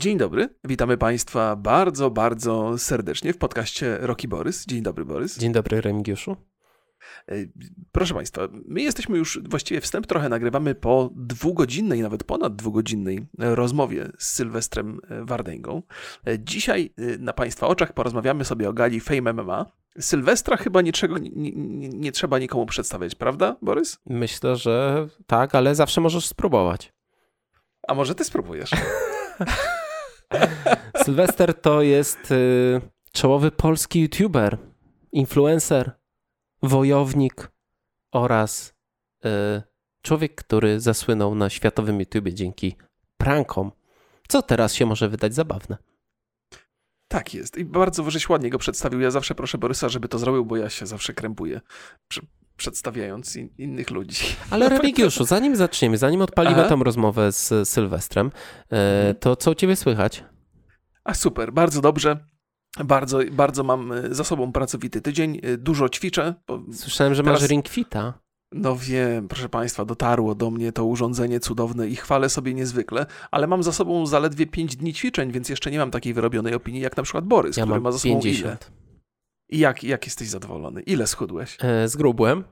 Dzień 0.00 0.18
dobry, 0.18 0.48
witamy 0.64 0.98
Państwa 0.98 1.56
bardzo, 1.56 2.10
bardzo 2.10 2.78
serdecznie 2.78 3.32
w 3.32 3.38
podcaście 3.38 3.98
Roki 4.00 4.28
Borys. 4.28 4.66
Dzień 4.66 4.82
dobry, 4.82 5.04
Borys. 5.04 5.38
Dzień 5.38 5.52
dobry, 5.52 5.80
Remigiuszu. 5.80 6.36
E, 7.28 7.34
proszę 7.92 8.14
Państwa, 8.14 8.48
my 8.68 8.82
jesteśmy 8.82 9.18
już, 9.18 9.40
właściwie 9.48 9.80
wstęp 9.80 10.06
trochę 10.06 10.28
nagrywamy 10.28 10.74
po 10.74 11.10
dwugodzinnej, 11.16 12.00
nawet 12.00 12.24
ponad 12.24 12.56
dwugodzinnej 12.56 13.26
rozmowie 13.38 14.08
z 14.18 14.32
Sylwestrem 14.32 15.00
Wardęgą. 15.22 15.82
E, 16.26 16.38
dzisiaj 16.38 16.94
e, 16.98 17.18
na 17.18 17.32
Państwa 17.32 17.66
oczach 17.66 17.92
porozmawiamy 17.92 18.44
sobie 18.44 18.68
o 18.68 18.72
gali 18.72 19.00
Fame 19.00 19.32
MMA. 19.32 19.66
Sylwestra 19.98 20.56
chyba 20.56 20.82
niczego 20.82 21.18
nie, 21.18 21.30
nie, 21.30 21.88
nie 21.88 22.12
trzeba 22.12 22.38
nikomu 22.38 22.66
przedstawiać, 22.66 23.14
prawda, 23.14 23.56
Borys? 23.62 23.98
Myślę, 24.06 24.56
że 24.56 25.08
tak, 25.26 25.54
ale 25.54 25.74
zawsze 25.74 26.00
możesz 26.00 26.26
spróbować. 26.26 26.92
A 27.88 27.94
może 27.94 28.14
ty 28.14 28.24
spróbujesz? 28.24 28.70
Sylwester 31.04 31.60
to 31.60 31.82
jest 31.82 32.30
y, 32.30 32.80
czołowy 33.12 33.50
polski 33.50 34.00
youtuber, 34.00 34.58
influencer, 35.12 35.92
wojownik 36.62 37.50
oraz 38.12 38.74
y, 39.24 39.62
człowiek, 40.02 40.34
który 40.34 40.80
zasłynął 40.80 41.34
na 41.34 41.50
światowym 41.50 42.00
YouTubie 42.00 42.34
dzięki 42.34 42.76
prankom, 43.16 43.72
co 44.28 44.42
teraz 44.42 44.74
się 44.74 44.86
może 44.86 45.08
wydać 45.08 45.34
zabawne. 45.34 45.89
Tak 47.10 47.34
jest. 47.34 47.58
I 47.58 47.64
bardzo 47.64 48.10
żeś 48.10 48.28
ładnie 48.28 48.50
go 48.50 48.58
przedstawił. 48.58 49.00
Ja 49.00 49.10
zawsze 49.10 49.34
proszę 49.34 49.58
Borysa, 49.58 49.88
żeby 49.88 50.08
to 50.08 50.18
zrobił, 50.18 50.44
bo 50.44 50.56
ja 50.56 50.70
się 50.70 50.86
zawsze 50.86 51.14
krępuję. 51.14 51.60
przedstawiając 52.56 53.36
in, 53.36 53.48
innych 53.58 53.90
ludzi. 53.90 54.24
Ale 54.50 54.68
Remigiuszu, 54.68 55.24
zanim 55.24 55.56
zaczniemy, 55.56 55.98
zanim 55.98 56.22
odpalimy 56.22 56.60
Aha. 56.60 56.68
tą 56.68 56.84
rozmowę 56.84 57.32
z 57.32 57.68
Sylwestrem, 57.68 58.30
e, 58.72 58.98
mhm. 58.98 59.14
to 59.16 59.36
co 59.36 59.50
u 59.50 59.54
ciebie 59.54 59.76
słychać? 59.76 60.24
A 61.04 61.14
super, 61.14 61.52
bardzo 61.52 61.80
dobrze. 61.80 62.26
Bardzo, 62.84 63.20
bardzo 63.32 63.64
mam 63.64 63.92
e, 63.92 64.14
za 64.14 64.24
sobą 64.24 64.52
pracowity 64.52 65.00
tydzień, 65.00 65.40
e, 65.42 65.56
dużo 65.56 65.88
ćwiczę. 65.88 66.34
Słyszałem, 66.72 67.14
że 67.14 67.22
Teraz... 67.22 67.40
masz 67.40 67.50
ringfita. 67.50 68.19
No 68.52 68.76
wiem, 68.76 69.28
proszę 69.28 69.48
Państwa, 69.48 69.84
dotarło 69.84 70.34
do 70.34 70.50
mnie 70.50 70.72
to 70.72 70.84
urządzenie 70.84 71.40
cudowne 71.40 71.88
i 71.88 71.96
chwalę 71.96 72.28
sobie 72.28 72.54
niezwykle, 72.54 73.06
ale 73.30 73.46
mam 73.46 73.62
za 73.62 73.72
sobą 73.72 74.06
zaledwie 74.06 74.46
5 74.46 74.76
dni 74.76 74.94
ćwiczeń, 74.94 75.32
więc 75.32 75.48
jeszcze 75.48 75.70
nie 75.70 75.78
mam 75.78 75.90
takiej 75.90 76.14
wyrobionej 76.14 76.54
opinii 76.54 76.80
jak 76.80 76.96
na 76.96 77.02
przykład 77.02 77.24
Borys, 77.24 77.56
ja 77.56 77.64
który 77.64 77.80
ma 77.80 77.92
za 77.92 77.98
sobą 77.98 78.20
50. 78.20 78.44
ile. 78.44 78.56
I 79.48 79.58
jak, 79.58 79.84
jak 79.84 80.04
jesteś 80.06 80.28
zadowolony? 80.28 80.80
Ile 80.80 81.06
schudłeś? 81.06 81.56
E, 81.60 81.88
zgrubłem. 81.88 82.44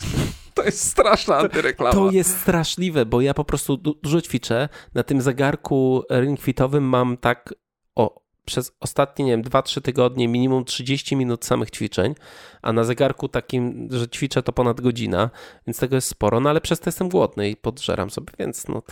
To 0.54 0.64
jest 0.64 0.88
straszna 0.88 1.36
antyreklama. 1.36 1.92
To 1.92 2.10
jest 2.10 2.40
straszliwe, 2.40 3.06
bo 3.06 3.20
ja 3.20 3.34
po 3.34 3.44
prostu 3.44 3.76
dużo 3.76 4.20
ćwiczę. 4.20 4.68
Na 4.94 5.02
tym 5.02 5.20
zegarku 5.20 6.02
ringfitowym 6.10 6.84
mam 6.84 7.16
tak 7.16 7.54
o, 7.96 8.22
przez 8.50 8.72
ostatnie, 8.80 9.24
nie 9.24 9.30
wiem, 9.30 9.42
2-3 9.42 9.80
tygodnie 9.80 10.28
minimum 10.28 10.64
30 10.64 11.16
minut 11.16 11.44
samych 11.44 11.70
ćwiczeń, 11.70 12.14
a 12.62 12.72
na 12.72 12.84
zegarku 12.84 13.28
takim, 13.28 13.88
że 13.90 14.08
ćwiczę 14.08 14.42
to 14.42 14.52
ponad 14.52 14.80
godzina, 14.80 15.30
więc 15.66 15.78
tego 15.78 15.96
jest 15.96 16.08
sporo, 16.08 16.40
no 16.40 16.50
ale 16.50 16.60
przez 16.60 16.80
to 16.80 16.88
jestem 16.88 17.08
głodny 17.08 17.50
i 17.50 17.56
podżeram 17.56 18.10
sobie, 18.10 18.32
więc 18.38 18.68
no... 18.68 18.82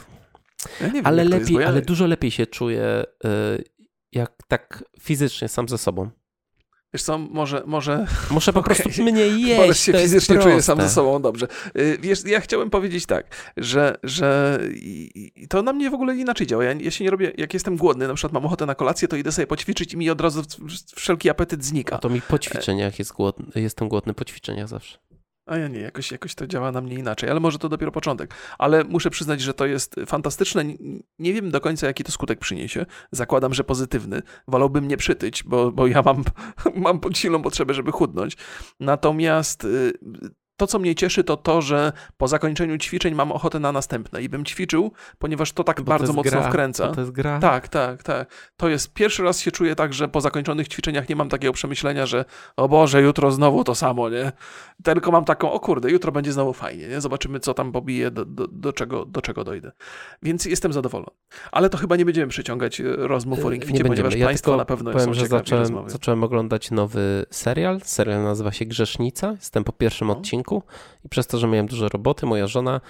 Ja 0.81 0.91
wiem, 0.91 1.07
ale 1.07 1.25
lepiej, 1.25 1.39
jest, 1.39 1.51
ja... 1.51 1.69
ale 1.69 1.83
dużo 1.83 2.07
lepiej 2.07 2.31
się 2.31 2.47
czuję, 2.47 3.05
y, 3.25 3.65
jak 4.13 4.33
tak 4.49 4.85
fizycznie 5.01 5.49
sam 5.49 5.69
ze 5.69 5.79
sobą. 5.79 6.11
Wiesz 6.95 7.03
co, 7.03 7.19
może... 7.19 7.63
Może, 7.67 8.07
Muszę 8.31 8.53
po 8.53 8.61
okay. 8.61 8.77
prostu 8.77 9.03
mniej 9.13 9.43
jeść, 9.43 9.61
Borys 9.61 9.81
się 9.81 9.93
fizycznie 9.93 10.39
czuje 10.39 10.63
sam 10.63 10.81
ze 10.81 10.89
sobą 10.89 11.23
dobrze. 11.23 11.47
Y, 11.77 11.99
wiesz, 12.01 12.25
ja 12.25 12.41
chciałem 12.41 12.71
powiedzieć 12.71 13.07
tak, 13.07 13.53
że, 13.57 13.97
że 14.03 14.59
to 15.49 15.63
na 15.63 15.73
mnie 15.73 15.91
w 15.91 15.95
ogóle 15.95 16.17
inaczej 16.17 16.47
działa. 16.47 16.65
Ja, 16.65 16.73
ja 16.73 16.91
się 16.91 17.05
nie 17.05 17.11
robię, 17.11 17.33
jak 17.37 17.55
jestem 17.55 17.77
głodny, 17.77 18.09
na 18.09 18.15
przykład 18.15 18.33
mam 18.33 18.47
ochotę 18.47 18.67
na 18.67 18.75
kolację, 18.75 19.09
to 19.09 19.17
idę 19.17 19.33
sobie 19.33 19.47
poćwiczyć 19.47 19.95
i 19.95 19.97
mi 19.97 20.11
od 20.11 20.21
razu 20.21 20.43
wszelki 20.95 21.31
apetyt 21.31 21.65
znika. 21.65 21.97
A 21.97 21.99
to 21.99 22.09
mi 22.09 22.23
po 22.23 22.39
ćwiczeniach 22.39 22.99
jest 22.99 23.13
głodny, 23.13 23.47
jestem 23.55 23.89
głodny 23.89 24.15
po 24.15 24.25
ćwiczeniach 24.25 24.69
zawsze. 24.69 24.99
A 25.49 25.57
ja 25.57 25.69
nie, 25.69 25.81
jakoś, 25.81 26.13
jakoś 26.13 26.35
to 26.35 26.47
działa 26.47 26.73
na 26.73 26.81
mnie 26.81 26.95
inaczej, 26.95 27.31
ale 27.31 27.41
może 27.41 27.59
to 27.59 27.69
dopiero 27.69 27.93
początek. 27.93 28.35
Ale 28.59 28.85
muszę 28.85 29.11
przyznać, 29.11 29.41
że 29.41 29.55
to 29.55 29.67
jest 29.67 29.97
fantastyczne. 30.07 30.65
Nie 31.19 31.33
wiem 31.33 31.51
do 31.51 31.61
końca, 31.61 31.87
jaki 31.87 32.05
to 32.05 32.13
skutek 32.13 32.39
przyniesie. 32.39 32.87
Zakładam, 33.13 33.55
że 33.55 33.65
pozytywny. 33.65 34.23
Wolałbym 34.49 34.89
nie 34.89 34.97
przytyć, 34.97 35.45
bo, 35.45 35.73
bo 35.73 35.87
ja 35.87 36.03
mam, 36.03 36.25
mam 36.75 37.01
silną 37.15 37.43
potrzebę, 37.43 37.75
żeby 37.75 37.93
chudnąć. 37.93 38.37
Natomiast 38.81 39.65
y, 39.65 39.93
to, 40.59 40.67
co 40.67 40.79
mnie 40.79 40.95
cieszy, 40.95 41.25
to 41.25 41.37
to, 41.37 41.63
że 41.63 41.93
po 42.17 42.29
zakończeniu 42.29 42.79
ćwiczeń 42.79 43.15
mam 43.15 43.33
ochotę 43.33 43.61
na 43.61 43.73
następne 43.73 44.23
i 44.23 44.29
bym 44.29 44.45
ćwiczył, 44.45 44.93
ponieważ 45.19 45.53
to 45.53 45.65
tak 45.65 45.81
Bo 45.81 45.85
bardzo 45.85 46.07
to 46.07 46.13
mocno 46.13 46.41
gra. 46.41 46.49
wkręca. 46.49 46.89
to 46.89 47.01
jest 47.01 47.13
gra. 47.13 47.39
Tak, 47.39 47.69
tak, 47.69 48.03
tak. 48.03 48.31
To 48.57 48.69
jest 48.69 48.93
pierwszy 48.93 49.23
raz 49.23 49.41
się 49.41 49.51
czuję 49.51 49.75
tak, 49.75 49.95
że 49.95 50.09
po 50.09 50.21
zakończonych 50.21 50.69
ćwiczeniach 50.69 51.09
nie 51.09 51.17
mam 51.17 51.29
takiego 51.29 51.53
przemyślenia, 51.53 52.07
że 52.07 52.25
o 52.57 52.69
Boże, 52.69 53.03
jutro 53.03 53.31
znowu 53.31 53.65
to 53.65 53.75
samo, 53.75 54.09
nie? 54.09 54.33
Tylko 54.83 55.11
mam 55.11 55.25
taką, 55.25 55.53
o 55.53 55.61
kurde, 55.61 55.91
jutro 55.91 56.13
będzie 56.13 56.33
znowu 56.33 56.53
fajnie, 56.53 56.89
nie? 56.89 57.01
Zobaczymy, 57.01 57.41
co 57.41 57.55
tam 57.55 57.73
pobije, 57.73 58.11
do, 58.11 58.25
do, 58.25 58.49
do, 58.49 58.73
czego, 58.73 59.05
do 59.05 59.23
czego 59.23 59.45
dojdę. 59.45 59.73
Więc 60.23 60.45
jestem 60.45 60.73
zadowolony. 60.73 61.11
Ale 61.53 61.71
to 61.71 61.79
chyba 61.79 61.97
nie 61.97 62.05
będziemy 62.05 62.29
przyciągać 62.29 62.81
e, 62.81 62.85
rozmów 62.97 63.45
o 63.45 63.51
Ringficie, 63.51 63.85
ponieważ 63.85 64.15
ja 64.15 64.27
Państwo 64.27 64.57
na 64.57 64.65
pewno 64.65 64.93
powiem, 64.93 65.07
są 65.07 65.15
że 65.15 65.27
zacząłem, 65.27 65.91
zacząłem 65.91 66.25
oglądać 66.25 66.71
nowy 66.71 67.27
serial. 67.31 67.81
Serial 67.85 68.23
nazywa 68.23 68.53
się 68.53 68.65
Grzesznica. 68.65 69.31
Jestem 69.31 69.65
po 69.65 69.73
pierwszym 69.73 70.09
no. 70.09 70.13
odcinku 70.19 70.48
odcinku 70.57 70.63
i 71.05 71.09
przez 71.09 71.27
to, 71.27 71.39
że 71.39 71.49
miałem 71.49 71.67
dużo 71.67 71.89
roboty, 71.89 72.27
moja 72.27 72.47
żona 72.47 72.81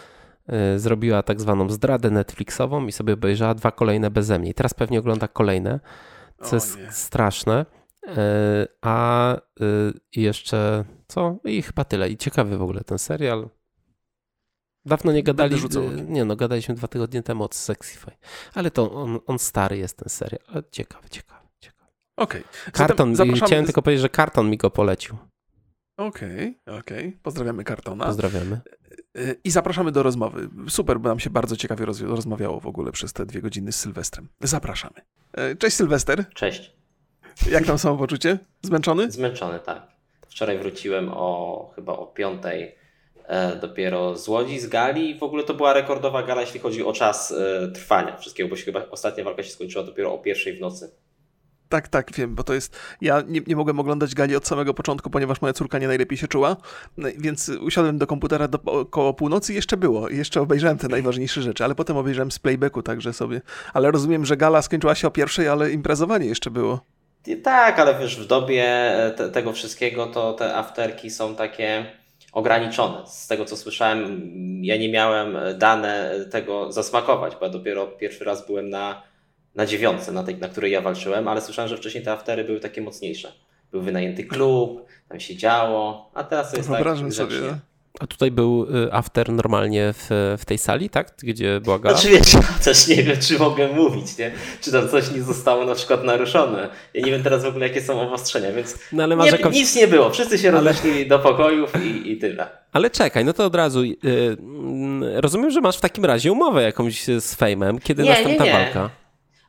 y, 0.74 0.78
zrobiła 0.78 1.22
tak 1.22 1.40
zwaną 1.40 1.70
zdradę 1.70 2.10
Netflixową 2.10 2.86
i 2.86 2.92
sobie 2.92 3.14
obejrzała 3.14 3.54
dwa 3.54 3.70
kolejne 3.70 4.10
beze 4.10 4.38
mnie. 4.38 4.50
I 4.50 4.54
teraz 4.54 4.74
pewnie 4.74 4.98
ogląda 4.98 5.28
kolejne, 5.28 5.80
co 6.42 6.50
o, 6.50 6.54
jest 6.54 6.78
nie. 6.78 6.92
straszne. 6.92 7.66
Y, 8.06 8.10
a 8.82 9.34
y, 9.36 9.40
jeszcze 10.16 10.84
co? 11.08 11.36
I 11.44 11.62
chyba 11.62 11.84
tyle. 11.84 12.10
I 12.10 12.16
ciekawy 12.16 12.58
w 12.58 12.62
ogóle 12.62 12.80
ten 12.80 12.98
serial. 12.98 13.48
Dawno 14.84 15.12
nie 15.12 15.22
gadaliśmy. 15.22 15.68
Nie 16.06 16.24
no, 16.24 16.36
gadaliśmy 16.36 16.74
dwa 16.74 16.88
tygodnie 16.88 17.22
temu 17.22 17.44
od 17.44 17.54
Sexify. 17.54 18.10
Ale 18.54 18.70
to 18.70 18.92
on, 18.92 19.18
on 19.26 19.38
stary 19.38 19.78
jest 19.78 19.96
ten 19.96 20.08
serial. 20.08 20.40
Ale 20.48 20.62
ciekawy, 20.70 21.08
ciekawy, 21.08 21.48
ciekawy. 21.60 21.90
Okej. 22.16 22.40
Okay. 22.40 22.72
Karton, 22.72 23.14
chciałem 23.34 23.64
tylko 23.64 23.82
powiedzieć, 23.82 24.02
że 24.02 24.08
karton 24.08 24.50
mi 24.50 24.56
go 24.56 24.70
polecił. 24.70 25.16
Okej, 25.98 26.58
okay, 26.66 26.78
okej. 26.78 27.08
Okay. 27.08 27.18
Pozdrawiamy 27.22 27.64
Kartona. 27.64 28.04
Pozdrawiamy. 28.04 28.60
Y, 29.18 29.40
I 29.44 29.50
zapraszamy 29.50 29.92
do 29.92 30.02
rozmowy. 30.02 30.48
Super, 30.68 31.00
bo 31.00 31.08
nam 31.08 31.20
się 31.20 31.30
bardzo 31.30 31.56
ciekawie 31.56 31.84
roz 31.84 32.00
rozmawiało 32.00 32.60
w 32.60 32.66
ogóle 32.66 32.92
przez 32.92 33.12
te 33.12 33.26
dwie 33.26 33.42
godziny 33.42 33.72
z 33.72 33.76
Sylwestrem. 33.76 34.28
Zapraszamy. 34.40 35.00
Y, 35.52 35.56
cześć 35.56 35.76
Sylwester. 35.76 36.24
Cześć. 36.34 36.72
Jak 37.50 37.66
tam 37.66 37.78
samopoczucie? 37.78 38.38
Zmęczony? 38.62 39.10
Zmęczony, 39.10 39.58
tak. 39.58 39.86
Wczoraj 40.28 40.58
wróciłem 40.58 41.10
o 41.12 41.72
chyba 41.76 41.92
o 41.92 42.06
piątej 42.06 42.74
e, 43.26 43.56
dopiero 43.56 44.16
z 44.16 44.28
Łodzi, 44.28 44.58
z 44.60 44.66
gali 44.66 45.10
i 45.10 45.18
w 45.18 45.22
ogóle 45.22 45.44
to 45.44 45.54
była 45.54 45.72
rekordowa 45.72 46.22
gala, 46.22 46.40
jeśli 46.40 46.60
chodzi 46.60 46.84
o 46.84 46.92
czas 46.92 47.32
e, 47.32 47.68
trwania 47.68 48.16
wszystkiego, 48.16 48.48
bo 48.48 48.56
się 48.56 48.64
chyba 48.64 48.86
ostatnia 48.90 49.24
walka 49.24 49.42
się 49.42 49.50
skończyła 49.50 49.84
dopiero 49.84 50.14
o 50.14 50.18
pierwszej 50.18 50.56
w 50.56 50.60
nocy. 50.60 50.90
Tak, 51.68 51.88
tak, 51.88 52.12
wiem, 52.12 52.34
bo 52.34 52.44
to 52.44 52.54
jest. 52.54 52.76
Ja 53.00 53.22
nie, 53.26 53.40
nie 53.46 53.56
mogłem 53.56 53.80
oglądać 53.80 54.14
gali 54.14 54.36
od 54.36 54.46
samego 54.46 54.74
początku, 54.74 55.10
ponieważ 55.10 55.40
moja 55.42 55.52
córka 55.52 55.78
nie 55.78 55.86
najlepiej 55.86 56.18
się 56.18 56.28
czuła, 56.28 56.56
no, 56.96 57.08
więc 57.18 57.48
usiadłem 57.48 57.98
do 57.98 58.06
komputera 58.06 58.48
do, 58.48 58.58
około 58.62 59.14
północy 59.14 59.52
i 59.52 59.56
jeszcze 59.56 59.76
było. 59.76 60.08
Jeszcze 60.08 60.40
obejrzałem 60.40 60.78
te 60.78 60.88
najważniejsze 60.88 61.42
rzeczy, 61.42 61.64
ale 61.64 61.74
potem 61.74 61.96
obejrzałem 61.96 62.30
z 62.30 62.38
playbacku 62.38 62.82
także 62.82 63.12
sobie. 63.12 63.40
Ale 63.72 63.90
rozumiem, 63.90 64.26
że 64.26 64.36
gala 64.36 64.62
skończyła 64.62 64.94
się 64.94 65.08
o 65.08 65.10
pierwszej, 65.10 65.48
ale 65.48 65.70
imprezowanie 65.70 66.26
jeszcze 66.26 66.50
było. 66.50 66.80
Tak, 67.42 67.78
ale 67.78 67.98
wiesz, 67.98 68.20
w 68.20 68.26
dobie 68.26 68.92
te, 69.16 69.30
tego 69.30 69.52
wszystkiego 69.52 70.06
to 70.06 70.32
te 70.32 70.56
afterki 70.56 71.10
są 71.10 71.34
takie 71.34 71.86
ograniczone. 72.32 73.06
Z 73.06 73.26
tego 73.26 73.44
co 73.44 73.56
słyszałem, 73.56 74.22
ja 74.62 74.76
nie 74.76 74.92
miałem 74.92 75.36
dane 75.58 76.14
tego 76.30 76.72
zasmakować, 76.72 77.36
bo 77.40 77.46
ja 77.46 77.52
dopiero 77.52 77.86
pierwszy 77.86 78.24
raz 78.24 78.46
byłem 78.46 78.70
na 78.70 79.02
na 79.58 79.66
dziewiątce, 79.66 80.12
na 80.12 80.22
tej, 80.22 80.36
na 80.36 80.48
której 80.48 80.72
ja 80.72 80.80
walczyłem, 80.80 81.28
ale 81.28 81.40
słyszałem, 81.40 81.68
że 81.68 81.76
wcześniej 81.76 82.04
te 82.04 82.12
aftery 82.12 82.44
były 82.44 82.60
takie 82.60 82.80
mocniejsze. 82.80 83.32
Był 83.72 83.82
wynajęty 83.82 84.24
klub, 84.24 84.86
tam 85.08 85.20
się 85.20 85.36
działo, 85.36 86.10
a 86.14 86.24
teraz 86.24 86.50
to 86.50 86.56
jest 86.56 86.68
Wyobrażam 86.68 87.06
tak 87.06 87.14
sobie. 87.14 87.36
A 88.00 88.06
tutaj 88.06 88.30
był 88.30 88.66
y, 88.86 88.92
after 88.92 89.32
normalnie 89.32 89.92
w, 89.92 90.36
w 90.38 90.44
tej 90.44 90.58
sali, 90.58 90.90
tak? 90.90 91.14
Gdzie 91.22 91.60
była 91.60 91.78
gala? 91.78 91.96
Znaczy 91.96 92.16
wiecie, 92.16 92.38
też 92.64 92.88
nie 92.88 93.02
wiem, 93.02 93.16
czy 93.20 93.38
mogę 93.38 93.68
mówić, 93.68 94.18
nie? 94.18 94.30
Czy 94.60 94.72
tam 94.72 94.88
coś 94.88 95.10
nie 95.10 95.22
zostało 95.22 95.64
na 95.64 95.74
przykład 95.74 96.04
naruszone. 96.04 96.68
Ja 96.94 97.06
nie 97.06 97.12
wiem 97.12 97.22
teraz 97.22 97.42
w 97.42 97.46
ogóle, 97.46 97.68
jakie 97.68 97.82
są 97.82 98.00
obostrzenia, 98.00 98.52
więc 98.52 98.78
no, 98.92 99.02
ale 99.02 99.16
nie, 99.16 99.26
jakąś... 99.26 99.54
nic 99.54 99.76
nie 99.76 99.88
było. 99.88 100.10
Wszyscy 100.10 100.38
się 100.38 100.48
ale... 100.48 100.58
rozeszli 100.58 101.08
do 101.08 101.18
pokojów 101.18 101.72
i, 101.84 102.12
i 102.12 102.18
tyle. 102.18 102.48
Ale 102.72 102.90
czekaj, 102.90 103.24
no 103.24 103.32
to 103.32 103.44
od 103.44 103.54
razu 103.54 103.84
yy, 103.84 103.96
rozumiem, 105.14 105.50
że 105.50 105.60
masz 105.60 105.78
w 105.78 105.80
takim 105.80 106.04
razie 106.04 106.32
umowę 106.32 106.62
jakąś 106.62 107.04
z 107.04 107.34
Fejmem, 107.34 107.78
kiedy 107.78 108.02
nie, 108.02 108.10
następna 108.10 108.44
nie, 108.44 108.52
nie. 108.52 108.58
walka. 108.58 108.90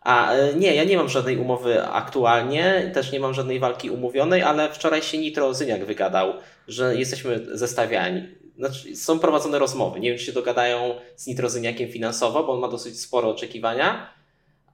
A 0.02 0.34
e, 0.34 0.54
nie, 0.54 0.76
ja 0.76 0.84
nie 0.84 0.98
mam 0.98 1.10
żadnej 1.10 1.38
umowy 1.38 1.84
aktualnie, 1.84 2.92
też 2.94 3.12
nie 3.12 3.20
mam 3.20 3.34
żadnej 3.34 3.60
walki 3.60 3.90
umówionej, 3.90 4.44
ale 4.44 4.70
wczoraj 4.70 5.02
się 5.02 5.18
Nitro 5.18 5.54
Zyniak 5.54 5.86
wygadał, 5.86 6.34
że 6.68 6.96
jesteśmy 6.96 7.46
zestawiani. 7.58 8.24
Znaczy, 8.58 8.96
są 8.96 9.20
prowadzone 9.20 9.60
rozmowy. 9.60 10.00
Nie 10.00 10.10
wiem, 10.10 10.20
czy 10.20 10.26
się 10.26 10.32
dogadają 10.32 10.96
z 11.16 11.28
Nitro 11.28 11.50
Zyniakiem 11.50 11.90
finansowo, 11.90 12.44
bo 12.44 12.54
on 12.54 12.60
ma 12.60 12.68
dosyć 12.68 13.02
spore 13.02 13.28
oczekiwania, 13.28 14.14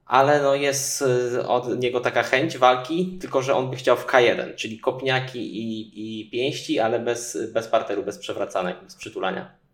ale 0.06 0.42
no 0.42 0.54
jest 0.54 1.02
y, 1.02 1.46
od 1.46 1.80
niego 1.80 2.00
taka 2.00 2.22
chęć 2.22 2.58
walki, 2.58 3.18
tylko 3.20 3.42
że 3.42 3.54
on 3.54 3.70
by 3.70 3.76
chciał 3.76 3.96
w 3.96 4.06
K1, 4.06 4.54
czyli 4.54 4.80
kopniaki 4.80 5.58
i, 5.58 6.20
i 6.20 6.30
pięści, 6.30 6.80
ale 6.80 6.98
bez, 7.00 7.38
bez 7.52 7.68
parteru, 7.68 8.02
bez 8.02 8.18
przewracanek, 8.18 8.76
bez 8.84 8.96
przytulania. 8.96 9.65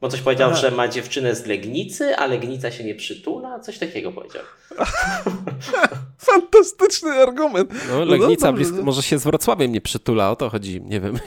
Bo 0.00 0.08
coś 0.08 0.20
powiedział, 0.20 0.50
Aha. 0.50 0.60
że 0.60 0.70
ma 0.70 0.88
dziewczynę 0.88 1.34
z 1.34 1.46
Legnicy, 1.46 2.16
a 2.16 2.26
Legnica 2.26 2.70
się 2.70 2.84
nie 2.84 2.94
przytula, 2.94 3.60
coś 3.60 3.78
takiego 3.78 4.12
powiedział. 4.12 4.42
Fantastyczny 6.18 7.10
argument. 7.10 7.70
No, 7.88 8.04
Legnica 8.04 8.46
no, 8.46 8.52
blisko, 8.52 8.82
może 8.82 9.02
się 9.02 9.18
z 9.18 9.24
Wrocławiem 9.24 9.72
nie 9.72 9.80
przytula, 9.80 10.30
o 10.30 10.36
to 10.36 10.50
chodzi, 10.50 10.80
nie 10.82 11.00
wiem. 11.00 11.18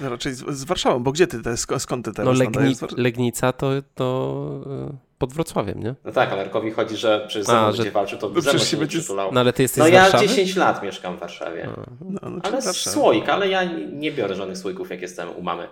Raczej 0.00 0.34
z, 0.34 0.44
z 0.48 0.64
Warszawą, 0.64 1.02
bo 1.02 1.12
gdzie 1.12 1.26
ty, 1.26 1.42
te, 1.42 1.56
skąd 1.56 2.04
ty 2.04 2.12
teraz 2.12 2.38
No 2.38 2.44
Legni, 2.44 2.76
Legnica 2.96 3.52
to, 3.52 3.70
to 3.94 4.60
e, 4.90 4.96
pod 5.18 5.32
Wrocławiem, 5.32 5.82
nie? 5.82 5.94
No 6.04 6.12
tak, 6.12 6.32
Amerkowi 6.32 6.70
chodzi, 6.70 6.96
że 6.96 7.24
przez 7.28 7.46
ze 7.46 7.72
że... 7.72 7.76
będzie 7.76 7.90
walczył, 7.90 8.18
to 8.18 8.28
no, 8.28 8.58
się 8.58 8.76
będzie... 8.76 8.98
przytulał. 8.98 9.32
No 9.32 9.40
ale 9.40 9.52
ty 9.52 9.62
jesteś 9.62 9.78
No 9.78 9.88
ja 9.88 10.02
Warszawy? 10.02 10.28
10 10.28 10.56
lat 10.56 10.82
mieszkam 10.82 11.16
w 11.16 11.20
Warszawie. 11.20 11.68
No, 12.00 12.30
no, 12.30 12.40
ale 12.42 12.62
słoik, 12.62 13.28
ale 13.28 13.48
ja 13.48 13.64
nie 13.92 14.12
biorę 14.12 14.34
żadnych 14.34 14.58
słoików, 14.58 14.90
jak 14.90 15.02
jestem 15.02 15.28
u 15.36 15.42
mamy. 15.42 15.68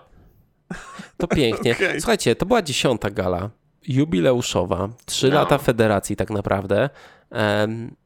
To 1.17 1.29
pięknie. 1.29 1.73
okay. 1.77 2.01
Słuchajcie, 2.01 2.37
to 2.37 2.47
była 2.47 2.63
dziesiąta 2.63 3.11
gala, 3.11 3.51
jubileuszowa, 3.89 4.89
trzy 5.07 5.29
no. 5.29 5.35
lata 5.35 5.59
federacji 5.59 6.17
tak 6.17 6.31
naprawdę. 6.31 6.91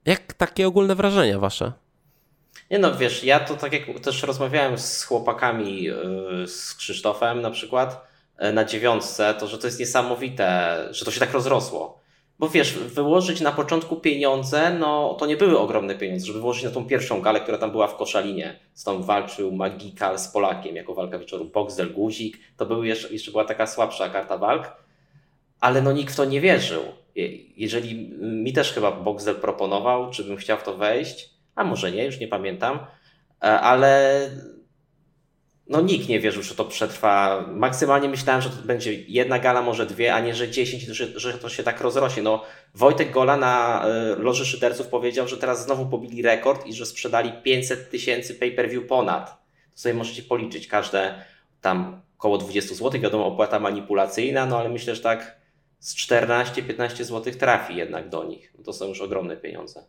Jak 0.05 0.33
takie 0.33 0.67
ogólne 0.67 0.95
wrażenia 0.95 1.39
wasze? 1.39 1.73
Nie 2.71 2.79
no, 2.79 2.97
wiesz, 2.97 3.25
ja 3.25 3.41
to 3.41 3.57
tak 3.57 3.73
jak 3.73 4.01
też 4.01 4.23
rozmawiałem 4.23 4.79
z 4.79 5.05
chłopakami, 5.05 5.83
yy, 5.83 6.47
z 6.47 6.75
Krzysztofem 6.75 7.41
na 7.41 7.51
przykład, 7.51 8.07
yy, 8.41 8.53
na 8.53 8.65
dziewiątce, 8.65 9.35
to 9.35 9.47
że 9.47 9.59
to 9.59 9.67
jest 9.67 9.81
niesamowite, 9.81 10.79
że 10.91 11.05
to 11.05 11.11
się 11.11 11.21
tak 11.21 11.33
rozrosło. 11.33 12.00
Bo 12.41 12.49
wiesz, 12.49 12.73
wyłożyć 12.73 13.41
na 13.41 13.53
początku 13.53 13.97
pieniądze, 13.97 14.77
no 14.79 15.15
to 15.15 15.27
nie 15.27 15.37
były 15.37 15.59
ogromne 15.59 15.95
pieniądze, 15.95 16.27
żeby 16.27 16.39
wyłożyć 16.39 16.65
na 16.65 16.71
tą 16.71 16.85
pierwszą 16.85 17.21
galę, 17.21 17.41
która 17.41 17.59
tam 17.59 17.71
była 17.71 17.87
w 17.87 17.97
Koszalinie. 17.97 18.61
Z 18.75 18.85
walczył 18.99 19.53
Magikal 19.53 20.19
z 20.19 20.29
Polakiem 20.29 20.77
jako 20.77 20.95
walka 20.95 21.19
wieczoru, 21.19 21.45
Boxel, 21.45 21.93
Guzik. 21.93 22.39
To 22.57 22.67
były 22.67 22.87
jeszcze, 22.87 23.13
jeszcze 23.13 23.31
była 23.31 23.45
taka 23.45 23.67
słabsza 23.67 24.09
karta 24.09 24.39
walk, 24.39 24.77
ale 25.61 25.83
no 25.83 25.93
nikt 25.93 26.13
w 26.13 26.17
to 26.17 26.25
nie 26.25 26.41
wierzył. 26.41 26.83
Jeżeli 27.57 28.11
mi 28.21 28.53
też 28.53 28.73
chyba 28.73 28.93
Boxel 28.93 29.35
proponował, 29.35 30.11
czy 30.11 30.25
bym 30.25 30.37
chciał 30.37 30.59
w 30.59 30.63
to 30.63 30.77
wejść, 30.77 31.31
a 31.55 31.65
może 31.65 31.93
nie, 31.93 32.05
już 32.05 32.21
nie 32.21 32.29
pamiętam, 32.29 32.79
e, 33.43 33.61
ale 33.61 34.21
no 35.71 35.81
nikt 35.81 36.09
nie 36.09 36.21
wierzył, 36.21 36.43
że 36.43 36.55
to 36.55 36.65
przetrwa. 36.65 37.45
Maksymalnie 37.49 38.09
myślałem, 38.09 38.43
że 38.43 38.51
to 38.51 38.63
będzie 38.63 38.95
jedna 38.95 39.39
gala, 39.39 39.63
może 39.63 39.87
dwie, 39.87 40.15
a 40.15 40.21
nie, 40.21 40.35
że 40.35 40.51
dziesięć, 40.51 40.83
że, 40.83 41.21
że 41.21 41.33
to 41.33 41.49
się 41.49 41.63
tak 41.63 41.81
rozrośnie. 41.81 42.23
No, 42.23 42.43
Wojtek 42.75 43.11
Gola 43.11 43.37
na 43.37 43.85
e, 43.87 44.17
Loży 44.17 44.47
Szyderców 44.47 44.87
powiedział, 44.87 45.29
że 45.29 45.37
teraz 45.37 45.65
znowu 45.65 45.87
pobili 45.87 46.23
rekord 46.23 46.67
i 46.67 46.75
że 46.75 46.87
sprzedali 46.87 47.33
500 47.43 47.91
tysięcy 47.91 48.35
pay-per-view 48.35 48.87
ponad. 48.87 49.27
To 49.75 49.81
sobie 49.81 49.95
możecie 49.95 50.23
policzyć 50.23 50.67
każde 50.67 51.25
tam 51.61 52.01
około 52.19 52.39
20 52.39 52.75
zł, 52.75 53.01
wiadomo, 53.01 53.27
opłata 53.27 53.61
manipulacyjna, 53.61 54.47
no 54.47 54.59
ale 54.59 54.69
myślę, 54.69 54.95
że 54.95 55.03
tak 55.03 55.37
z 55.79 55.97
14-15 55.97 57.05
zł 57.05 57.35
trafi 57.39 57.77
jednak 57.77 58.09
do 58.09 58.25
nich. 58.25 58.53
To 58.65 58.73
są 58.73 58.89
już 58.89 59.01
ogromne 59.01 59.37
pieniądze. 59.37 59.85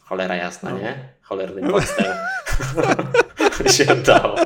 Cholera 0.00 0.36
jasna, 0.36 0.70
no. 0.70 0.78
nie? 0.78 1.08
Cholerny 1.22 1.68
postel. 1.72 2.14
się 3.66 3.84
dało. 3.96 4.36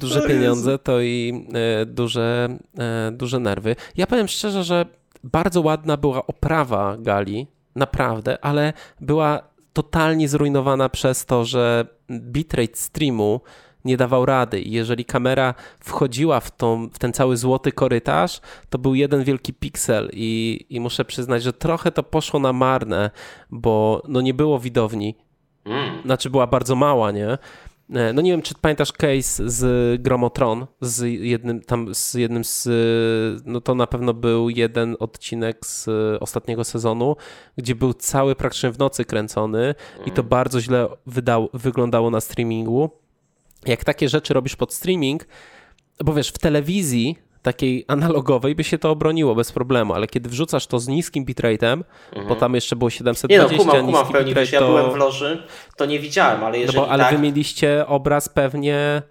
Duże 0.00 0.28
pieniądze 0.28 0.78
to 0.78 1.00
i 1.00 1.46
e, 1.82 1.86
duże, 1.86 2.48
e, 2.78 3.12
duże 3.12 3.40
nerwy. 3.40 3.76
Ja 3.96 4.06
powiem 4.06 4.28
szczerze, 4.28 4.64
że 4.64 4.86
bardzo 5.24 5.60
ładna 5.60 5.96
była 5.96 6.26
oprawa 6.26 6.96
gali, 6.98 7.46
naprawdę, 7.74 8.44
ale 8.44 8.72
była 9.00 9.42
totalnie 9.72 10.28
zrujnowana 10.28 10.88
przez 10.88 11.26
to, 11.26 11.44
że 11.44 11.86
bitrate 12.10 12.76
streamu 12.76 13.40
nie 13.84 13.96
dawał 13.96 14.26
rady. 14.26 14.60
I 14.60 14.70
jeżeli 14.70 15.04
kamera 15.04 15.54
wchodziła 15.80 16.40
w, 16.40 16.56
tą, 16.56 16.88
w 16.92 16.98
ten 16.98 17.12
cały 17.12 17.36
złoty 17.36 17.72
korytarz, 17.72 18.40
to 18.70 18.78
był 18.78 18.94
jeden 18.94 19.24
wielki 19.24 19.52
piksel 19.52 20.10
i, 20.12 20.60
i 20.70 20.80
muszę 20.80 21.04
przyznać, 21.04 21.42
że 21.42 21.52
trochę 21.52 21.92
to 21.92 22.02
poszło 22.02 22.40
na 22.40 22.52
marne, 22.52 23.10
bo 23.50 24.02
no 24.08 24.20
nie 24.20 24.34
było 24.34 24.58
widowni. 24.58 25.14
Mm. 25.66 26.02
Znaczy 26.04 26.30
była 26.30 26.46
bardzo 26.46 26.74
mała, 26.74 27.10
nie? 27.10 27.38
E, 27.94 28.12
no 28.12 28.22
nie 28.22 28.30
wiem, 28.30 28.42
czy 28.42 28.54
pamiętasz 28.60 28.92
case 28.92 29.50
z 29.50 30.02
Gromotron, 30.02 30.66
z 30.80 31.20
jednym 31.20 31.60
tam, 31.60 31.94
z 31.94 32.14
jednym 32.14 32.44
z, 32.44 32.68
no 33.44 33.60
to 33.60 33.74
na 33.74 33.86
pewno 33.86 34.14
był 34.14 34.50
jeden 34.50 34.96
odcinek 34.98 35.66
z 35.66 35.88
ostatniego 36.22 36.64
sezonu, 36.64 37.16
gdzie 37.56 37.74
był 37.74 37.94
cały 37.94 38.34
praktycznie 38.34 38.70
w 38.70 38.78
nocy 38.78 39.04
kręcony 39.04 39.74
i 40.06 40.10
to 40.10 40.22
mm. 40.22 40.28
bardzo 40.28 40.60
źle 40.60 40.88
wydał, 41.06 41.48
wyglądało 41.52 42.10
na 42.10 42.20
streamingu 42.20 42.90
jak 43.66 43.84
takie 43.84 44.08
rzeczy 44.08 44.34
robisz 44.34 44.56
pod 44.56 44.74
streaming, 44.74 45.26
bo 46.04 46.14
wiesz, 46.14 46.28
w 46.28 46.38
telewizji 46.38 47.18
takiej 47.46 47.84
analogowej 47.88 48.54
by 48.54 48.64
się 48.64 48.78
to 48.78 48.90
obroniło 48.90 49.34
bez 49.34 49.52
problemu, 49.52 49.94
ale 49.94 50.06
kiedy 50.06 50.28
wrzucasz 50.28 50.66
to 50.66 50.78
z 50.78 50.88
niskim 50.88 51.24
bitrate'em, 51.24 51.82
mhm. 52.12 52.28
bo 52.28 52.36
tam 52.36 52.54
jeszcze 52.54 52.76
było 52.76 52.90
720, 52.90 53.28
nie 53.28 53.58
no, 53.58 53.64
kumam, 53.64 53.86
kumam 53.86 54.12
pełni, 54.12 54.28
bitrate, 54.28 54.50
to... 54.50 54.54
ja 54.54 54.60
byłem 54.60 54.90
w 54.90 54.96
loży, 54.96 55.42
to 55.76 55.86
nie 55.86 55.98
widziałem, 55.98 56.44
ale 56.44 56.58
jeżeli 56.58 56.78
no 56.78 56.86
bo, 56.86 56.92
Ale 56.92 57.04
tak... 57.04 57.14
wy 57.14 57.22
mieliście 57.22 57.86
obraz 57.86 58.28
pewnie... 58.28 59.02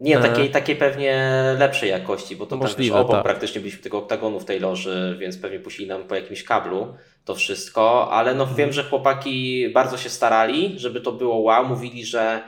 Nie, 0.00 0.18
e, 0.18 0.22
takiej, 0.22 0.50
takiej 0.50 0.76
pewnie 0.76 1.32
lepszej 1.58 1.90
jakości, 1.90 2.36
bo 2.36 2.46
to 2.46 2.56
Możliwe, 2.56 2.94
tak, 2.94 3.04
obok 3.04 3.16
tak. 3.16 3.24
praktycznie 3.24 3.60
byliśmy 3.60 3.82
tego 3.82 3.98
oktagonu 3.98 4.40
w 4.40 4.44
tej 4.44 4.60
loży, 4.60 5.16
więc 5.20 5.38
pewnie 5.38 5.58
puścili 5.58 5.88
nam 5.88 6.04
po 6.04 6.14
jakimś 6.14 6.44
kablu 6.44 6.94
to 7.24 7.34
wszystko, 7.34 8.12
ale 8.12 8.34
no 8.34 8.42
mhm. 8.42 8.56
wiem, 8.56 8.72
że 8.72 8.84
chłopaki 8.84 9.68
bardzo 9.68 9.96
się 9.96 10.08
starali, 10.08 10.74
żeby 10.76 11.00
to 11.00 11.12
było 11.12 11.38
wow, 11.38 11.68
mówili, 11.68 12.06
że 12.06 12.42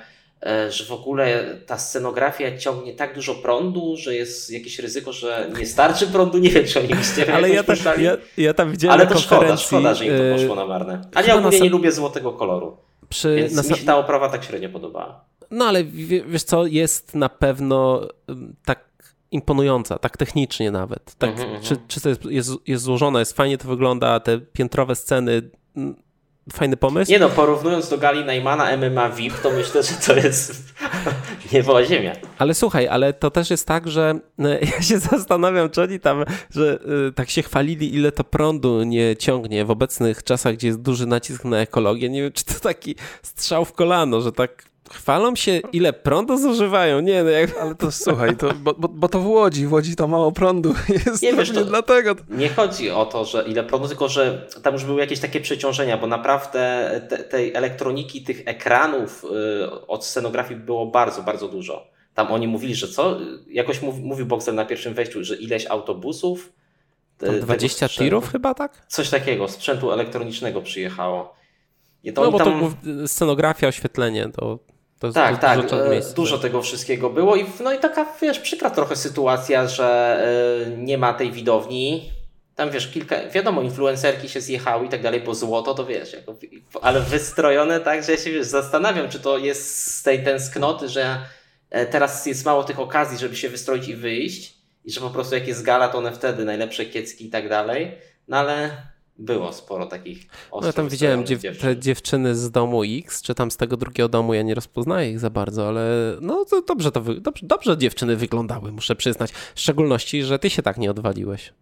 że 0.69 0.85
w 0.85 0.93
ogóle 0.93 1.57
ta 1.67 1.79
scenografia 1.79 2.59
ciągnie 2.59 2.95
tak 2.95 3.15
dużo 3.15 3.35
prądu, 3.35 3.97
że 3.97 4.15
jest 4.15 4.51
jakieś 4.51 4.79
ryzyko, 4.79 5.13
że 5.13 5.51
nie 5.59 5.67
starczy 5.67 6.07
prądu. 6.07 6.39
Nie 6.39 6.51
wiem, 6.51 6.67
czy 6.67 6.79
oni 6.79 6.89
widzieli. 6.95 7.33
Ale 7.37 7.51
ja, 7.51 7.63
tam, 7.63 7.77
ja, 7.99 8.17
ja 8.37 8.55
tam 8.55 8.73
widziałem 8.73 9.01
Ale 9.01 9.09
to 9.09 9.19
szkoda, 9.19 9.57
szkoda, 9.57 9.95
że 9.95 10.07
im 10.07 10.17
to 10.19 10.25
e, 10.25 10.33
poszło 10.33 10.55
na 10.55 10.67
marne. 10.67 11.01
Ale 11.15 11.27
ja 11.27 11.35
ogólnie 11.35 11.61
nie 11.61 11.71
lubię 11.71 11.93
złotego 11.93 12.33
koloru. 12.33 12.77
Przy, 13.09 13.37
więc 13.37 13.53
na... 13.55 13.63
mi 13.63 13.81
się 13.81 13.87
ta 13.87 13.99
oprawa 13.99 14.29
tak 14.29 14.45
średnio 14.45 14.69
podobała. 14.69 15.25
No 15.51 15.65
ale 15.65 15.85
wiesz 16.27 16.43
co, 16.43 16.67
jest 16.67 17.15
na 17.15 17.29
pewno 17.29 18.09
tak 18.65 18.91
imponująca, 19.31 19.99
tak 19.99 20.17
technicznie 20.17 20.71
nawet. 20.71 21.15
Tak, 21.15 21.31
mm 21.31 21.49
-hmm. 21.49 21.63
czy, 21.63 21.77
czy 21.89 22.01
to 22.01 22.09
jest, 22.09 22.25
jest, 22.25 22.51
jest 22.67 22.85
złożona, 22.85 23.19
jest 23.19 23.37
fajnie 23.37 23.59
to 23.59 23.69
wygląda, 23.69 24.21
te 24.21 24.39
piętrowe 24.39 24.97
sceny 24.97 25.51
fajny 26.53 26.76
pomysł. 26.76 27.11
Nie 27.11 27.19
no, 27.19 27.29
porównując 27.29 27.88
do 27.88 27.99
gali 27.99 28.25
Neymana 28.25 28.76
MMA 28.76 29.11
VIP, 29.11 29.35
to 29.43 29.50
myślę, 29.50 29.83
że 29.83 29.93
to 30.07 30.17
jest 30.17 30.75
niebo 31.53 31.85
ziemia. 31.85 32.12
Ale 32.38 32.55
słuchaj, 32.55 32.88
ale 32.88 33.12
to 33.12 33.31
też 33.31 33.50
jest 33.50 33.67
tak, 33.67 33.88
że 33.88 34.21
e, 34.38 34.61
ja 34.61 34.83
się 34.83 34.99
zastanawiam, 35.11 35.71
czy 35.71 35.83
oni 35.83 36.00
tam, 36.00 36.25
że 36.50 36.79
y, 37.09 37.12
tak 37.12 37.31
się 37.31 37.43
chwalili, 37.43 37.95
ile 37.95 38.12
to 38.12 38.25
prądu 38.25 38.83
nie 38.83 39.17
ciągnie 39.17 39.64
w 39.64 39.71
obecnych 39.71 40.25
czasach, 40.25 40.55
gdzie 40.55 40.67
jest 40.67 40.83
duży 40.83 41.07
nacisk 41.07 41.45
na 41.45 41.59
ekologię. 41.59 42.09
Nie 42.09 42.23
wiem, 42.23 42.33
czy 42.33 42.45
to 42.45 42.61
taki 42.61 42.95
strzał 43.23 43.64
w 43.64 43.73
kolano, 43.73 44.21
że 44.21 44.33
tak 44.33 44.70
Chwalą 44.92 45.37
się, 45.37 45.61
ile 45.73 45.92
prądu 45.92 46.37
zużywają. 46.37 47.00
Nie, 47.00 47.23
no 47.25 47.30
jak... 47.30 47.56
Ale 47.56 47.75
to 47.75 47.92
słuchaj, 47.92 48.37
to, 48.37 48.54
bo, 48.54 48.75
bo, 48.75 48.88
bo, 48.88 49.09
to 49.09 49.20
w 49.20 49.26
Łodzi, 49.26 49.66
w 49.66 49.73
Łodzi 49.73 49.97
to 49.97 50.09
mało 50.09 50.32
prądu 50.32 50.75
jest. 51.06 51.23
Nie 51.23 51.32
wiesz, 51.32 51.50
to 51.50 51.64
dlatego. 51.64 52.14
Nie 52.28 52.49
chodzi 52.49 52.90
o 52.90 53.06
to, 53.06 53.25
że 53.25 53.44
ile 53.49 53.64
prądu, 53.64 53.88
tylko 53.88 54.09
że 54.09 54.49
tam 54.62 54.75
już 54.75 54.85
były 54.85 55.00
jakieś 55.00 55.20
takie 55.20 55.40
przeciążenia, 55.40 55.97
bo 55.97 56.06
naprawdę 56.06 56.90
te, 57.09 57.18
tej 57.18 57.54
elektroniki, 57.54 58.23
tych 58.23 58.42
ekranów 58.44 59.23
yy, 59.23 59.87
od 59.87 60.04
scenografii 60.04 60.61
było 60.61 60.87
bardzo, 60.87 61.23
bardzo 61.23 61.49
dużo. 61.49 61.87
Tam 62.14 62.32
oni 62.32 62.49
mówili, 62.49 62.75
że 62.75 62.88
co? 62.88 63.18
Jakoś 63.50 63.82
mów, 63.82 63.99
mówił 63.99 64.26
Boxer 64.26 64.54
na 64.54 64.64
pierwszym 64.64 64.94
wejściu, 64.94 65.25
że 65.25 65.37
ileś 65.37 65.66
autobusów. 65.66 66.52
Tam 67.18 67.40
20 67.40 67.88
tirów 67.88 68.32
chyba, 68.32 68.54
tak? 68.54 68.87
Coś 68.88 69.11
takiego, 69.11 69.49
sprzętu 69.49 69.92
elektronicznego 69.92 70.62
przyjechało. 70.62 71.35
to 72.14 72.25
no 72.25 72.30
bo 72.30 72.38
tam... 72.38 72.61
to 72.61 73.09
scenografia, 73.09 73.68
oświetlenie, 73.68 74.28
to 74.37 74.59
to 75.00 75.12
tak, 75.12 75.40
tak. 75.40 75.62
Dużo, 75.62 75.95
e, 75.95 76.00
dużo, 76.14 76.38
tego 76.38 76.62
wszystkiego 76.62 77.11
było 77.11 77.37
i, 77.37 77.47
no 77.61 77.73
i 77.73 77.78
taka, 77.78 78.07
wiesz, 78.23 78.38
przykra 78.38 78.71
trochę 78.71 78.97
sytuacja, 78.97 79.66
że 79.66 80.21
y, 80.69 80.76
nie 80.76 80.99
ma 80.99 81.14
tej 81.14 81.33
widowni. 81.33 82.11
Tam 82.54 82.71
wiesz, 82.71 82.88
kilka, 82.90 83.28
wiadomo, 83.28 83.62
influencerki 83.62 84.28
się 84.28 84.40
zjechały 84.40 84.87
i 84.87 84.88
tak 84.88 85.02
dalej, 85.02 85.21
bo 85.21 85.35
złoto 85.35 85.75
to 85.75 85.87
wiesz, 85.87 86.12
jako, 86.12 86.37
ale 86.83 87.00
wystrojone 87.00 87.80
tak, 87.80 88.04
że 88.04 88.12
ja 88.12 88.19
się 88.19 88.30
wiesz, 88.30 88.47
zastanawiam, 88.47 89.09
czy 89.09 89.21
to 89.21 89.38
jest 89.38 89.95
z 89.95 90.02
tej 90.02 90.25
tęsknoty, 90.25 90.88
że 90.88 91.19
e, 91.71 91.87
teraz 91.87 92.26
jest 92.26 92.45
mało 92.45 92.64
tych 92.64 92.80
okazji, 92.80 93.19
żeby 93.19 93.37
się 93.37 93.49
wystroić 93.49 93.88
i 93.88 93.97
wyjść 93.97 94.54
i 94.85 94.92
że 94.92 95.00
po 95.00 95.11
prostu 95.11 95.35
jak 95.35 95.49
jest 95.49 95.62
gala, 95.62 95.88
to 95.88 95.99
one 95.99 96.12
wtedy 96.12 96.45
najlepsze 96.45 96.87
kiecki 96.87 97.26
i 97.26 97.30
tak 97.30 97.49
dalej. 97.49 97.99
No 98.28 98.37
ale 98.37 98.71
było 99.21 99.53
sporo 99.53 99.87
takich 99.87 100.27
osób. 100.50 100.62
No 100.62 100.67
ja 100.67 100.73
tam 100.73 100.89
widziałem 100.89 101.27
dziew 101.27 101.59
te 101.61 101.77
dziewczyny 101.77 102.35
z 102.35 102.50
domu 102.50 102.83
X, 102.85 103.23
czy 103.23 103.35
tam 103.35 103.50
z 103.50 103.57
tego 103.57 103.77
drugiego 103.77 104.09
domu, 104.09 104.35
ja 104.35 104.43
nie 104.43 104.55
rozpoznaję 104.55 105.11
ich 105.11 105.21
za 105.21 105.31
bardzo, 105.31 105.69
ale 105.69 106.17
no 106.21 106.45
to 106.45 106.62
dobrze 106.62 106.93
to 106.93 107.00
dobrze, 107.00 107.47
dobrze 107.47 107.79
dziewczyny 107.79 108.17
wyglądały, 108.17 108.73
muszę 108.73 108.97
przyznać. 108.97 109.33
W 109.55 109.61
szczególności, 109.61 110.23
że 110.25 110.39
ty 110.39 110.50
się 110.50 110.62
tak 110.62 110.79
nie 110.79 110.91
odwaliłeś. 110.91 111.53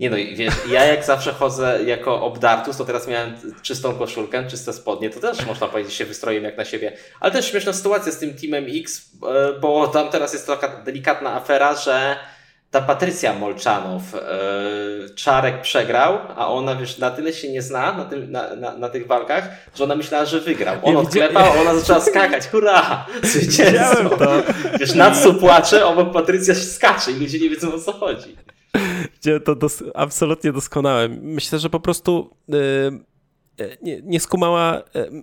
Nie 0.00 0.10
no, 0.10 0.16
wiesz, 0.16 0.54
ja 0.70 0.84
jak 0.84 1.04
zawsze 1.04 1.32
chodzę 1.32 1.80
jako 1.86 2.22
obdartus, 2.22 2.76
to 2.76 2.84
teraz 2.84 3.08
miałem 3.08 3.34
czystą 3.62 3.94
koszulkę, 3.94 4.46
czyste 4.46 4.72
spodnie, 4.72 5.10
to 5.10 5.20
też 5.20 5.46
można 5.46 5.68
powiedzieć, 5.68 5.94
się 5.94 6.04
wystroiłem 6.04 6.44
jak 6.44 6.56
na 6.56 6.64
siebie. 6.64 6.92
Ale 7.20 7.32
też 7.32 7.50
śmieszna 7.50 7.72
sytuacja 7.72 8.12
z 8.12 8.18
tym 8.18 8.34
Teamem 8.34 8.64
X, 8.68 9.10
e, 9.28 9.60
bo 9.60 9.88
tam 9.88 10.10
teraz 10.10 10.32
jest 10.32 10.46
taka 10.46 10.82
delikatna 10.82 11.34
afera, 11.34 11.76
że 11.76 12.16
ta 12.72 12.80
Patrycja 12.80 13.34
Molczanow, 13.34 14.02
yy, 14.12 15.14
Czarek 15.14 15.60
przegrał, 15.62 16.18
a 16.36 16.48
ona 16.48 16.76
wiesz, 16.76 16.98
na 16.98 17.10
tyle 17.10 17.32
się 17.32 17.52
nie 17.52 17.62
zna 17.62 17.92
na, 17.92 18.04
tym, 18.04 18.30
na, 18.30 18.56
na, 18.56 18.76
na 18.76 18.88
tych 18.88 19.06
walkach, 19.06 19.48
że 19.74 19.84
ona 19.84 19.96
myślała, 19.96 20.24
że 20.24 20.40
wygrał. 20.40 20.76
On 20.82 20.96
odklepał, 20.96 21.52
a 21.52 21.60
ona 21.60 21.74
zaczęła 21.74 22.00
skakać. 22.00 22.48
Hurra! 22.48 23.06
Zwycięstwo! 23.22 24.08
To. 24.08 24.42
Wiesz, 24.80 24.94
Natsu 24.94 25.34
płacze, 25.34 25.86
obok 25.86 26.12
Patrycja 26.12 26.54
skacze 26.54 27.12
i 27.12 27.14
ludzie 27.14 27.38
nie 27.38 27.50
wiedzą 27.50 27.74
o 27.74 27.78
co 27.78 27.92
chodzi. 27.92 28.36
To 29.44 29.54
dos 29.54 29.84
absolutnie 29.94 30.52
doskonałe. 30.52 31.08
Myślę, 31.08 31.58
że 31.58 31.70
po 31.70 31.80
prostu 31.80 32.30
yy, 32.48 32.56
nie, 33.82 34.00
nie 34.02 34.20
skumała 34.20 34.82
yy, 34.94 35.22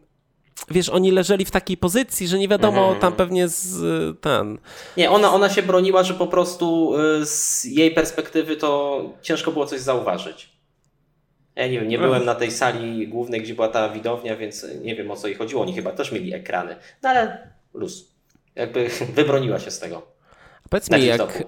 wiesz, 0.70 0.90
oni 0.90 1.12
leżeli 1.12 1.46
w 1.46 1.52
takiej 1.52 1.78
pozycji, 1.78 2.28
że 2.28 2.40
nie 2.40 2.48
wiadomo 2.48 2.82
mhm. 2.82 3.00
tam 3.00 3.14
pewnie 3.14 3.48
z 3.48 3.82
ten. 4.22 4.58
Nie, 4.98 5.12
ona, 5.12 5.34
ona 5.34 5.50
się 5.50 5.64
broniła, 5.64 6.04
że 6.04 6.14
po 6.14 6.28
prostu 6.28 6.96
y, 7.22 7.26
z 7.26 7.66
jej 7.66 7.92
perspektywy 7.92 8.56
to 8.56 9.02
ciężko 9.22 9.52
było 9.52 9.66
coś 9.66 9.80
zauważyć. 9.80 10.50
Ja 11.56 11.68
nie 11.68 11.80
wiem, 11.80 11.88
nie 11.88 12.00
byłem 12.00 12.26
na 12.26 12.36
tej 12.36 12.52
sali 12.52 13.08
głównej, 13.08 13.42
gdzie 13.42 13.56
była 13.56 13.68
ta 13.68 13.90
widownia, 13.90 14.36
więc 14.36 14.66
nie 14.82 14.96
wiem 14.96 15.12
o 15.12 15.16
co 15.16 15.28
jej 15.28 15.38
chodziło. 15.38 15.62
Oni 15.62 15.74
chyba 15.74 15.92
też 15.92 16.12
mieli 16.12 16.34
ekrany. 16.34 16.76
No 17.04 17.10
ale 17.10 17.50
luz. 17.74 18.16
Jakby 18.56 18.90
wybroniła 19.16 19.60
się 19.60 19.72
z 19.72 19.80
tego. 19.80 20.08
Powiedz 20.70 20.92
mi, 20.92 21.06
jak, 21.06 21.44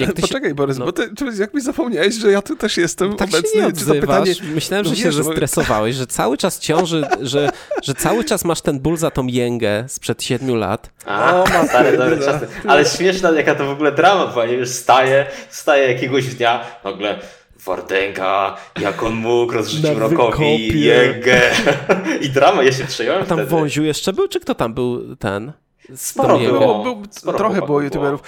jak 0.00 0.12
Poczekaj, 0.12 0.50
się... 0.50 0.54
Borys, 0.54 0.78
no. 0.78 0.84
bo 0.84 0.92
ty, 0.92 1.10
jak 1.38 1.54
mi 1.54 1.60
zapomniałeś, 1.60 2.14
że 2.14 2.30
ja 2.30 2.42
tu 2.42 2.56
też 2.56 2.76
jestem 2.76 3.16
tak 3.16 3.28
obecny. 3.28 3.48
Się 3.50 3.58
nie 3.58 3.66
odzywasz. 3.66 4.00
pytanie... 4.00 4.32
Myślałem, 4.54 4.84
że 4.84 4.90
no 4.90 4.96
się 4.96 5.12
zestresowałeś, 5.12 5.96
że 5.96 6.06
cały 6.06 6.36
czas 6.36 6.58
ciąży, 6.58 7.04
że, 7.20 7.50
że 7.82 7.94
cały 7.94 8.24
czas 8.24 8.44
masz 8.44 8.60
ten 8.60 8.80
ból 8.80 8.96
za 8.96 9.10
tą 9.10 9.26
jęgę 9.26 9.84
sprzed 9.88 10.22
siedmiu 10.22 10.54
lat. 10.54 10.90
A, 11.06 11.42
o, 11.42 11.44
ma 11.46 11.66
stare, 11.66 11.98
dobre 11.98 12.18
czasy. 12.18 12.46
Ale 12.68 12.84
śmieszna, 12.84 13.30
jaka 13.30 13.54
to 13.54 13.66
w 13.66 13.70
ogóle 13.70 13.92
drama 13.92 14.46
nie 14.48 14.56
wiesz, 14.56 14.68
staje, 14.68 15.26
staje 15.50 15.92
jakiegoś 15.92 16.26
dnia, 16.34 16.64
nagle 16.84 17.18
Wardęga, 17.66 18.56
jak 18.80 19.02
on 19.02 19.14
mógł, 19.14 19.52
rozrzucił 19.52 19.98
Rokowi 19.98 20.80
jęgę. 20.80 21.40
I 22.24 22.30
drama, 22.30 22.62
ja 22.62 22.72
się 22.72 22.84
przejąłem 22.84 23.22
A 23.22 23.26
tam 23.26 23.38
wtedy. 23.38 23.50
Wąziu 23.50 23.84
jeszcze 23.84 24.12
był, 24.12 24.28
czy 24.28 24.40
kto 24.40 24.54
tam 24.54 24.74
był 24.74 25.16
ten? 25.16 25.52
Sporo 25.94 26.38
było. 26.38 26.82
Był, 26.82 27.02
Sporo 27.10 27.38
trochę 27.38 27.62
było 27.62 27.80
youtuberów. 27.80 28.22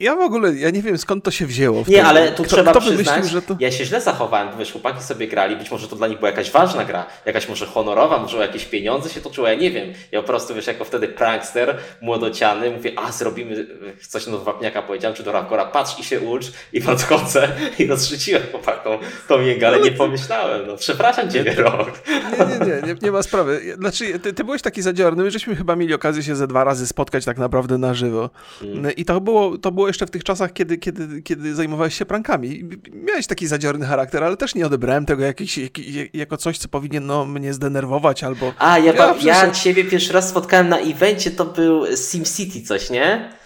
Ja 0.00 0.16
w 0.16 0.20
ogóle, 0.20 0.54
ja 0.54 0.70
nie 0.70 0.82
wiem 0.82 0.98
skąd 0.98 1.24
to 1.24 1.30
się 1.30 1.46
wzięło. 1.46 1.84
Nie, 1.88 2.04
ale 2.04 2.32
tu 2.32 2.42
kto, 2.42 2.56
trzeba 2.56 2.70
kto 2.70 2.80
przyznać, 2.80 3.30
że 3.30 3.42
to... 3.42 3.56
ja 3.60 3.72
się 3.72 3.84
źle 3.84 4.00
zachowałem, 4.00 4.48
wiesz, 4.58 4.72
chłopaki 4.72 5.02
sobie 5.02 5.28
grali, 5.28 5.56
być 5.56 5.70
może 5.70 5.88
to 5.88 5.96
dla 5.96 6.08
nich 6.08 6.18
była 6.18 6.30
jakaś 6.30 6.50
ważna 6.50 6.84
gra, 6.84 7.06
jakaś 7.26 7.48
może 7.48 7.66
honorowa, 7.66 8.18
może 8.18 8.36
jakieś 8.36 8.64
pieniądze 8.64 9.10
się 9.10 9.20
toczyło, 9.20 9.48
ja 9.48 9.54
nie 9.54 9.70
wiem. 9.70 9.92
Ja 10.12 10.20
po 10.20 10.26
prostu, 10.26 10.54
wiesz, 10.54 10.66
jako 10.66 10.84
wtedy 10.84 11.08
prankster, 11.08 11.78
młodociany, 12.00 12.70
mówię, 12.70 12.92
a 12.96 13.12
zrobimy 13.12 13.66
coś 14.08 14.24
do 14.24 14.38
wapniaka 14.38 14.82
powiedziałem, 14.82 15.16
czy 15.16 15.22
do 15.22 15.32
Rakora, 15.32 15.64
patrz 15.64 16.00
i 16.00 16.04
się 16.04 16.20
ucz 16.20 16.44
i 16.72 16.80
podchodzę 16.80 17.48
i 17.78 17.86
rozrzuciłem 17.86 18.42
chłopakom 18.50 18.98
tą 19.28 19.40
jego, 19.40 19.66
ale 19.66 19.80
nie 19.80 19.92
pomyślałem, 19.92 20.66
no 20.66 20.76
przepraszam 20.76 21.30
ciebie, 21.30 21.54
Rok. 21.54 21.92
Nie, 22.08 22.46
nie, 22.46 22.66
nie, 22.66 22.82
nie, 22.86 22.94
nie 23.02 23.12
ma 23.12 23.22
sprawy. 23.22 23.74
Znaczy, 23.78 24.18
ty, 24.18 24.32
ty 24.32 24.44
byłeś 24.44 24.62
taki 24.62 24.82
zadziorny, 24.82 25.24
my 25.24 25.30
żeśmy 25.30 25.56
chyba 25.56 25.76
mieli 25.76 25.94
okazję 25.94 26.22
się 26.22 26.36
ze 26.36 26.46
dwa 26.46 26.64
razy 26.64 26.86
spotkać 26.86 27.24
tak 27.24 27.38
naprawdę 27.38 27.78
na 27.78 27.94
żywo. 27.94 28.30
Hmm. 28.60 28.92
I 28.96 29.04
to 29.04 29.20
było, 29.20 29.58
to 29.58 29.67
było 29.72 29.86
jeszcze 29.86 30.06
w 30.06 30.10
tych 30.10 30.24
czasach, 30.24 30.52
kiedy, 30.52 30.78
kiedy, 30.78 31.22
kiedy 31.22 31.54
zajmowałeś 31.54 31.98
się 31.98 32.06
prankami. 32.06 32.64
Miałeś 32.92 33.26
taki 33.26 33.46
zadziorny 33.46 33.86
charakter, 33.86 34.24
ale 34.24 34.36
też 34.36 34.54
nie 34.54 34.66
odebrałem 34.66 35.06
tego 35.06 35.24
jakiś, 35.24 35.58
jak, 35.58 35.72
jako 36.14 36.36
coś, 36.36 36.58
co 36.58 36.68
powinno 36.68 37.24
mnie 37.24 37.54
zdenerwować 37.54 38.24
albo... 38.24 38.52
A, 38.58 38.78
ja, 38.78 38.92
ja, 38.92 39.14
ja 39.22 39.50
ciebie 39.50 39.84
pierwszy 39.84 40.12
raz 40.12 40.28
spotkałem 40.28 40.68
na 40.68 40.78
evencie, 40.78 41.30
to 41.30 41.44
był 41.44 41.84
SimCity 41.96 42.62
coś, 42.62 42.90
nie? 42.90 43.38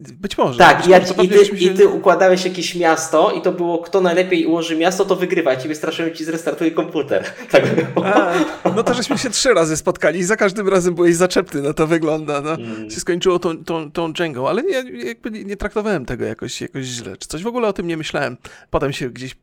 Być 0.00 0.38
może. 0.38 0.58
Tak, 0.58 0.76
być 0.76 0.86
jak, 0.86 1.24
i, 1.24 1.28
ty, 1.28 1.44
się... 1.44 1.56
i 1.56 1.70
ty 1.70 1.88
układałeś 1.88 2.44
jakieś 2.44 2.74
miasto 2.74 3.32
i 3.32 3.42
to 3.42 3.52
było 3.52 3.78
kto 3.78 4.00
najlepiej 4.00 4.46
ułoży 4.46 4.76
miasto, 4.76 5.04
to 5.04 5.16
wygrywa. 5.16 5.56
Ciebie 5.56 5.74
straszyłem 5.74 6.14
ci 6.14 6.24
zrestartuje 6.24 6.70
komputer. 6.70 7.24
Tak 7.50 7.64
A, 8.04 8.32
no 8.76 8.82
to 8.82 8.94
żeśmy 8.94 9.18
się 9.18 9.30
trzy 9.30 9.54
razy 9.54 9.76
spotkali 9.76 10.18
i 10.18 10.24
za 10.24 10.36
każdym 10.36 10.68
razem 10.68 10.94
byłeś 10.94 11.16
zaczepny, 11.16 11.62
no 11.62 11.74
to 11.74 11.86
wygląda. 11.86 12.40
No. 12.40 12.54
Mm. 12.54 12.90
Się 12.90 13.00
skończyło 13.00 13.38
tą, 13.38 13.64
tą, 13.64 13.92
tą 13.92 14.12
dżęgą, 14.12 14.48
ale 14.48 14.62
nie, 14.62 15.04
jakby 15.06 15.30
nie 15.30 15.56
traktowałem 15.56 16.06
tego 16.06 16.24
jakoś, 16.24 16.60
jakoś 16.60 16.84
źle. 16.84 17.16
Czy 17.16 17.28
coś 17.28 17.42
w 17.42 17.46
ogóle 17.46 17.68
o 17.68 17.72
tym 17.72 17.86
nie 17.86 17.96
myślałem. 17.96 18.36
Potem 18.70 18.92
się 18.92 19.10
gdzieś 19.10 19.36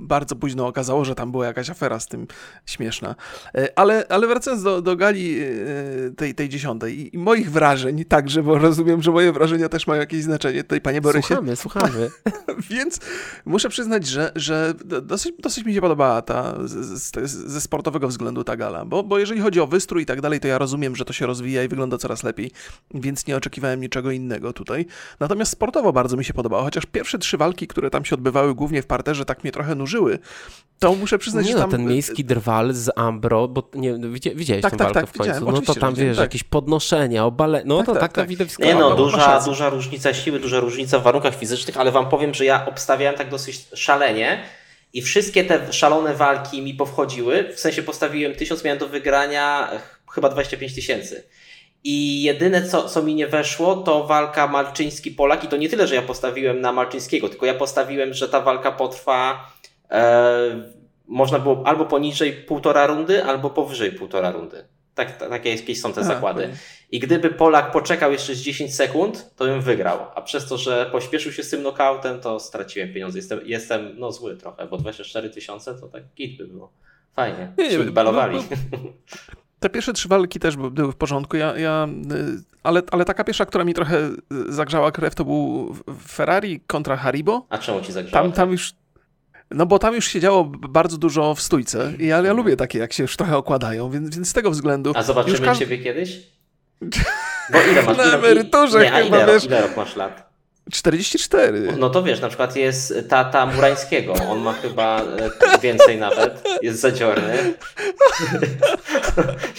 bardzo 0.00 0.36
późno 0.36 0.66
okazało, 0.66 1.04
że 1.04 1.14
tam 1.14 1.30
była 1.30 1.46
jakaś 1.46 1.70
afera 1.70 2.00
z 2.00 2.06
tym 2.06 2.26
śmieszna. 2.66 3.14
E, 3.54 3.78
ale, 3.78 4.06
ale 4.08 4.26
wracając 4.26 4.62
do, 4.62 4.82
do 4.82 4.96
gali 4.96 5.40
e, 5.40 5.46
tej, 6.16 6.34
tej 6.34 6.48
dziesiątej 6.48 7.16
i, 7.16 7.18
moich 7.18 7.50
wrażeń 7.50 8.04
także, 8.04 8.42
bo 8.42 8.58
rozumiem, 8.58 9.02
że 9.02 9.10
moje 9.10 9.32
wrażenia 9.32 9.68
też 9.68 9.86
mają 9.86 10.00
jakieś 10.00 10.22
znaczenie 10.22 10.62
tutaj, 10.62 10.80
panie 10.80 11.00
Borysie. 11.00 11.26
Słuchamy, 11.26 11.56
słuchamy. 11.56 12.10
Więc 12.70 13.00
muszę 13.44 13.68
przyznać, 13.68 14.06
że, 14.06 14.32
że 14.36 14.74
dosyć, 15.02 15.32
dosyć 15.38 15.64
mi 15.64 15.74
się 15.74 15.80
podobała 15.80 16.22
ta 16.22 16.54
ze 17.24 17.60
sportowego 17.60 18.08
względu 18.08 18.44
ta 18.44 18.56
gala, 18.56 18.84
bo, 18.84 19.02
bo 19.02 19.18
jeżeli 19.18 19.40
chodzi 19.40 19.60
o 19.60 19.66
wystrój 19.66 20.02
i 20.02 20.06
tak 20.06 20.20
dalej, 20.20 20.40
to 20.40 20.48
ja 20.48 20.58
rozumiem, 20.58 20.96
że 20.96 21.04
to 21.04 21.12
się 21.12 21.26
rozwija 21.26 21.64
i 21.64 21.68
wygląda 21.68 21.98
coraz 21.98 22.22
lepiej, 22.22 22.50
więc 22.94 23.26
nie 23.26 23.36
oczekiwałem 23.36 23.80
niczego 23.80 24.10
innego 24.10 24.52
tutaj. 24.52 24.86
Natomiast 25.20 25.52
sportowo 25.52 25.92
bardzo 25.92 26.16
mi 26.16 26.24
się 26.24 26.34
podobało, 26.34 26.62
chociaż 26.62 26.86
pierwsze 26.86 27.18
trzy 27.18 27.36
walki, 27.36 27.66
które 27.66 27.90
tam 27.90 28.04
się 28.04 28.14
odbywały 28.14 28.54
głównie 28.54 28.82
w 28.82 28.86
parterze, 28.86 29.24
tak 29.24 29.44
mnie 29.44 29.52
trochę 29.52 29.74
nużyły, 29.74 29.89
to 30.78 30.94
muszę 30.94 31.18
przyznać, 31.18 31.46
nie 31.46 31.52
że 31.52 31.58
no, 31.58 31.64
tam... 31.64 31.70
ten 31.70 31.86
miejski 31.86 32.24
drwal 32.24 32.72
z 32.72 32.90
Ambro, 32.96 33.48
bo 33.48 33.70
nie, 33.74 33.94
widziałeś 34.34 34.62
tak, 34.62 34.72
tę 34.72 34.78
tak, 34.78 34.86
walkę 34.86 35.00
tak, 35.00 35.10
w 35.10 35.18
końcu, 35.18 35.50
no 35.50 35.60
to 35.60 35.74
tam 35.74 35.94
wiesz, 35.94 36.16
tak. 36.16 36.24
jakieś 36.24 36.44
podnoszenia, 36.44 37.24
obale, 37.24 37.62
no 37.64 37.76
tak, 37.76 37.86
to 37.86 37.92
tak, 37.92 38.12
tak, 38.12 38.28
tak. 38.38 38.58
Nie 38.58 38.74
no, 38.74 38.94
duża, 38.94 39.40
duża 39.40 39.68
różnica 39.70 40.14
siły, 40.14 40.40
duża 40.40 40.60
różnica 40.60 40.98
w 40.98 41.02
warunkach 41.02 41.36
fizycznych, 41.36 41.76
ale 41.76 41.92
wam 41.92 42.08
powiem, 42.08 42.34
że 42.34 42.44
ja 42.44 42.66
obstawiałem 42.66 43.18
tak 43.18 43.30
dosyć 43.30 43.66
szalenie 43.74 44.42
i 44.92 45.02
wszystkie 45.02 45.44
te 45.44 45.72
szalone 45.72 46.14
walki 46.14 46.62
mi 46.62 46.74
powchodziły, 46.74 47.52
w 47.56 47.60
sensie 47.60 47.82
postawiłem 47.82 48.34
tysiąc, 48.34 48.64
miałem 48.64 48.78
do 48.78 48.88
wygrania 48.88 49.70
chyba 50.12 50.28
25 50.28 50.74
tysięcy. 50.74 51.24
I 51.84 52.22
jedyne, 52.22 52.68
co, 52.68 52.88
co 52.88 53.02
mi 53.02 53.14
nie 53.14 53.26
weszło, 53.26 53.76
to 53.76 54.06
walka 54.06 54.48
Malczyński-Polak. 54.48 55.44
I 55.44 55.48
to 55.48 55.56
nie 55.56 55.68
tyle, 55.68 55.86
że 55.86 55.94
ja 55.94 56.02
postawiłem 56.02 56.60
na 56.60 56.72
Malczyńskiego, 56.72 57.28
tylko 57.28 57.46
ja 57.46 57.54
postawiłem, 57.54 58.14
że 58.14 58.28
ta 58.28 58.40
walka 58.40 58.72
potrwa. 58.72 59.50
E, 59.90 60.70
można 61.06 61.38
było 61.38 61.62
albo 61.66 61.84
poniżej 61.84 62.32
półtora 62.32 62.86
rundy, 62.86 63.24
albo 63.24 63.50
powyżej 63.50 63.92
półtora 63.92 64.30
rundy. 64.30 64.64
Tak, 64.94 65.16
tak, 65.16 65.30
takie 65.30 65.50
jakieś 65.50 65.80
są 65.80 65.92
te 65.92 66.00
A, 66.00 66.04
zakłady. 66.04 66.50
I 66.90 66.98
gdyby 66.98 67.30
Polak 67.30 67.72
poczekał 67.72 68.12
jeszcze 68.12 68.34
z 68.34 68.40
10 68.40 68.74
sekund, 68.74 69.34
to 69.36 69.44
bym 69.44 69.60
wygrał. 69.60 69.98
A 70.14 70.22
przez 70.22 70.48
to, 70.48 70.58
że 70.58 70.88
pośpieszył 70.92 71.32
się 71.32 71.42
z 71.42 71.50
tym 71.50 71.60
knockoutem, 71.60 72.20
to 72.20 72.40
straciłem 72.40 72.92
pieniądze. 72.92 73.18
Jestem, 73.18 73.40
jestem 73.44 73.92
no 73.98 74.12
zły 74.12 74.36
trochę, 74.36 74.66
bo 74.66 74.76
24 74.76 75.30
tysiące 75.30 75.74
to 75.74 75.88
tak 75.88 76.02
git 76.16 76.38
by 76.38 76.46
było. 76.46 76.72
Fajnie. 77.12 77.52
Nie, 77.58 77.78
nie, 77.78 77.84
balowali. 77.84 78.36
No, 78.36 78.42
no, 78.72 78.78
te 79.60 79.70
pierwsze 79.70 79.92
trzy 79.92 80.08
walki 80.08 80.40
też 80.40 80.56
były 80.56 80.92
w 80.92 80.96
porządku, 80.96 81.36
ja, 81.36 81.58
ja, 81.58 81.88
y, 82.12 82.42
ale, 82.62 82.82
ale 82.90 83.04
taka 83.04 83.24
pierwsza, 83.24 83.46
która 83.46 83.64
mi 83.64 83.74
trochę 83.74 83.98
y, 83.98 84.52
zagrzała 84.52 84.92
krew, 84.92 85.14
to 85.14 85.24
był 85.24 85.74
Ferrari 86.08 86.60
kontra 86.66 86.96
Haribo. 86.96 87.46
A 87.48 87.58
czemu 87.58 87.80
ci 87.80 87.92
zagrzała? 87.92 88.22
Tam, 88.22 88.32
tam 88.32 88.50
już 88.50 88.72
no 89.50 89.66
bo 89.66 89.78
tam 89.78 89.94
już 89.94 90.08
się 90.08 90.20
działo 90.20 90.44
bardzo 90.44 90.98
dużo 90.98 91.34
w 91.34 91.40
stójce 91.40 91.92
i 91.98 92.06
ja, 92.06 92.20
ja 92.20 92.32
lubię 92.32 92.56
takie, 92.56 92.78
jak 92.78 92.92
się 92.92 93.02
już 93.02 93.16
trochę 93.16 93.36
okładają, 93.36 93.90
więc, 93.90 94.16
więc 94.16 94.28
z 94.28 94.32
tego 94.32 94.50
względu... 94.50 94.92
A 94.94 95.02
zobaczymy 95.02 95.46
już 95.48 95.58
ciebie 95.58 95.78
kiedyś? 95.78 96.18
Bo 97.52 97.58
ile 97.72 97.82
masz? 97.82 97.96
Na 97.96 98.04
emeryturze 98.04 98.82
nie, 98.82 98.90
chyba, 98.90 99.16
ile, 99.16 99.26
wiesz... 99.26 99.44
ile 99.44 99.62
rok 99.62 99.76
masz 99.76 99.96
lat? 99.96 100.30
44. 100.70 101.76
No 101.78 101.90
to 101.90 102.02
wiesz, 102.02 102.20
na 102.20 102.28
przykład 102.28 102.56
jest 102.56 102.94
tata 103.08 103.46
Murańskiego. 103.46 104.14
On 104.30 104.38
ma 104.38 104.52
chyba 104.52 105.00
e, 105.00 105.58
więcej 105.62 105.98
nawet. 105.98 106.44
Jest 106.62 106.80
zadziorny. 106.80 107.32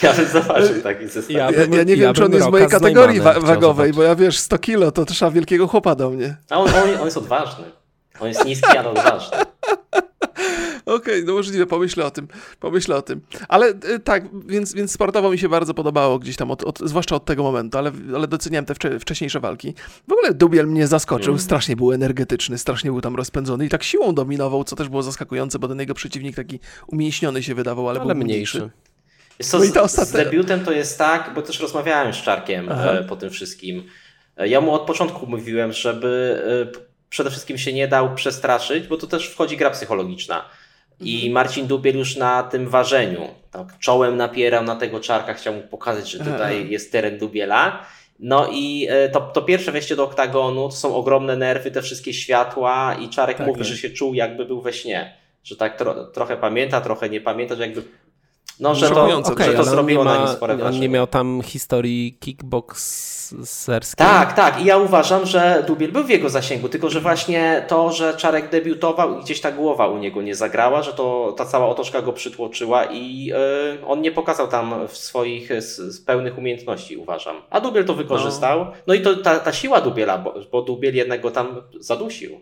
Ja 0.03 0.13
bym 0.13 0.27
zobaczył 0.27 0.81
taki 0.81 1.07
zestaw. 1.07 1.35
Ja, 1.35 1.51
ja, 1.51 1.77
ja 1.77 1.83
nie 1.83 1.95
wiem, 1.95 2.13
czy 2.13 2.25
on 2.25 2.33
jest 2.33 2.47
w 2.47 2.51
mojej 2.51 2.67
kategorii 2.67 3.19
wa 3.19 3.39
wagowej, 3.39 3.93
bo 3.93 4.03
ja 4.03 4.15
wiesz, 4.15 4.39
100 4.39 4.57
kilo 4.57 4.91
to 4.91 5.05
trzeba 5.05 5.31
wielkiego 5.31 5.67
chłopa 5.67 5.95
do 5.95 6.09
mnie. 6.09 6.35
A 6.49 6.57
on, 6.57 6.67
on, 6.67 6.99
on 6.99 7.05
jest 7.05 7.17
odważny. 7.17 7.63
On 8.19 8.27
jest 8.27 8.45
niski, 8.45 8.77
ale 8.77 8.89
odważny. 8.89 9.37
Okej, 10.85 10.95
okay, 10.95 11.23
no 11.25 11.33
możliwe, 11.33 11.65
pomyślę 11.65 12.05
o 12.05 12.11
tym, 12.11 12.27
pomyślę 12.59 12.95
o 12.95 13.01
tym. 13.01 13.21
Ale 13.47 13.69
y, 13.69 13.99
tak, 14.03 14.23
więc, 14.45 14.73
więc 14.73 14.91
sportowo 14.91 15.31
mi 15.31 15.37
się 15.37 15.49
bardzo 15.49 15.73
podobało 15.73 16.19
gdzieś 16.19 16.35
tam, 16.35 16.51
od, 16.51 16.63
od, 16.63 16.79
zwłaszcza 16.79 17.15
od 17.15 17.25
tego 17.25 17.43
momentu, 17.43 17.77
ale, 17.77 17.91
ale 18.15 18.27
doceniałem 18.27 18.65
te 18.65 18.75
wcze, 18.75 18.99
wcześniejsze 18.99 19.39
walki. 19.39 19.73
W 20.07 20.13
ogóle 20.13 20.33
Dubiel 20.33 20.67
mnie 20.67 20.87
zaskoczył, 20.87 21.33
mm. 21.33 21.39
strasznie 21.39 21.75
był 21.75 21.91
energetyczny, 21.91 22.57
strasznie 22.57 22.91
był 22.91 23.01
tam 23.01 23.15
rozpędzony 23.15 23.65
i 23.65 23.69
tak 23.69 23.83
siłą 23.83 24.15
dominował, 24.15 24.63
co 24.63 24.75
też 24.75 24.89
było 24.89 25.03
zaskakujące, 25.03 25.59
bo 25.59 25.67
ten 25.67 25.79
jego 25.79 25.93
przeciwnik 25.93 26.35
taki 26.35 26.59
umięśniony 26.87 27.43
się 27.43 27.55
wydawał, 27.55 27.89
ale, 27.89 28.01
ale 28.01 28.15
był 28.15 28.23
mniejszy. 28.23 28.69
Co, 29.39 29.59
no 29.59 29.63
i 29.63 29.71
to 29.71 29.83
ostatnie... 29.83 30.21
Z 30.21 30.23
debiutem 30.23 30.65
to 30.65 30.71
jest 30.71 30.97
tak, 30.97 31.31
bo 31.35 31.41
też 31.41 31.59
rozmawiałem 31.59 32.13
z 32.13 32.17
Czarkiem 32.17 32.71
e, 32.71 33.03
po 33.03 33.15
tym 33.15 33.29
wszystkim. 33.29 33.83
E, 34.37 34.47
ja 34.47 34.61
mu 34.61 34.73
od 34.73 34.81
początku 34.81 35.27
mówiłem, 35.27 35.73
żeby 35.73 36.41
e, 36.67 36.90
przede 37.11 37.29
wszystkim 37.29 37.57
się 37.57 37.73
nie 37.73 37.87
dał 37.87 38.15
przestraszyć, 38.15 38.87
bo 38.87 38.97
to 38.97 39.07
też 39.07 39.27
wchodzi 39.27 39.57
gra 39.57 39.69
psychologiczna. 39.69 40.45
I 40.99 41.15
mhm. 41.15 41.33
Marcin 41.33 41.67
Dubiel 41.67 41.97
już 41.97 42.15
na 42.15 42.43
tym 42.43 42.69
ważeniu, 42.69 43.27
tak, 43.51 43.79
czołem 43.79 44.17
napierał 44.17 44.63
na 44.63 44.75
tego 44.75 44.99
czarka, 44.99 45.33
chciał 45.33 45.53
mu 45.53 45.61
pokazać, 45.61 46.11
że 46.11 46.19
tutaj 46.19 46.69
jest 46.69 46.91
teren 46.91 47.17
Dubiela. 47.17 47.85
No 48.19 48.47
i 48.51 48.87
e, 48.89 49.09
to, 49.09 49.21
to 49.21 49.41
pierwsze 49.41 49.71
wejście 49.71 49.95
do 49.95 50.03
oktagonu 50.03 50.69
to 50.69 50.75
są 50.75 50.95
ogromne 50.95 51.37
nerwy, 51.37 51.71
te 51.71 51.81
wszystkie 51.81 52.13
światła 52.13 52.97
i 53.01 53.09
Czarek 53.09 53.37
tak, 53.37 53.47
mówi, 53.47 53.59
tak. 53.59 53.67
że 53.67 53.77
się 53.77 53.89
czuł 53.89 54.13
jakby 54.13 54.45
był 54.45 54.61
we 54.61 54.73
śnie. 54.73 55.17
Że 55.43 55.55
tak 55.55 55.77
tro, 55.77 56.05
trochę 56.05 56.37
pamięta, 56.37 56.81
trochę 56.81 57.09
nie 57.09 57.21
pamięta, 57.21 57.55
że 57.55 57.61
jakby 57.61 57.83
no, 58.61 58.75
że 58.75 58.89
to, 58.89 59.17
okay, 59.23 59.45
że 59.45 59.53
to 59.53 59.63
zrobiło 59.63 60.03
ma, 60.03 60.13
na 60.13 60.19
nim 60.19 60.27
spore 60.27 60.55
wrażenie. 60.55 60.77
On 60.77 60.81
nie 60.81 60.89
miał 60.89 61.07
tam 61.07 61.41
historii 61.41 62.17
kickboxerskiej? 62.19 64.07
Tak, 64.07 64.33
tak. 64.33 64.61
I 64.61 64.65
ja 64.65 64.77
uważam, 64.77 65.25
że 65.25 65.63
Dubiel 65.67 65.91
był 65.91 66.03
w 66.03 66.09
jego 66.09 66.29
zasięgu, 66.29 66.69
tylko 66.69 66.89
że 66.89 67.01
właśnie 67.01 67.65
to, 67.67 67.91
że 67.91 68.13
Czarek 68.17 68.49
debiutował 68.49 69.19
i 69.19 69.21
gdzieś 69.21 69.41
ta 69.41 69.51
głowa 69.51 69.87
u 69.87 69.97
niego 69.97 70.21
nie 70.21 70.35
zagrała, 70.35 70.81
że 70.81 70.93
to 70.93 71.33
ta 71.37 71.45
cała 71.45 71.67
otoczka 71.67 72.01
go 72.01 72.13
przytłoczyła 72.13 72.85
i 72.85 73.25
yy, 73.25 73.35
on 73.87 74.01
nie 74.01 74.11
pokazał 74.11 74.47
tam 74.47 74.73
swoich 74.87 75.61
z, 75.61 75.77
z 75.77 76.01
pełnych 76.01 76.37
umiejętności, 76.37 76.97
uważam. 76.97 77.35
A 77.49 77.61
Dubiel 77.61 77.85
to 77.85 77.93
wykorzystał. 77.93 78.59
No, 78.59 78.71
no 78.87 78.93
i 78.93 79.01
to 79.01 79.15
ta, 79.15 79.39
ta 79.39 79.53
siła 79.53 79.81
Dubiela, 79.81 80.17
bo, 80.17 80.33
bo 80.51 80.61
Dubiel 80.61 80.95
jednego 80.95 81.31
tam 81.31 81.61
zadusił. 81.79 82.41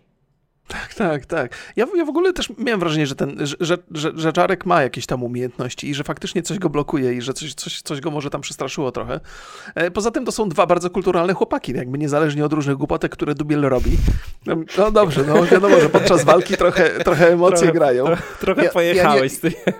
Tak, 0.69 0.93
tak, 0.93 1.25
tak. 1.25 1.55
Ja, 1.75 1.85
ja 1.95 2.05
w 2.05 2.09
ogóle 2.09 2.33
też 2.33 2.49
miałem 2.57 2.79
wrażenie, 2.79 3.07
że 3.07 3.15
ten, 3.15 3.38
że, 3.59 3.77
że, 3.91 4.11
że 4.15 4.33
Czarek 4.33 4.65
ma 4.65 4.81
jakieś 4.81 5.05
tam 5.05 5.23
umiejętności 5.23 5.89
i 5.89 5.93
że 5.93 6.03
faktycznie 6.03 6.41
coś 6.41 6.59
go 6.59 6.69
blokuje 6.69 7.13
i 7.13 7.21
że 7.21 7.33
coś, 7.33 7.53
coś, 7.53 7.81
coś 7.81 8.01
go 8.01 8.11
może 8.11 8.29
tam 8.29 8.41
przestraszyło 8.41 8.91
trochę. 8.91 9.19
E, 9.75 9.91
poza 9.91 10.11
tym 10.11 10.25
to 10.25 10.31
są 10.31 10.49
dwa 10.49 10.65
bardzo 10.65 10.89
kulturalne 10.89 11.33
chłopaki, 11.33 11.71
jakby 11.71 11.97
niezależnie 11.97 12.45
od 12.45 12.53
różnych 12.53 12.77
głupotek, 12.77 13.11
które 13.11 13.35
Dubiel 13.35 13.61
robi. 13.61 13.91
No, 14.45 14.55
no 14.77 14.91
dobrze, 14.91 15.23
no 15.27 15.43
wiadomo, 15.43 15.79
że 15.79 15.89
podczas 15.89 16.23
walki 16.23 16.57
trochę, 16.57 16.89
trochę 16.89 17.33
emocje 17.33 17.57
trochę, 17.57 17.73
grają. 17.73 18.05
Trochę, 18.05 18.23
trochę 18.39 18.63
ja, 18.63 18.69
pojechałeś 18.71 19.21
ja 19.21 19.23
nie, 19.23 19.29
z 19.29 19.39
tym. 19.39 19.73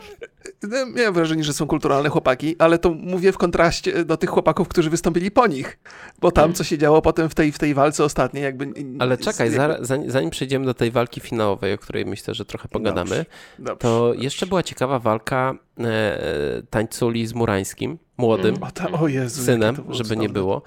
No, 0.64 0.86
miałem 0.86 1.14
wrażenie, 1.14 1.44
że 1.44 1.54
są 1.54 1.68
kulturalne 1.68 2.10
chłopaki, 2.10 2.56
ale 2.60 2.78
to 2.78 2.90
mówię 2.90 3.32
w 3.32 3.38
kontraście 3.38 4.06
do 4.06 4.18
tych 4.18 4.30
chłopaków, 4.30 4.68
którzy 4.68 4.90
wystąpili 4.90 5.32
po 5.32 5.48
nich, 5.48 5.80
bo 6.20 6.32
tam, 6.32 6.54
co 6.54 6.64
się 6.64 6.78
działo 6.78 7.02
potem 7.02 7.30
w 7.30 7.36
tej, 7.36 7.52
w 7.52 7.60
tej 7.60 7.74
walce 7.74 8.04
ostatniej, 8.04 8.44
jakby... 8.44 8.74
Ale 9.00 9.18
czekaj, 9.18 9.52
jakby... 9.54 10.12
zanim 10.12 10.30
przejdziemy 10.30 10.66
do 10.66 10.74
tej 10.80 10.92
walki 10.92 11.22
finałowej, 11.22 11.74
o 11.74 11.78
której 11.78 12.06
myślę, 12.06 12.34
że 12.34 12.46
trochę 12.46 12.68
pogadamy, 12.68 13.10
dobrze, 13.10 13.26
dobrze, 13.60 13.80
to 13.80 14.08
dobrze. 14.08 14.24
jeszcze 14.24 14.48
była 14.48 14.64
ciekawa 14.64 15.00
walka 15.00 15.54
e, 15.80 16.62
tańculi 16.70 17.28
z 17.28 17.34
Murańskim, 17.34 17.98
młodym 18.18 18.64
o, 18.64 18.72
ta, 18.72 18.92
o 18.92 19.08
Jezu, 19.08 19.44
synem, 19.44 19.76
żeby 19.90 20.18
nie 20.18 20.30
było. 20.30 20.62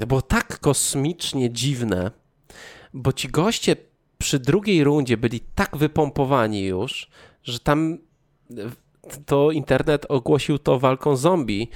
To 0.00 0.06
było 0.06 0.22
tak 0.22 0.58
kosmicznie 0.58 1.50
dziwne, 1.50 2.10
bo 2.94 3.12
ci 3.12 3.28
goście 3.28 3.76
przy 4.18 4.38
drugiej 4.38 4.84
rundzie 4.84 5.16
byli 5.16 5.40
tak 5.54 5.76
wypompowani 5.76 6.64
już, 6.64 7.10
że 7.42 7.58
tam 7.58 7.98
to 9.26 9.50
internet 9.50 10.06
ogłosił 10.08 10.58
to 10.58 10.78
walką 10.78 11.16
zombie, 11.16 11.68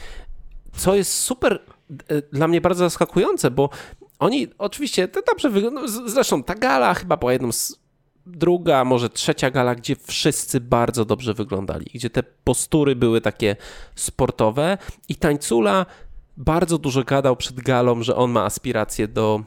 co 0.76 0.94
jest 0.94 1.12
super 1.12 1.62
e, 2.08 2.22
dla 2.32 2.48
mnie 2.48 2.60
bardzo 2.60 2.84
zaskakujące, 2.84 3.50
bo 3.50 3.70
oni 4.18 4.48
oczywiście 4.58 5.08
to 5.08 5.20
dobrze 5.26 5.50
wyglądają. 5.50 5.88
Zresztą 6.06 6.42
ta 6.42 6.54
gala 6.54 6.94
chyba 6.94 7.16
była 7.16 7.32
jedną 7.32 7.52
z 7.52 7.84
druga, 8.26 8.84
może 8.84 9.10
trzecia 9.10 9.50
gala, 9.50 9.74
gdzie 9.74 9.96
wszyscy 9.96 10.60
bardzo 10.60 11.04
dobrze 11.04 11.34
wyglądali, 11.34 11.86
gdzie 11.94 12.10
te 12.10 12.22
postury 12.22 12.96
były 12.96 13.20
takie 13.20 13.56
sportowe 13.94 14.78
i 15.08 15.16
Tańcula 15.16 15.86
bardzo 16.36 16.78
dużo 16.78 17.02
gadał 17.02 17.36
przed 17.36 17.60
galą, 17.60 18.02
że 18.02 18.16
on 18.16 18.30
ma 18.30 18.44
aspiracje 18.44 19.08
do 19.08 19.40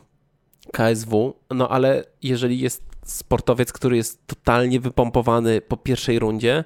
KSW, 0.74 1.34
no 1.50 1.70
ale 1.70 2.04
jeżeli 2.24 2.60
jest 2.60 2.84
sportowiec, 3.06 3.74
który 3.74 3.98
jest 3.98 4.28
totalnie 4.28 4.80
wypompowany 4.80 5.62
po 5.62 5.78
pierwszej 5.78 6.20
rundzie, 6.20 6.64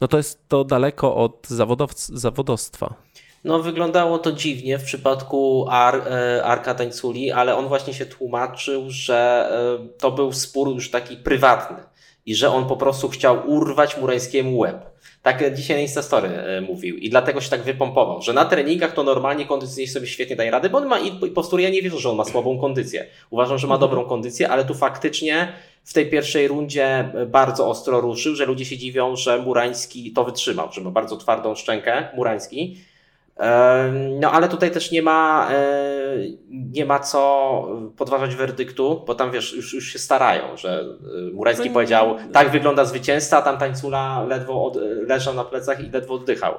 no 0.00 0.08
to 0.08 0.16
jest 0.16 0.48
to 0.48 0.64
daleko 0.64 1.16
od 1.16 1.46
zawodowstwa. 2.10 2.94
No, 3.46 3.62
wyglądało 3.62 4.18
to 4.18 4.32
dziwnie 4.32 4.78
w 4.78 4.84
przypadku 4.84 5.66
Ar, 5.70 5.94
e, 5.96 6.44
Arka 6.44 6.74
Tańculi, 6.74 7.32
ale 7.32 7.56
on 7.56 7.68
właśnie 7.68 7.94
się 7.94 8.06
tłumaczył, 8.06 8.84
że 8.88 9.48
e, 9.84 9.98
to 9.98 10.10
był 10.10 10.32
spór 10.32 10.68
już 10.68 10.90
taki 10.90 11.16
prywatny 11.16 11.76
i 12.26 12.34
że 12.34 12.50
on 12.50 12.66
po 12.66 12.76
prostu 12.76 13.08
chciał 13.08 13.50
urwać 13.50 13.96
Murańskiemu 13.98 14.58
łeb. 14.58 14.76
Tak 15.22 15.54
dzisiaj 15.54 15.76
na 15.76 15.82
Instastory 15.82 16.28
e, 16.28 16.60
mówił 16.60 16.96
i 16.96 17.10
dlatego 17.10 17.40
się 17.40 17.50
tak 17.50 17.62
wypompował, 17.62 18.22
że 18.22 18.32
na 18.32 18.44
treningach 18.44 18.94
to 18.94 19.02
normalnie 19.02 19.46
kondycyjnie 19.46 19.90
sobie 19.90 20.06
świetnie 20.06 20.36
daje 20.36 20.50
radę, 20.50 20.70
bo 20.70 20.78
on 20.78 20.86
ma 20.86 20.98
i 20.98 21.30
postury, 21.30 21.62
ja 21.62 21.70
nie 21.70 21.82
wierzę, 21.82 21.98
że 21.98 22.10
on 22.10 22.16
ma 22.16 22.24
słabą 22.24 22.60
kondycję. 22.60 23.06
Uważam, 23.30 23.58
że 23.58 23.66
ma 23.66 23.74
mhm. 23.74 23.90
dobrą 23.90 24.04
kondycję, 24.08 24.48
ale 24.48 24.64
tu 24.64 24.74
faktycznie 24.74 25.52
w 25.84 25.92
tej 25.92 26.10
pierwszej 26.10 26.48
rundzie 26.48 27.12
bardzo 27.26 27.68
ostro 27.68 28.00
ruszył, 28.00 28.34
że 28.34 28.46
ludzie 28.46 28.64
się 28.64 28.78
dziwią, 28.78 29.16
że 29.16 29.38
Murański 29.38 30.12
to 30.12 30.24
wytrzymał, 30.24 30.72
że 30.72 30.80
ma 30.80 30.90
bardzo 30.90 31.16
twardą 31.16 31.54
szczękę 31.54 32.08
Murański. 32.16 32.76
No 34.20 34.32
ale 34.32 34.48
tutaj 34.48 34.70
też 34.70 34.90
nie 34.90 35.02
ma, 35.02 35.50
nie 36.50 36.86
ma 36.86 36.98
co 36.98 37.68
podważać 37.96 38.34
werdyktu, 38.34 39.02
bo 39.06 39.14
tam 39.14 39.30
wiesz, 39.30 39.52
już, 39.52 39.74
już 39.74 39.92
się 39.92 39.98
starają, 39.98 40.56
że 40.56 40.84
y, 41.28 41.32
Murański 41.32 41.68
no 41.68 41.74
powiedział, 41.74 42.16
tak 42.32 42.50
wygląda 42.50 42.84
zwycięzca, 42.84 43.38
a 43.38 43.42
tam 43.42 43.58
tańcula 43.58 44.24
ledwo 44.24 44.64
od, 44.64 44.76
leżał 45.06 45.34
na 45.34 45.44
plecach 45.44 45.84
i 45.84 45.90
ledwo 45.90 46.14
oddychał. 46.14 46.54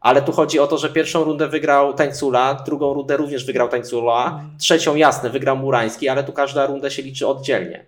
Ale 0.00 0.22
tu 0.22 0.32
chodzi 0.32 0.58
o 0.58 0.66
to, 0.66 0.78
że 0.78 0.90
pierwszą 0.90 1.24
rundę 1.24 1.48
wygrał 1.48 1.94
Tańcula, 1.94 2.54
drugą 2.66 2.94
rundę 2.94 3.16
również 3.16 3.46
wygrał 3.46 3.68
Tańcula, 3.68 4.26
mhm. 4.26 4.58
trzecią 4.58 4.94
jasne 4.94 5.30
wygrał 5.30 5.56
Murański, 5.56 6.08
ale 6.08 6.24
tu 6.24 6.32
każda 6.32 6.66
runda 6.66 6.90
się 6.90 7.02
liczy 7.02 7.26
oddzielnie. 7.26 7.84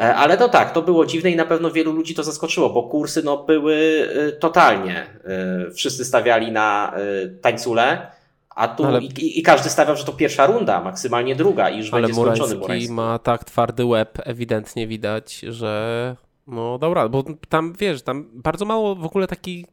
E, 0.00 0.14
ale 0.14 0.36
to 0.36 0.48
tak, 0.48 0.72
to 0.72 0.82
było 0.82 1.06
dziwne 1.06 1.30
i 1.30 1.36
na 1.36 1.44
pewno 1.44 1.70
wielu 1.70 1.92
ludzi 1.92 2.14
to 2.14 2.24
zaskoczyło, 2.24 2.70
bo 2.70 2.82
kursy 2.82 3.22
no, 3.22 3.36
były 3.36 4.08
e, 4.14 4.32
totalnie. 4.32 5.06
E, 5.24 5.70
wszyscy 5.70 6.04
stawiali 6.04 6.52
na 6.52 6.94
tańcule, 7.42 8.10
a 8.50 8.68
tu 8.68 8.84
ale... 8.84 9.00
i, 9.02 9.38
i, 9.38 9.42
każdy 9.42 9.70
stawiał, 9.70 9.96
że 9.96 10.04
to 10.04 10.12
pierwsza 10.12 10.46
runda, 10.46 10.80
maksymalnie 10.80 11.36
druga 11.36 11.70
i 11.70 11.78
już 11.78 11.92
ale 11.92 12.02
będzie 12.02 12.22
skończony 12.22 12.54
Murański. 12.54 12.92
ma 12.92 13.18
tak 13.18 13.44
twardy 13.44 13.84
łeb, 13.84 14.18
ewidentnie 14.24 14.86
widać, 14.86 15.38
że 15.38 16.16
no 16.46 16.78
dobra, 16.78 17.08
bo 17.08 17.24
tam 17.48 17.72
wiesz, 17.78 18.02
tam 18.02 18.30
bardzo 18.32 18.64
mało 18.64 18.94
w 18.96 19.04
ogóle 19.04 19.26
takiej 19.26 19.66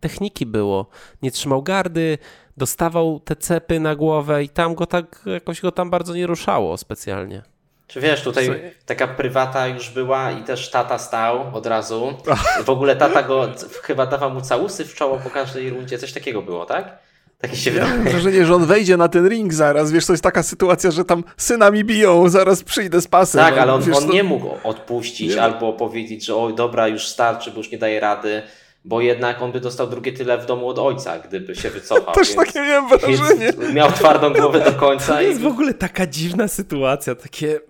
techniki 0.00 0.46
było. 0.46 0.86
Nie 1.22 1.30
trzymał 1.30 1.62
gardy, 1.62 2.18
dostawał 2.56 3.20
te 3.20 3.36
cepy 3.36 3.80
na 3.80 3.96
głowę 3.96 4.44
i 4.44 4.48
tam 4.48 4.74
go 4.74 4.86
tak, 4.86 5.22
jakoś 5.26 5.60
go 5.60 5.72
tam 5.72 5.90
bardzo 5.90 6.14
nie 6.14 6.26
ruszało 6.26 6.76
specjalnie. 6.76 7.51
Czy 7.92 8.00
wiesz, 8.00 8.22
tutaj 8.22 8.72
taka 8.86 9.08
prywata 9.08 9.66
już 9.68 9.90
była 9.90 10.30
i 10.30 10.42
też 10.42 10.70
tata 10.70 10.98
stał 10.98 11.44
od 11.52 11.66
razu. 11.66 12.14
W 12.64 12.70
ogóle 12.70 12.96
tata 12.96 13.22
go 13.22 13.48
chyba 13.82 14.06
dawał 14.06 14.30
mu 14.30 14.40
całusy 14.40 14.84
w 14.84 14.94
czoło 14.94 15.18
po 15.18 15.30
każdej 15.30 15.70
rundzie, 15.70 15.98
coś 15.98 16.12
takiego 16.12 16.42
było, 16.42 16.66
tak? 16.66 16.98
Takie 17.40 17.56
się 17.56 17.70
ja 17.70 17.86
mam 17.86 18.04
wrażenie, 18.04 18.46
że 18.46 18.54
on 18.54 18.66
wejdzie 18.66 18.96
na 18.96 19.08
ten 19.08 19.28
ring 19.28 19.52
zaraz. 19.54 19.92
Wiesz, 19.92 20.06
to 20.06 20.12
jest 20.12 20.22
taka 20.22 20.42
sytuacja, 20.42 20.90
że 20.90 21.04
tam 21.04 21.24
synami 21.36 21.84
biją, 21.84 22.28
zaraz 22.28 22.64
przyjdę 22.64 23.00
z 23.00 23.08
pasem. 23.08 23.40
Tak, 23.40 23.58
ale 23.58 23.72
on, 23.72 23.82
wiesz, 23.82 23.96
on 23.96 24.06
to... 24.06 24.12
nie 24.12 24.22
mógł 24.22 24.50
odpuścić 24.64 25.34
nie. 25.34 25.42
albo 25.42 25.72
powiedzieć, 25.72 26.24
że 26.24 26.36
oj, 26.36 26.54
dobra, 26.54 26.88
już 26.88 27.06
starczy, 27.08 27.50
bo 27.50 27.58
już 27.58 27.70
nie 27.70 27.78
daje 27.78 28.00
rady 28.00 28.42
bo 28.84 29.00
jednak 29.00 29.42
on 29.42 29.52
by 29.52 29.60
dostał 29.60 29.86
drugie 29.86 30.12
tyle 30.12 30.38
w 30.38 30.46
domu 30.46 30.68
od 30.68 30.78
ojca, 30.78 31.18
gdyby 31.18 31.54
się 31.54 31.70
wycofał. 31.70 32.14
Też 32.14 32.28
więc, 32.28 32.46
takie 32.46 32.60
miałem 32.60 32.88
wrażenie. 32.88 33.52
Miał 33.72 33.92
twardą 33.92 34.32
głowę 34.32 34.60
do 34.60 34.72
końca. 34.72 35.14
To 35.14 35.22
jest 35.22 35.40
i... 35.40 35.42
w 35.42 35.46
ogóle 35.46 35.74
taka 35.74 36.06
dziwna 36.06 36.48
sytuacja, 36.48 37.14
takie... 37.14 37.60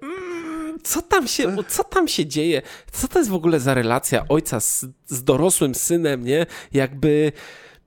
Co 0.84 1.02
tam, 1.02 1.28
się, 1.28 1.56
co 1.68 1.84
tam 1.84 2.08
się 2.08 2.26
dzieje? 2.26 2.62
Co 2.92 3.08
to 3.08 3.18
jest 3.18 3.30
w 3.30 3.34
ogóle 3.34 3.60
za 3.60 3.74
relacja 3.74 4.24
ojca 4.28 4.60
z, 4.60 4.86
z 5.06 5.24
dorosłym 5.24 5.74
synem, 5.74 6.24
nie? 6.24 6.46
Jakby 6.72 7.32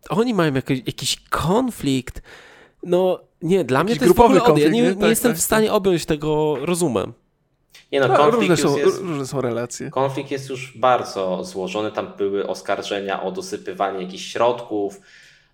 oni 0.10 0.34
mają 0.34 0.54
jakiś, 0.54 0.82
jakiś 0.86 1.18
konflikt. 1.30 2.22
No 2.84 3.20
nie, 3.42 3.64
dla 3.64 3.80
jakiś 3.80 3.92
mnie 3.92 4.00
to 4.00 4.06
jest 4.06 4.18
w 4.18 4.22
ogóle 4.22 4.42
konflikt, 4.42 4.66
Ja 4.66 4.74
nie, 4.74 4.82
nie 4.82 4.96
tak, 4.96 5.10
jestem 5.10 5.32
tak, 5.32 5.40
w 5.40 5.44
stanie 5.44 5.68
tak. 5.68 5.76
objąć 5.76 6.06
tego 6.06 6.56
rozumem. 6.66 7.14
Nie 7.92 8.00
no, 8.00 8.08
konflikt 8.08 8.50
różne 8.50 8.58
są, 8.58 8.78
jest, 8.78 9.02
różne 9.02 9.26
są 9.26 9.42
relacje. 9.42 9.90
Konflikt 9.90 10.32
jest 10.32 10.50
już 10.50 10.78
bardzo 10.78 11.44
złożony. 11.44 11.92
Tam 11.92 12.14
były 12.18 12.48
oskarżenia 12.48 13.24
o 13.24 13.32
dosypywanie 13.32 14.04
jakichś 14.04 14.32
środków, 14.32 15.02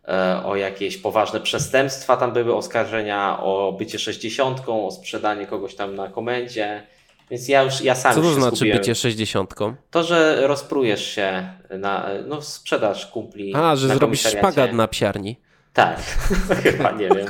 e, 0.07 0.41
o 0.45 0.55
jakieś 0.55 0.97
poważne 0.97 1.39
przestępstwa. 1.39 2.17
Tam 2.17 2.33
były 2.33 2.55
oskarżenia 2.55 3.39
o 3.43 3.75
bycie 3.77 3.99
sześćdziesiątką, 3.99 4.87
o 4.87 4.91
sprzedanie 4.91 5.47
kogoś 5.47 5.75
tam 5.75 5.95
na 5.95 6.07
komendzie. 6.07 6.87
Więc 7.31 7.47
ja 7.47 7.63
już, 7.63 7.81
ja 7.81 7.95
sam 7.95 8.13
Co 8.15 8.21
to 8.21 8.33
znaczy 8.33 8.55
skupiłem. 8.55 8.77
bycie 8.77 8.95
sześćdziesiątką? 8.95 9.75
To, 9.91 10.03
że 10.03 10.47
rozprujesz 10.47 11.07
się 11.07 11.49
na, 11.69 12.07
no 12.27 12.41
sprzedaż 12.41 13.05
kumpli 13.05 13.55
A, 13.55 13.75
że 13.75 13.87
zrobisz 13.87 14.21
szpagat 14.21 14.73
na 14.73 14.87
psiarni. 14.87 15.35
Tak, 15.73 15.99
chyba 16.63 16.91
nie 16.91 17.09
wiem. 17.09 17.27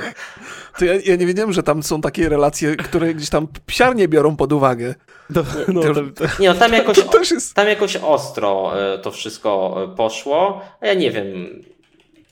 To 0.78 0.84
ja, 0.84 0.94
ja, 1.04 1.16
nie 1.16 1.26
wiedziałem, 1.26 1.52
że 1.52 1.62
tam 1.62 1.82
są 1.82 2.00
takie 2.00 2.28
relacje, 2.28 2.76
które 2.76 3.14
gdzieś 3.14 3.30
tam 3.30 3.48
psiarnie 3.66 4.08
biorą 4.08 4.36
pod 4.36 4.52
uwagę. 4.52 4.94
No, 5.30 5.44
no, 5.68 5.82
to, 5.82 6.24
nie, 6.38 6.48
no 6.48 6.54
tam 6.54 6.72
jakoś, 6.72 6.98
jest... 7.30 7.54
tam 7.54 7.68
jakoś 7.68 7.96
ostro 7.96 8.72
e, 8.94 8.98
to 8.98 9.10
wszystko 9.10 9.78
e, 9.92 9.96
poszło. 9.96 10.60
A 10.80 10.86
ja 10.86 10.94
nie 10.94 11.10
wiem, 11.10 11.26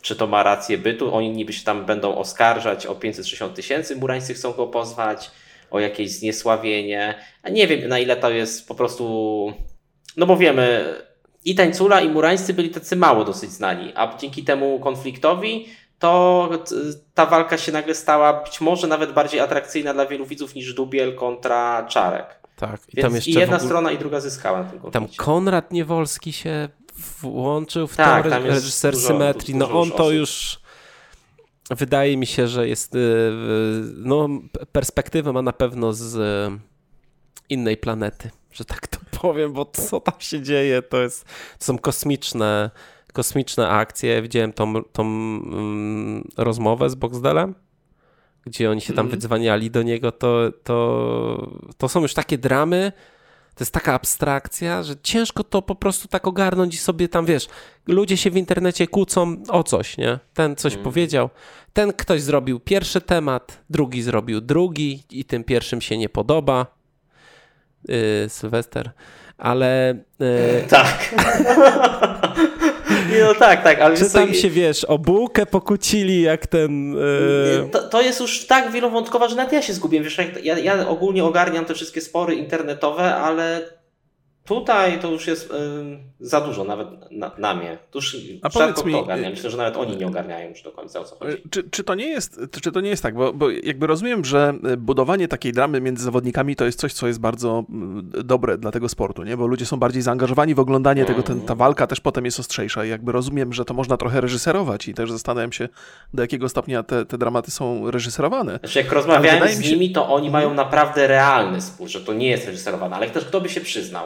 czy 0.02 0.16
to 0.16 0.26
ma 0.26 0.42
rację 0.42 0.78
bytu. 0.78 1.14
Oni 1.14 1.30
niby 1.30 1.52
się 1.52 1.64
tam 1.64 1.86
będą 1.86 2.16
oskarżać 2.16 2.86
o 2.86 2.94
560 2.94 3.54
tysięcy, 3.54 3.96
Murańscy 3.96 4.34
chcą 4.34 4.52
go 4.52 4.66
pozwać. 4.66 5.30
O 5.70 5.80
jakieś 5.80 6.10
zniesławienie. 6.10 7.14
A 7.42 7.48
nie 7.48 7.66
wiem, 7.66 7.88
na 7.88 7.98
ile 7.98 8.16
to 8.16 8.30
jest 8.30 8.68
po 8.68 8.74
prostu. 8.74 9.52
No 10.16 10.26
bo 10.26 10.36
wiemy, 10.36 10.94
i 11.44 11.54
Tańcula, 11.54 12.00
i 12.00 12.08
Murańscy 12.08 12.54
byli 12.54 12.70
tacy 12.70 12.96
mało 12.96 13.24
dosyć 13.24 13.50
znani, 13.50 13.92
a 13.94 14.16
dzięki 14.16 14.44
temu 14.44 14.80
konfliktowi 14.80 15.66
to 15.98 16.48
ta 17.14 17.26
walka 17.26 17.58
się 17.58 17.72
nagle 17.72 17.94
stała 17.94 18.42
być 18.42 18.60
może 18.60 18.86
nawet 18.86 19.12
bardziej 19.12 19.40
atrakcyjna 19.40 19.94
dla 19.94 20.06
wielu 20.06 20.26
widzów 20.26 20.54
niż 20.54 20.74
Dubiel 20.74 21.14
kontra 21.14 21.86
Czarek. 21.88 22.40
Tak. 22.56 22.80
I, 22.88 22.96
Więc 22.96 23.06
tam 23.06 23.14
jeszcze 23.14 23.30
i 23.30 23.34
jedna 23.34 23.56
ogóle... 23.56 23.68
strona 23.68 23.92
i 23.92 23.98
druga 23.98 24.20
zyskała 24.20 24.62
na 24.62 24.70
tym 24.70 24.80
konflikcie. 24.80 25.16
Tam 25.16 25.26
Konrad 25.26 25.72
Niewolski 25.72 26.32
się 26.32 26.68
włączył 27.20 27.86
w 27.86 27.96
tak, 27.96 28.28
ten 28.28 28.46
reżyser 28.46 28.94
dużo, 28.94 29.06
symetrii. 29.06 29.54
No 29.54 29.80
on 29.80 29.90
to 29.90 30.10
już 30.10 30.59
wydaje 31.70 32.16
mi 32.16 32.26
się, 32.26 32.48
że 32.48 32.68
jest 32.68 32.94
y, 32.94 32.98
no 33.96 34.28
perspektywę 34.72 35.32
ma 35.32 35.42
na 35.42 35.52
pewno 35.52 35.92
z 35.92 36.52
innej 37.48 37.76
planety, 37.76 38.30
że 38.52 38.64
tak 38.64 38.86
to 38.86 38.98
powiem, 39.20 39.52
bo 39.52 39.64
co 39.64 40.00
tam 40.00 40.20
się 40.20 40.42
dzieje, 40.42 40.82
to 40.82 41.02
jest 41.02 41.24
to 41.58 41.64
są 41.64 41.78
kosmiczne 41.78 42.70
kosmiczne 43.12 43.68
akcje. 43.68 44.22
Widziałem 44.22 44.52
tą, 44.52 44.84
tą 44.84 45.02
um, 45.02 46.24
rozmowę 46.36 46.90
z 46.90 46.94
Boxdelem, 46.94 47.54
gdzie 48.46 48.70
oni 48.70 48.80
się 48.80 48.92
tam 48.92 49.06
mm. 49.06 49.10
wydzwaniali 49.10 49.70
do 49.70 49.82
niego, 49.82 50.12
to, 50.12 50.52
to, 50.64 51.50
to 51.78 51.88
są 51.88 52.02
już 52.02 52.14
takie 52.14 52.38
dramy, 52.38 52.92
to 53.54 53.64
jest 53.64 53.72
taka 53.72 53.94
abstrakcja, 53.94 54.82
że 54.82 54.94
ciężko 55.02 55.44
to 55.44 55.62
po 55.62 55.74
prostu 55.74 56.08
tak 56.08 56.26
ogarnąć 56.26 56.74
i 56.74 56.78
sobie 56.78 57.08
tam, 57.08 57.26
wiesz, 57.26 57.48
ludzie 57.86 58.16
się 58.16 58.30
w 58.30 58.36
internecie 58.36 58.86
kłócą 58.86 59.36
o 59.48 59.62
coś, 59.62 59.98
nie? 59.98 60.18
Ten 60.34 60.56
coś 60.56 60.72
mm. 60.72 60.84
powiedział, 60.84 61.30
ten 61.72 61.92
ktoś 61.92 62.22
zrobił 62.22 62.60
pierwszy 62.60 63.00
temat, 63.00 63.60
drugi 63.70 64.02
zrobił 64.02 64.40
drugi 64.40 65.04
i 65.10 65.24
tym 65.24 65.44
pierwszym 65.44 65.80
się 65.80 65.98
nie 65.98 66.08
podoba. 66.08 66.66
Yy, 67.88 68.28
Sylwester, 68.28 68.90
ale... 69.38 69.94
Yy... 70.18 70.66
Tak. 70.68 71.14
no 73.24 73.34
tak, 73.34 73.64
tak. 73.64 73.80
Ale 73.80 73.96
Czy 73.96 74.10
tam 74.10 74.34
się, 74.34 74.50
wiesz, 74.50 74.84
o 74.84 74.98
bułkę 74.98 75.46
pokłócili, 75.46 76.22
jak 76.22 76.46
ten... 76.46 76.92
Yy... 76.92 77.68
To, 77.72 77.88
to, 77.88 78.00
jest 78.00 78.20
już 78.20 78.46
tak 78.46 78.70
wielowątkowa, 78.70 79.28
że 79.28 79.36
nawet 79.36 79.52
ja 79.52 79.62
się 79.62 79.72
zgubiłem. 79.72 80.04
Wiesz, 80.04 80.18
ja, 80.42 80.58
ja 80.58 80.88
ogólnie 80.88 81.24
ogarniam 81.24 81.64
te 81.64 81.74
wszystkie 81.74 82.00
spory 82.00 82.34
internetowe, 82.34 83.14
ale 83.14 83.60
Tutaj 84.50 84.98
to 84.98 85.10
już 85.10 85.26
jest 85.26 85.50
y, 85.50 85.54
za 86.20 86.40
dużo 86.40 86.64
nawet 86.64 86.88
na, 87.10 87.30
na 87.38 87.54
mnie. 87.54 87.78
To 87.90 87.98
już 87.98 88.16
A 88.42 88.50
powiedz 88.50 88.84
mi, 88.84 88.92
to 88.92 89.00
ogarniam. 89.00 89.30
Myślę, 89.30 89.50
że 89.50 89.56
nawet 89.56 89.76
oni 89.76 89.96
nie 89.96 90.06
ogarniają 90.06 90.48
już 90.48 90.62
do 90.62 90.72
końca 90.72 91.00
o 91.00 91.04
co 91.04 91.16
chodzi. 91.16 91.42
Czy, 91.50 91.70
czy, 91.70 91.84
to, 91.84 91.94
nie 91.94 92.08
jest, 92.08 92.40
czy 92.62 92.72
to 92.72 92.80
nie 92.80 92.90
jest 92.90 93.02
tak? 93.02 93.14
Bo, 93.14 93.32
bo 93.32 93.50
jakby 93.50 93.86
rozumiem, 93.86 94.24
że 94.24 94.54
budowanie 94.78 95.28
takiej 95.28 95.52
dramy 95.52 95.80
między 95.80 96.04
zawodnikami 96.04 96.56
to 96.56 96.64
jest 96.64 96.80
coś, 96.80 96.92
co 96.92 97.06
jest 97.06 97.20
bardzo 97.20 97.64
dobre 98.24 98.58
dla 98.58 98.70
tego 98.70 98.88
sportu, 98.88 99.22
nie? 99.22 99.36
Bo 99.36 99.46
ludzie 99.46 99.66
są 99.66 99.76
bardziej 99.76 100.02
zaangażowani 100.02 100.54
w 100.54 100.60
oglądanie 100.60 101.04
tego, 101.04 101.22
ten, 101.22 101.40
ta 101.40 101.54
walka 101.54 101.86
też 101.86 102.00
potem 102.00 102.24
jest 102.24 102.40
ostrzejsza 102.40 102.84
i 102.84 102.88
jakby 102.88 103.12
rozumiem, 103.12 103.52
że 103.52 103.64
to 103.64 103.74
można 103.74 103.96
trochę 103.96 104.20
reżyserować 104.20 104.88
i 104.88 104.94
też 104.94 105.10
zastanawiam 105.10 105.52
się, 105.52 105.68
do 106.14 106.22
jakiego 106.22 106.48
stopnia 106.48 106.82
te, 106.82 107.06
te 107.06 107.18
dramaty 107.18 107.50
są 107.50 107.90
reżyserowane. 107.90 108.58
Znaczy 108.58 108.78
jak 108.78 108.92
rozmawiałem 108.92 109.48
z 109.48 109.70
nimi, 109.70 109.92
to 109.92 110.08
oni 110.08 110.30
mają 110.30 110.54
naprawdę 110.54 111.06
realny 111.06 111.60
spór, 111.60 111.88
że 111.88 112.00
to 112.00 112.12
nie 112.12 112.28
jest 112.28 112.46
reżyserowane, 112.46 112.96
ale 112.96 113.10
też 113.10 113.24
kto 113.24 113.40
by 113.40 113.48
się 113.48 113.60
przyznał? 113.60 114.04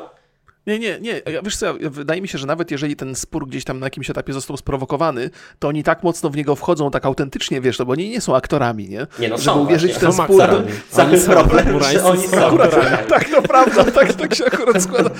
Nie, 0.66 0.79
nie, 0.79 1.00
nie. 1.00 1.22
Wiesz 1.44 1.57
co, 1.57 1.74
wydaje 1.81 2.22
mi 2.22 2.29
się, 2.29 2.38
że 2.38 2.46
nawet 2.46 2.70
jeżeli 2.70 2.96
ten 2.96 3.14
spór 3.14 3.48
gdzieś 3.48 3.64
tam 3.64 3.81
na 3.81 3.87
jakimś 3.87 4.11
etapie 4.11 4.33
został 4.33 4.57
sprowokowany, 4.57 5.31
to 5.59 5.68
oni 5.68 5.83
tak 5.85 6.03
mocno 6.03 6.31
w 6.31 6.37
niego 6.37 6.57
wchodzą, 6.57 6.90
tak 6.90 7.07
autentycznie, 7.07 7.61
wiesz, 7.61 7.77
to 7.77 7.87
bo 7.87 7.92
oni 7.92 8.11
nie 8.11 8.20
są 8.20 8.37
aktorami, 8.37 8.88
nie? 8.88 9.07
Nie, 9.18 9.29
no 9.29 9.38
Żeby 9.38 9.42
są 9.42 9.61
uwierzyć 9.61 9.92
w 9.92 9.98
ten 9.98 10.12
spór. 10.12 10.42
Cały 10.90 11.18
problem, 11.18 11.83
że 11.83 12.05
oni 12.05 12.29
są 12.29 12.46
akurat, 12.46 12.74
Tak, 13.09 13.29
to 13.29 13.42
prawda, 13.42 13.85
tak, 13.85 14.12
tak 14.12 14.35
się 14.35 14.44
akurat 14.44 14.83
składa. 14.83 15.11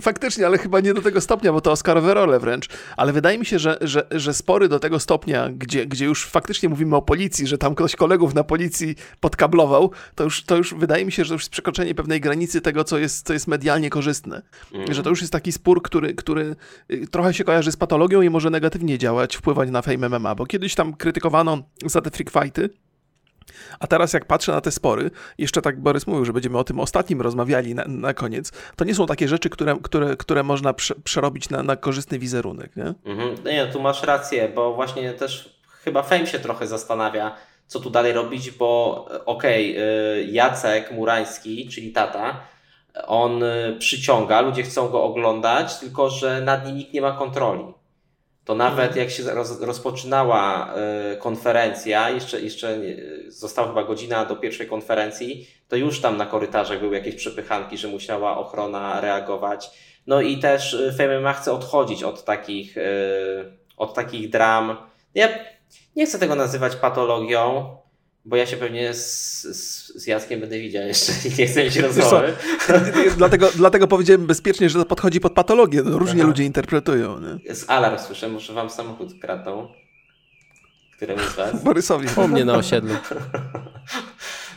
Faktycznie, 0.00 0.46
ale 0.46 0.58
chyba 0.58 0.80
nie 0.80 0.94
do 0.94 1.02
tego 1.02 1.20
stopnia, 1.20 1.52
bo 1.52 1.60
to 1.60 1.72
Oscarowe 1.72 2.14
role 2.14 2.40
wręcz. 2.40 2.68
Ale 2.96 3.12
wydaje 3.12 3.38
mi 3.38 3.46
się, 3.46 3.58
że, 3.58 3.78
że, 3.80 4.06
że 4.10 4.34
spory 4.34 4.68
do 4.68 4.80
tego 4.80 5.00
stopnia, 5.00 5.48
gdzie, 5.48 5.86
gdzie 5.86 6.04
już 6.04 6.26
faktycznie 6.26 6.68
mówimy 6.68 6.96
o 6.96 7.02
policji, 7.02 7.46
że 7.46 7.58
tam 7.58 7.74
ktoś 7.74 7.96
kolegów 7.96 8.34
na 8.34 8.44
policji 8.44 8.94
podkablował, 9.20 9.90
to 10.14 10.24
już, 10.24 10.44
to 10.44 10.56
już 10.56 10.74
wydaje 10.74 11.04
mi 11.04 11.12
się, 11.12 11.24
że 11.24 11.28
to 11.28 11.34
już 11.34 11.42
jest 11.42 11.50
przekroczenie 11.50 11.94
pewnej 11.94 12.20
granicy 12.20 12.60
tego, 12.60 12.84
co 12.84 12.98
jest, 12.98 13.26
co 13.26 13.32
jest 13.32 13.46
medialnie 13.46 13.90
korzystne. 13.90 14.42
Że 14.94 15.02
to 15.02 15.10
już 15.10 15.20
jest 15.20 15.32
taki 15.32 15.52
spór 15.52 15.82
który, 15.82 16.14
który 16.14 16.56
y, 16.92 17.06
trochę 17.06 17.34
się 17.34 17.44
kojarzy 17.44 17.72
z 17.72 17.76
patologią 17.76 18.22
i 18.22 18.30
może 18.30 18.50
negatywnie 18.50 18.98
działać, 18.98 19.36
wpływać 19.36 19.70
na 19.70 19.82
fame 19.82 20.08
MMA, 20.08 20.34
bo 20.34 20.46
kiedyś 20.46 20.74
tam 20.74 20.94
krytykowano 20.94 21.62
za 21.86 22.00
te 22.00 22.10
freak 22.10 22.30
fighty, 22.30 22.70
a 23.80 23.86
teraz 23.86 24.12
jak 24.12 24.24
patrzę 24.24 24.52
na 24.52 24.60
te 24.60 24.70
spory, 24.70 25.10
jeszcze 25.38 25.62
tak 25.62 25.80
Borys 25.80 26.06
mówił, 26.06 26.24
że 26.24 26.32
będziemy 26.32 26.58
o 26.58 26.64
tym 26.64 26.80
ostatnim 26.80 27.20
rozmawiali 27.20 27.74
na, 27.74 27.84
na 27.88 28.14
koniec, 28.14 28.52
to 28.76 28.84
nie 28.84 28.94
są 28.94 29.06
takie 29.06 29.28
rzeczy, 29.28 29.50
które, 29.50 29.76
które, 29.82 30.16
które 30.16 30.42
można 30.42 30.72
prze, 30.72 30.94
przerobić 30.94 31.50
na, 31.50 31.62
na 31.62 31.76
korzystny 31.76 32.18
wizerunek, 32.18 32.76
nie? 32.76 32.94
Mhm. 33.04 33.34
No 33.44 33.50
nie, 33.50 33.66
tu 33.66 33.80
masz 33.80 34.02
rację, 34.02 34.48
bo 34.54 34.74
właśnie 34.74 35.12
też 35.12 35.58
chyba 35.84 36.02
Fame 36.02 36.26
się 36.26 36.38
trochę 36.38 36.66
zastanawia, 36.66 37.36
co 37.66 37.80
tu 37.80 37.90
dalej 37.90 38.12
robić, 38.12 38.50
bo 38.50 39.04
okej, 39.26 39.76
okay, 39.76 40.32
Jacek 40.32 40.92
Murański, 40.92 41.68
czyli 41.68 41.92
tata, 41.92 42.40
on 43.06 43.42
y, 43.42 43.76
przyciąga, 43.78 44.40
ludzie 44.40 44.62
chcą 44.62 44.88
go 44.88 45.02
oglądać, 45.02 45.78
tylko 45.78 46.10
że 46.10 46.40
nad 46.40 46.66
nim 46.66 46.76
nikt 46.76 46.92
nie 46.92 47.00
ma 47.00 47.12
kontroli. 47.12 47.64
To 48.44 48.54
nawet 48.54 48.88
mhm. 48.88 48.98
jak 48.98 49.10
się 49.10 49.22
roz, 49.22 49.60
rozpoczynała 49.60 50.74
y, 51.12 51.16
konferencja, 51.16 52.10
jeszcze, 52.10 52.40
jeszcze 52.40 52.78
została 53.28 53.68
chyba 53.68 53.84
godzina 53.84 54.24
do 54.24 54.36
pierwszej 54.36 54.66
konferencji, 54.66 55.46
to 55.68 55.76
już 55.76 56.00
tam 56.00 56.16
na 56.16 56.26
korytarzach 56.26 56.80
były 56.80 56.96
jakieś 56.96 57.14
przepychanki, 57.14 57.78
że 57.78 57.88
musiała 57.88 58.38
ochrona 58.38 59.00
reagować. 59.00 59.70
No 60.06 60.20
i 60.20 60.38
też 60.38 60.74
y, 60.74 60.92
FMMA 60.92 61.32
chce 61.32 61.52
odchodzić 61.52 62.02
od 62.02 62.24
takich, 62.24 62.76
od 63.76 63.94
takich 63.94 64.30
dram. 64.30 64.76
Ja 65.14 65.28
nie 65.96 66.06
chcę 66.06 66.18
tego 66.18 66.34
nazywać 66.34 66.76
patologią, 66.76 67.76
bo 68.28 68.36
ja 68.36 68.46
się 68.46 68.56
pewnie 68.56 68.94
z, 68.94 69.42
z, 69.42 69.92
z 70.02 70.06
Jackiem 70.06 70.40
będę 70.40 70.58
widział 70.58 70.86
jeszcze 70.86 71.12
nie 71.38 71.46
chcę 71.46 71.64
mieć 71.64 71.76
rozmowy. 71.76 72.32
dlatego, 73.16 73.50
dlatego 73.54 73.86
powiedziałem 73.86 74.26
bezpiecznie, 74.26 74.70
że 74.70 74.78
to 74.78 74.84
podchodzi 74.84 75.20
pod 75.20 75.32
patologię. 75.32 75.82
No, 75.84 75.98
różnie 75.98 76.20
Aha. 76.20 76.28
ludzie 76.28 76.44
interpretują. 76.44 77.20
Nie? 77.20 77.54
Z 77.54 77.70
alarm 77.70 77.98
słyszę, 77.98 78.28
może 78.28 78.52
wam 78.52 78.70
samochód 78.70 79.20
kradną. 79.20 79.68
Któremu 80.96 81.20
z 81.22 81.34
was? 81.34 81.62
Borysowi. 81.64 82.08
U 82.16 82.28
mnie 82.28 82.44
na 82.44 82.54
osiedlu. 82.54 82.94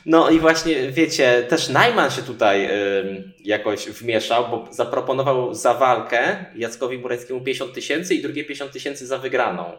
No 0.06 0.30
i 0.30 0.40
właśnie, 0.40 0.92
wiecie, 0.92 1.44
też 1.50 1.70
Najman 1.70 2.12
się 2.12 2.22
tutaj 2.22 2.66
y, 2.66 3.34
jakoś 3.44 3.86
wmieszał, 3.90 4.50
bo 4.50 4.68
zaproponował 4.72 5.54
za 5.54 5.74
walkę 5.74 6.46
Jackowi 6.56 6.98
Murańskiemu 6.98 7.42
50 7.42 7.74
tysięcy 7.74 8.16
i 8.16 8.22
drugie 8.22 8.44
50 8.44 8.72
tysięcy 8.72 9.08
za 9.08 9.18
wygraną. 9.18 9.78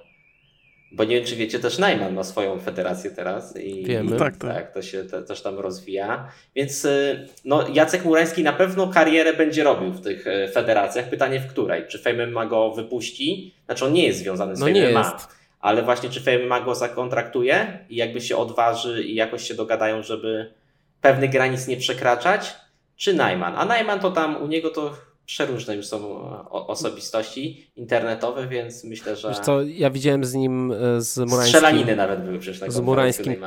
Bo 0.95 1.05
nie 1.05 1.17
wiem, 1.17 1.25
czy 1.25 1.37
wiecie, 1.37 1.59
też 1.59 1.79
Najman 1.79 2.15
ma 2.15 2.25
swoją 2.25 2.61
federację 2.61 3.11
teraz. 3.11 3.57
I, 3.57 3.85
Wiemy. 3.85 4.17
I, 4.17 4.19
tak, 4.19 4.37
tak. 4.37 4.55
tak, 4.55 4.75
to 4.75 4.83
się 4.83 5.05
te, 5.05 5.23
też 5.23 5.43
tam 5.43 5.59
rozwija. 5.59 6.29
Więc 6.55 6.85
y, 6.85 7.29
no, 7.45 7.69
Jacek 7.69 8.05
Murański 8.05 8.43
na 8.43 8.53
pewno 8.53 8.89
karierę 8.89 9.33
będzie 9.33 9.65
robił 9.65 9.93
w 9.93 10.01
tych 10.01 10.27
y, 10.27 10.49
federacjach. 10.55 11.09
Pytanie 11.09 11.41
w 11.41 11.47
której? 11.47 11.85
Czy 11.89 11.99
Fame 11.99 12.27
ma 12.27 12.47
go 12.47 12.71
wypuści? 12.71 13.55
Znaczy 13.67 13.85
on 13.85 13.93
nie 13.93 14.07
jest 14.07 14.19
związany 14.19 14.57
z 14.57 14.61
no 14.61 14.67
Fame 14.67 14.93
ma. 14.93 15.19
Ale 15.61 15.83
właśnie 15.83 16.11
czy 16.11 16.21
Fame 16.21 16.47
ma 16.47 16.61
go 16.61 16.75
zakontraktuje 16.75 17.79
i 17.91 17.97
jakby 17.97 18.21
się 18.21 18.37
odważy 18.37 19.03
i 19.03 19.15
jakoś 19.15 19.49
się 19.49 19.55
dogadają, 19.55 20.03
żeby 20.03 20.53
pewnych 21.01 21.31
granic 21.31 21.69
nie 21.69 21.77
przekraczać? 21.77 22.55
Czy 22.97 23.15
Najman? 23.15 23.55
A 23.57 23.65
Najman 23.65 24.01
to 24.01 24.11
tam 24.11 24.43
u 24.43 24.47
niego 24.47 24.71
to 24.71 24.95
przeróżne 25.33 25.77
już 25.77 25.87
są 25.87 26.31
osobistości 26.51 27.71
internetowe, 27.77 28.47
więc 28.47 28.85
myślę, 28.85 29.17
że... 29.17 29.29
Wiesz 29.29 29.39
co, 29.39 29.63
ja 29.63 29.91
widziałem 29.91 30.25
z 30.25 30.35
nim, 30.35 30.73
e, 30.73 31.01
z 31.01 31.19
Murańskim... 31.19 31.43
Strzelaniny 31.43 31.97
nawet 31.97 32.25
były 32.25 32.39
przecież 32.39 32.61
na 32.61 32.71
Z 32.71 32.81
Murańskim. 32.81 33.37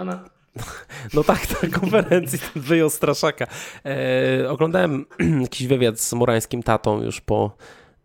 No 1.14 1.24
tak, 1.24 1.64
na 1.64 1.80
konferencji 1.80 2.40
ten 2.40 2.62
wyjął 2.62 2.90
straszaka. 2.90 3.48
E, 3.86 4.50
oglądałem 4.50 5.06
jakiś 5.42 5.68
wywiad 5.68 6.00
z 6.00 6.14
Murańskim 6.14 6.64
tatą 6.64 7.02
już 7.02 7.22
po, 7.22 7.52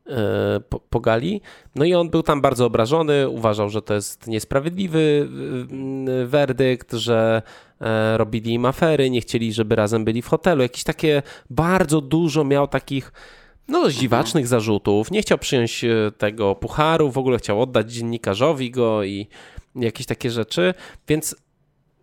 e, 0.06 0.60
po, 0.68 0.80
po, 0.80 1.00
gali. 1.00 1.40
No 1.74 1.84
i 1.84 1.94
on 1.94 2.10
był 2.10 2.22
tam 2.22 2.40
bardzo 2.40 2.66
obrażony, 2.66 3.28
uważał, 3.28 3.70
że 3.70 3.82
to 3.82 3.94
jest 3.94 4.26
niesprawiedliwy 4.26 5.28
e, 6.22 6.26
werdykt, 6.26 6.92
że 6.92 7.42
e, 7.80 8.18
robili 8.18 8.54
im 8.54 8.64
afery, 8.64 9.10
nie 9.10 9.20
chcieli, 9.20 9.52
żeby 9.52 9.76
razem 9.76 10.04
byli 10.04 10.22
w 10.22 10.28
hotelu. 10.28 10.62
Jakieś 10.62 10.84
takie 10.84 11.22
bardzo 11.50 12.00
dużo 12.00 12.44
miał 12.44 12.68
takich 12.68 13.12
no, 13.68 13.90
dziwacznych 13.90 14.46
zarzutów. 14.46 15.11
Nie 15.11 15.23
chciał 15.23 15.38
przyjąć 15.38 15.85
e, 15.85 16.12
tego 16.18 16.55
pucharu, 16.55 17.11
w 17.11 17.18
ogóle 17.18 17.38
chciał 17.38 17.62
oddać 17.62 17.92
dziennikarzowi 17.92 18.70
go 18.70 19.05
i 19.05 19.27
jakieś 19.77 20.07
takie 20.07 20.31
rzeczy, 20.31 20.75
więc 21.09 21.37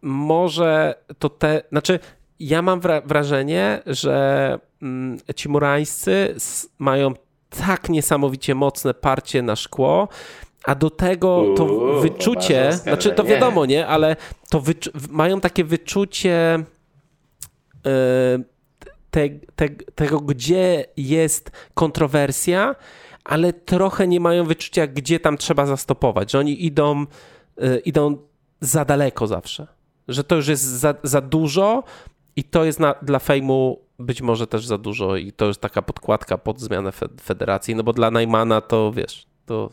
może 0.01 0.95
to 1.19 1.29
te, 1.29 1.61
znaczy 1.69 1.99
ja 2.39 2.61
mam 2.61 2.81
wrażenie, 3.05 3.81
że 3.85 4.59
mm, 4.81 5.17
ci 5.35 5.49
murańscy 5.49 6.35
mają 6.79 7.13
tak 7.49 7.89
niesamowicie 7.89 8.55
mocne 8.55 8.93
parcie 8.93 9.41
na 9.41 9.55
szkło, 9.55 10.07
a 10.63 10.75
do 10.75 10.89
tego 10.89 11.45
to 11.57 11.63
Uuu, 11.63 12.01
wyczucie, 12.01 12.73
znaczy 12.73 13.11
to 13.11 13.23
wiadomo, 13.23 13.65
nie, 13.65 13.87
ale 13.87 14.15
to 14.49 14.63
mają 15.09 15.41
takie 15.41 15.63
wyczucie 15.63 16.63
te, 19.17 19.29
te, 19.55 19.69
tego, 19.95 20.19
gdzie 20.19 20.85
jest 20.97 21.51
kontrowersja, 21.73 22.75
ale 23.23 23.53
trochę 23.53 24.07
nie 24.07 24.19
mają 24.19 24.45
wyczucia, 24.45 24.87
gdzie 24.87 25.19
tam 25.19 25.37
trzeba 25.37 25.65
zastopować, 25.65 26.31
że 26.31 26.39
oni 26.39 26.65
idą, 26.65 27.05
idą 27.85 28.17
za 28.61 28.85
daleko 28.85 29.27
zawsze. 29.27 29.67
Że 30.07 30.23
to 30.23 30.35
już 30.35 30.47
jest 30.47 30.63
za, 30.63 30.93
za 31.03 31.21
dużo 31.21 31.83
i 32.35 32.43
to 32.43 32.65
jest 32.65 32.79
na, 32.79 32.95
dla 33.01 33.19
fejmu 33.19 33.79
być 33.99 34.21
może 34.21 34.47
też 34.47 34.65
za 34.65 34.77
dużo 34.77 35.15
i 35.15 35.31
to 35.31 35.47
jest 35.47 35.61
taka 35.61 35.81
podkładka 35.81 36.37
pod 36.37 36.59
zmianę 36.59 36.91
federacji, 37.21 37.75
no 37.75 37.83
bo 37.83 37.93
dla 37.93 38.11
Najmana 38.11 38.61
to 38.61 38.91
wiesz, 38.91 39.25
to 39.45 39.69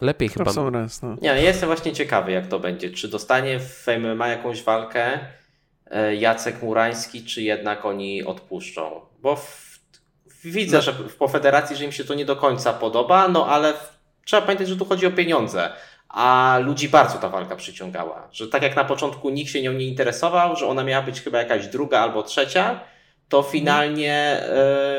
lepiej 0.00 0.28
chyba. 0.28 0.52
Raz, 0.70 1.02
no. 1.02 1.16
Nie, 1.22 1.28
ja 1.28 1.36
jestem 1.36 1.66
właśnie 1.66 1.92
ciekawy 1.92 2.32
jak 2.32 2.46
to 2.46 2.58
będzie. 2.58 2.90
Czy 2.90 3.08
dostanie 3.08 3.60
Fame 3.60 4.14
ma 4.14 4.28
jakąś 4.28 4.62
walkę 4.62 5.18
Jacek 6.18 6.62
Murański, 6.62 7.24
czy 7.24 7.42
jednak 7.42 7.84
oni 7.84 8.24
odpuszczą? 8.24 9.00
Bo 9.22 9.36
w, 9.36 9.78
widzę, 10.44 10.76
no. 10.76 10.82
że 10.82 10.92
po 10.92 11.28
federacji, 11.28 11.76
że 11.76 11.84
im 11.84 11.92
się 11.92 12.04
to 12.04 12.14
nie 12.14 12.24
do 12.24 12.36
końca 12.36 12.72
podoba, 12.72 13.28
no 13.28 13.46
ale 13.46 13.72
trzeba 14.24 14.42
pamiętać, 14.42 14.68
że 14.68 14.76
tu 14.76 14.84
chodzi 14.84 15.06
o 15.06 15.10
pieniądze 15.10 15.72
a 16.12 16.58
ludzi 16.62 16.88
bardzo 16.88 17.18
ta 17.18 17.28
walka 17.28 17.56
przyciągała. 17.56 18.28
Że 18.32 18.48
tak 18.48 18.62
jak 18.62 18.76
na 18.76 18.84
początku 18.84 19.30
nikt 19.30 19.50
się 19.50 19.62
nią 19.62 19.72
nie 19.72 19.86
interesował, 19.86 20.56
że 20.56 20.66
ona 20.66 20.84
miała 20.84 21.02
być 21.02 21.20
chyba 21.20 21.38
jakaś 21.38 21.66
druga 21.66 22.00
albo 22.00 22.22
trzecia, 22.22 22.80
to 23.28 23.42
finalnie 23.42 24.42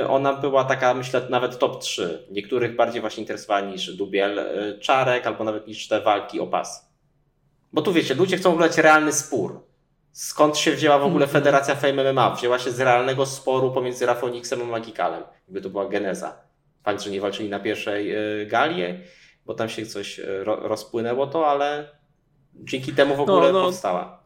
y, 0.01 0.07
ona 0.07 0.33
była 0.33 0.63
taka, 0.63 0.93
myślę, 0.93 1.21
nawet 1.29 1.59
top 1.59 1.81
3. 1.81 2.27
Niektórych 2.31 2.75
bardziej 2.75 3.01
właśnie 3.01 3.21
interesowała 3.21 3.61
niż 3.61 3.93
Dubiel 3.95 4.39
y, 4.39 4.79
Czarek, 4.79 5.27
albo 5.27 5.43
nawet 5.43 5.67
niż 5.67 5.87
te 5.87 6.01
walki 6.01 6.39
o 6.39 6.47
pas. 6.47 6.89
Bo 7.73 7.81
tu 7.81 7.93
wiecie, 7.93 8.13
ludzie 8.13 8.37
chcą 8.37 8.53
oglądać 8.53 8.77
realny 8.77 9.13
spór. 9.13 9.59
Skąd 10.13 10.57
się 10.57 10.71
wzięła 10.71 10.99
w 10.99 11.03
ogóle 11.03 11.25
mhm. 11.25 11.43
Federacja 11.43 11.75
Fame 11.75 12.13
MMA? 12.13 12.35
Wzięła 12.35 12.59
się 12.59 12.71
z 12.71 12.79
realnego 12.79 13.25
sporu 13.25 13.71
pomiędzy 13.71 14.05
Rafoniksem 14.05 14.61
a 14.61 14.65
Magikalem. 14.65 15.23
Jakby 15.47 15.61
to 15.61 15.69
była 15.69 15.85
geneza. 15.85 16.37
Fakt, 16.83 17.01
że 17.01 17.09
nie 17.09 17.21
walczyli 17.21 17.49
na 17.49 17.59
pierwszej 17.59 18.15
y, 18.41 18.45
gali 18.45 18.83
bo 19.45 19.53
tam 19.53 19.69
się 19.69 19.85
coś 19.85 20.19
e, 20.19 20.43
rozpłynęło 20.43 21.27
to, 21.27 21.47
ale 21.47 21.89
dzięki 22.53 22.93
temu 22.93 23.13
w 23.15 23.17
no, 23.17 23.23
ogóle 23.23 23.53
no, 23.53 23.59
no. 23.59 23.65
powstała. 23.65 24.22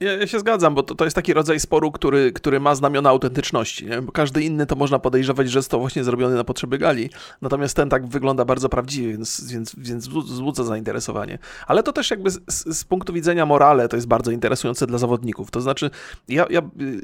Ja, 0.00 0.12
ja, 0.12 0.26
się 0.26 0.38
zgadzam, 0.40 0.74
bo 0.74 0.82
to, 0.82 0.94
to 0.94 1.04
jest 1.04 1.14
taki 1.14 1.34
rodzaj 1.34 1.60
sporu, 1.60 1.92
który, 1.92 2.32
który 2.32 2.60
ma 2.60 2.74
znamiona 2.74 3.10
autentyczności. 3.10 3.86
Nie? 3.86 4.02
Bo 4.02 4.12
każdy 4.12 4.42
inny 4.42 4.66
to 4.66 4.76
można 4.76 4.98
podejrzewać, 4.98 5.50
że 5.50 5.58
jest 5.58 5.70
to 5.70 5.78
właśnie 5.78 6.04
zrobiony 6.04 6.34
na 6.34 6.44
potrzeby 6.44 6.78
gali. 6.78 7.10
Natomiast 7.42 7.76
ten 7.76 7.88
tak 7.88 8.06
wygląda 8.06 8.44
bardzo 8.44 8.68
prawdziwie, 8.68 9.12
więc, 9.12 9.52
więc, 9.52 9.74
więc 9.78 10.08
wzbudza 10.08 10.64
zainteresowanie. 10.64 11.38
Ale 11.66 11.82
to 11.82 11.92
też 11.92 12.10
jakby 12.10 12.30
z, 12.30 12.40
z, 12.48 12.84
punktu 12.84 13.12
widzenia 13.12 13.46
morale 13.46 13.88
to 13.88 13.96
jest 13.96 14.08
bardzo 14.08 14.30
interesujące 14.30 14.86
dla 14.86 14.98
zawodników. 14.98 15.50
To 15.50 15.60
znaczy, 15.60 15.90
ja, 16.28 16.46
ja 16.50 16.62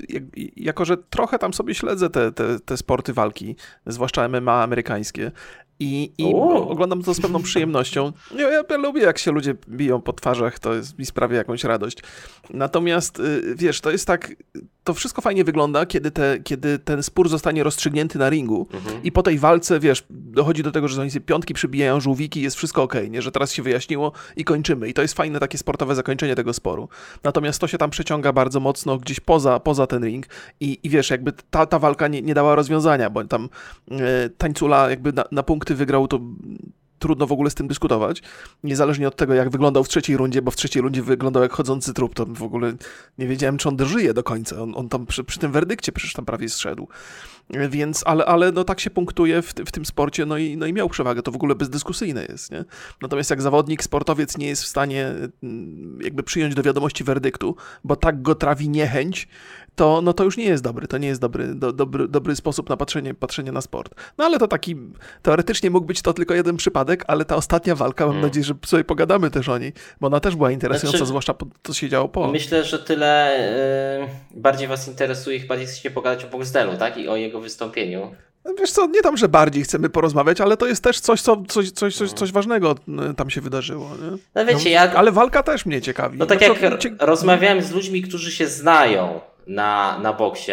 jak, 0.09 0.23
jako 0.57 0.85
że 0.85 0.97
trochę 0.97 1.39
tam 1.39 1.55
sobie 1.55 1.75
śledzę 1.75 2.11
te, 2.11 2.33
te, 2.33 2.61
te 2.61 2.77
sporty 2.77 3.13
walki, 3.13 3.57
zwłaszcza 3.87 4.29
MMA 4.29 4.63
amerykańskie, 4.63 5.33
i, 5.81 6.13
i 6.19 6.35
oglądam 6.69 7.03
to 7.03 7.15
z 7.15 7.21
pewną 7.21 7.43
przyjemnością. 7.53 8.13
Ja, 8.37 8.51
ja, 8.51 8.77
lubię, 8.77 9.03
jak 9.03 9.19
się 9.19 9.33
ludzie 9.33 9.55
biją 9.69 10.01
po 10.01 10.13
twarzach, 10.13 10.59
to 10.59 10.75
jest, 10.75 10.99
mi 10.99 11.07
sprawia 11.07 11.37
jakąś 11.37 11.65
radość. 11.65 11.99
Natomiast, 12.51 13.21
y, 13.21 13.55
wiesz, 13.57 13.81
to 13.81 13.91
jest 13.91 14.07
tak, 14.07 14.35
to 14.85 14.95
wszystko 14.95 15.23
fajnie 15.23 15.45
wygląda, 15.45 15.87
kiedy, 15.87 16.11
te, 16.11 16.39
kiedy 16.45 16.79
ten 16.79 17.03
spór 17.03 17.29
zostanie 17.29 17.63
rozstrzygnięty 17.65 18.19
na 18.19 18.31
ringu 18.31 18.69
mhm. 18.73 19.03
i 19.03 19.13
po 19.13 19.23
tej 19.23 19.39
walce, 19.39 19.81
wiesz, 19.81 20.05
dochodzi 20.11 20.63
do 20.63 20.73
tego, 20.73 20.89
że 20.89 21.01
oni 21.01 21.11
sobie 21.11 21.27
piątki 21.27 21.55
przybijają, 21.55 22.01
żółwiki, 22.01 22.43
jest 22.43 22.57
wszystko 22.57 22.83
ok, 22.83 22.95
nie? 23.11 23.23
że 23.23 23.33
teraz 23.33 23.53
się 23.53 23.63
wyjaśniło 23.63 24.13
i 24.37 24.45
kończymy. 24.45 24.89
I 24.89 24.95
to 24.95 25.03
jest 25.03 25.15
fajne 25.15 25.41
takie 25.41 25.59
sportowe 25.59 25.95
zakończenie 25.95 26.35
tego 26.35 26.53
sporu. 26.53 26.89
Natomiast 27.25 27.61
to 27.61 27.67
się 27.67 27.79
tam 27.79 27.91
przeciąga 27.91 28.33
bardzo 28.33 28.61
mocno 28.61 28.99
gdzieś 28.99 29.21
poza, 29.21 29.61
poza 29.61 29.87
ten 29.87 30.05
ring 30.05 30.27
i, 30.61 30.79
i 30.83 30.89
wiesz, 30.89 31.11
jakby 31.11 31.33
ta, 31.51 31.67
ta 31.67 31.79
walka 31.79 32.09
nie, 32.09 32.23
nie 32.23 32.35
dała 32.35 32.55
rozwiązania, 32.55 33.11
bo 33.11 33.25
tam 33.25 33.49
e, 33.91 34.29
tańcula 34.29 34.91
jakby 34.91 35.13
na, 35.13 35.25
na 35.33 35.43
punkty 35.43 35.72
wygrał 35.75 36.09
to 36.09 36.21
trudno 37.03 37.27
w 37.27 37.33
ogóle 37.33 37.51
z 37.51 37.55
tym 37.55 37.69
dyskutować. 37.69 38.23
Niezależnie 38.65 39.09
od 39.09 39.17
tego, 39.17 39.35
jak 39.35 39.51
wyglądał 39.51 39.85
w 39.85 39.89
trzeciej 39.89 40.17
rundzie, 40.17 40.43
bo 40.43 40.51
w 40.51 40.57
trzeciej 40.57 40.83
rundzie 40.83 41.03
wyglądał 41.03 41.43
jak 41.43 41.53
chodzący 41.53 41.95
trup, 41.95 42.15
to 42.15 42.27
w 42.27 42.43
ogóle 42.43 42.73
nie 43.19 43.27
wiedziałem, 43.27 43.59
czy 43.59 43.69
on 43.69 43.77
dożyje 43.77 44.15
do 44.15 44.23
końca. 44.23 44.63
On, 44.63 44.73
on 44.77 44.89
tam 44.89 45.07
przy, 45.07 45.25
przy 45.25 45.39
tym 45.39 45.53
werdykcie 45.53 45.93
przecież 45.93 46.15
tam 46.15 46.25
prawie 46.25 46.49
zszedł. 46.49 46.89
Więc, 47.51 48.03
ale, 48.07 48.25
ale 48.25 48.53
no 48.53 48.65
tak 48.65 48.81
się 48.81 48.91
punktuje 48.91 49.43
w, 49.43 49.53
w 49.67 49.73
tym 49.73 49.87
sporcie, 49.87 50.27
no 50.27 50.39
i, 50.39 50.57
no 50.57 50.67
i 50.67 50.73
miał 50.73 50.89
przewagę, 50.89 51.23
to 51.23 51.31
w 51.33 51.37
ogóle 51.37 51.55
bezdyskusyjne 51.55 52.25
jest, 52.25 52.53
nie? 52.53 52.65
Natomiast 53.03 53.31
jak 53.31 53.43
zawodnik, 53.43 53.85
sportowiec 53.85 54.39
nie 54.39 54.47
jest 54.47 54.63
w 54.63 54.67
stanie 54.67 55.07
mm, 55.43 55.99
jakby 56.03 56.23
przyjąć 56.23 56.55
do 56.55 56.63
wiadomości 56.63 57.05
werdyktu, 57.05 57.57
bo 57.85 57.97
tak 57.97 58.23
go 58.23 58.35
trawi 58.35 58.69
niechęć, 58.69 59.29
to, 59.75 60.01
no 60.03 60.13
to 60.13 60.25
już 60.25 60.37
nie 60.37 60.45
jest 60.45 60.63
dobry, 60.63 60.87
to 60.87 60.99
nie 60.99 61.09
jest 61.09 61.21
dobry, 61.21 61.55
do, 61.55 61.73
dobry, 61.73 62.09
dobry 62.09 62.37
sposób 62.37 62.69
na 62.69 62.77
patrzenie, 62.77 63.15
patrzenie 63.15 63.53
na 63.53 63.61
sport. 63.61 63.95
No 64.19 64.25
ale 64.25 64.39
to 64.39 64.49
taki, 64.49 64.77
teoretycznie 65.23 65.71
mógł 65.71 65.87
być 65.87 66.03
to 66.03 66.13
tylko 66.13 66.35
jeden 66.35 66.57
przypadek, 66.57 66.92
ale 67.07 67.25
ta 67.25 67.37
ostatnia 67.37 67.75
walka, 67.75 68.05
mam 68.05 68.13
hmm. 68.13 68.29
nadzieję, 68.29 68.45
że 68.45 68.55
sobie 68.67 68.85
pogadamy 68.85 69.31
też 69.31 69.49
o 69.49 69.59
niej, 69.59 69.73
bo 70.01 70.07
ona 70.07 70.21
też 70.21 70.37
była 70.37 70.51
interesująca, 70.51 70.99
znaczy, 70.99 71.09
zwłaszcza 71.09 71.35
po, 71.35 71.47
co 71.63 71.73
się 71.73 71.89
działo 71.89 72.09
po. 72.09 72.29
Myślę, 72.29 72.65
że 72.65 72.79
tyle 72.79 73.39
yy, 74.33 74.41
bardziej 74.41 74.69
was 74.69 74.89
interesuje, 74.89 75.41
bardziej 75.41 75.67
chcecie 75.67 75.91
pogadać 75.91 76.25
o 76.25 76.29
Boxdelu, 76.29 76.77
tak? 76.77 76.97
I 76.97 77.09
o 77.09 77.17
jego 77.17 77.41
wystąpieniu. 77.41 78.11
Wiesz 78.59 78.71
co, 78.71 78.87
nie 78.87 79.03
tam, 79.03 79.17
że 79.17 79.29
bardziej 79.29 79.65
chcemy 79.65 79.91
porozmawiać, 79.91 80.41
ale 80.41 80.57
to 80.57 80.67
jest 80.67 80.85
też 80.85 81.01
coś, 81.01 81.21
co, 81.21 81.43
coś, 81.49 81.71
coś, 81.71 81.97
coś, 81.97 82.13
coś 82.13 82.33
ważnego 82.33 82.75
y, 83.11 83.15
tam 83.15 83.31
się 83.31 83.41
wydarzyło. 83.41 83.91
Nie? 84.03 84.19
No 84.35 84.45
wiecie, 84.47 84.65
no, 84.65 84.71
ja... 84.71 84.93
Ale 84.93 85.13
walka 85.13 85.43
też 85.43 85.67
mnie 85.67 85.83
ciekawi. 85.83 86.19
No 86.19 86.27
tak 86.27 86.41
no, 86.41 86.47
jak 86.47 86.79
cie... 86.79 86.97
rozmawiałem 87.01 87.63
z 87.63 87.71
ludźmi, 87.71 88.03
którzy 88.03 88.33
się 88.33 88.47
znają 88.47 89.21
na, 89.47 89.99
na 89.99 90.13
boksie, 90.13 90.53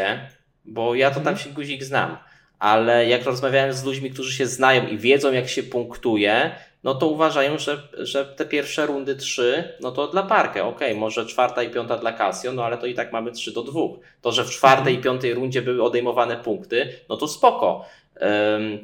bo 0.66 0.96
ja 0.96 1.10
to 1.10 1.16
tam 1.16 1.28
mhm. 1.28 1.38
się 1.38 1.50
guzik 1.50 1.84
znam, 1.84 2.18
ale 2.60 3.08
jak 3.08 3.24
rozmawiałem 3.24 3.74
z 3.74 3.84
ludźmi, 3.84 4.12
którzy 4.12 4.34
się 4.34 4.46
znają 4.46 4.88
i 4.88 4.98
wiedzą, 4.98 5.32
jak 5.32 5.50
się 5.50 5.64
punktuje, 5.64 6.52
no 6.84 6.96
to 6.96 7.08
uważają, 7.08 7.58
że, 7.58 7.82
że 7.94 8.26
te 8.26 8.46
pierwsze 8.46 8.86
rundy 8.86 9.16
trzy, 9.16 9.74
no 9.82 9.92
to 9.92 10.08
dla 10.08 10.24
parkę, 10.24 10.64
ok, 10.64 10.80
może 10.96 11.26
czwarta 11.26 11.64
i 11.64 11.70
piąta 11.70 11.98
dla 11.98 12.14
Casio, 12.14 12.52
no 12.52 12.66
ale 12.66 12.78
to 12.78 12.86
i 12.86 12.94
tak 12.94 13.14
mamy 13.14 13.32
trzy 13.32 13.54
do 13.54 13.64
dwóch. 13.64 14.00
To, 14.22 14.32
że 14.32 14.44
w 14.44 14.50
czwartej 14.50 14.96
i 14.96 14.98
piątej 14.98 15.34
rundzie 15.34 15.62
były 15.62 15.84
odejmowane 15.84 16.38
punkty, 16.38 16.90
no 17.10 17.18
to 17.18 17.28
spoko. 17.28 17.86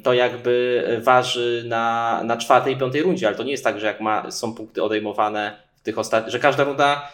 To 0.02 0.14
jakby 0.14 0.84
waży 1.02 1.64
na, 1.66 2.20
na 2.24 2.36
czwartej 2.36 2.74
i 2.74 2.76
piątej 2.76 3.02
rundzie, 3.02 3.26
ale 3.26 3.36
to 3.36 3.42
nie 3.42 3.50
jest 3.50 3.64
tak, 3.64 3.80
że 3.80 3.86
jak 3.86 4.00
ma, 4.00 4.30
są 4.30 4.54
punkty 4.54 4.82
odejmowane 4.82 5.56
w 5.76 5.82
tych 5.82 5.98
ostatnich, 5.98 6.32
że 6.32 6.38
każda 6.38 6.64
runda 6.64 7.08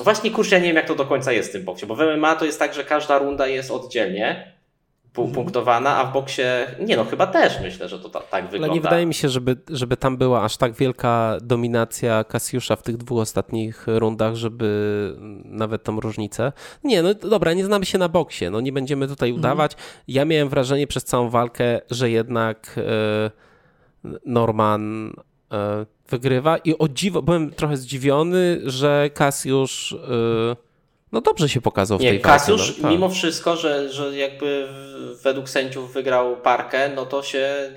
Właśnie 0.00 0.30
kurczę, 0.30 0.54
ja 0.54 0.60
nie 0.60 0.66
wiem 0.66 0.76
jak 0.76 0.88
to 0.88 0.94
do 0.94 1.04
końca 1.04 1.32
jest 1.32 1.48
w 1.48 1.52
tym 1.52 1.64
boksie, 1.64 1.86
bo 1.86 1.94
w 1.94 2.00
MMA 2.16 2.36
to 2.36 2.44
jest 2.44 2.58
tak, 2.58 2.74
że 2.74 2.84
każda 2.84 3.18
runda 3.18 3.46
jest 3.46 3.70
oddzielnie. 3.70 4.52
Punktowana, 5.24 5.96
a 5.96 6.04
w 6.04 6.12
boksie 6.12 6.42
nie 6.80 6.96
no, 6.96 7.04
chyba 7.04 7.26
też 7.26 7.60
myślę, 7.60 7.88
że 7.88 7.98
to 7.98 8.08
ta, 8.08 8.20
tak 8.20 8.44
wygląda. 8.44 8.66
Ale 8.66 8.74
nie 8.74 8.80
wydaje 8.80 9.06
mi 9.06 9.14
się, 9.14 9.28
żeby, 9.28 9.56
żeby 9.70 9.96
tam 9.96 10.16
była 10.16 10.42
aż 10.42 10.56
tak 10.56 10.72
wielka 10.72 11.36
dominacja 11.42 12.24
Kasiusza 12.24 12.76
w 12.76 12.82
tych 12.82 12.96
dwóch 12.96 13.20
ostatnich 13.20 13.86
rundach, 13.86 14.34
żeby 14.34 14.66
nawet 15.44 15.82
tą 15.84 16.00
różnicę. 16.00 16.52
Nie, 16.84 17.02
no 17.02 17.14
dobra, 17.14 17.52
nie 17.52 17.64
znamy 17.64 17.86
się 17.86 17.98
na 17.98 18.08
boksie, 18.08 18.50
no 18.50 18.60
nie 18.60 18.72
będziemy 18.72 19.08
tutaj 19.08 19.30
mhm. 19.30 19.40
udawać. 19.40 19.72
Ja 20.08 20.24
miałem 20.24 20.48
wrażenie 20.48 20.86
przez 20.86 21.04
całą 21.04 21.30
walkę, 21.30 21.80
że 21.90 22.10
jednak 22.10 22.74
e, 22.78 23.30
Norman 24.26 25.12
e, 25.52 25.86
wygrywa 26.08 26.56
i 26.56 26.78
o 26.78 26.88
dziwo, 26.88 27.22
byłem 27.22 27.50
trochę 27.50 27.76
zdziwiony, 27.76 28.60
że 28.64 29.10
Kasiusz 29.14 29.92
e, 29.92 30.65
no 31.16 31.20
dobrze 31.20 31.48
się 31.48 31.60
pokazał 31.60 31.98
w 31.98 32.00
nie, 32.00 32.10
tej 32.10 32.20
Kasiusz, 32.20 32.60
walce. 32.60 32.74
No, 32.76 32.82
tak. 32.82 32.90
mimo 32.90 33.08
wszystko, 33.08 33.56
że, 33.56 33.92
że 33.92 34.16
jakby 34.16 34.68
według 35.22 35.48
sędziów 35.48 35.92
wygrał 35.92 36.36
parkę, 36.36 36.88
no 36.88 37.06
to 37.06 37.22
się 37.22 37.72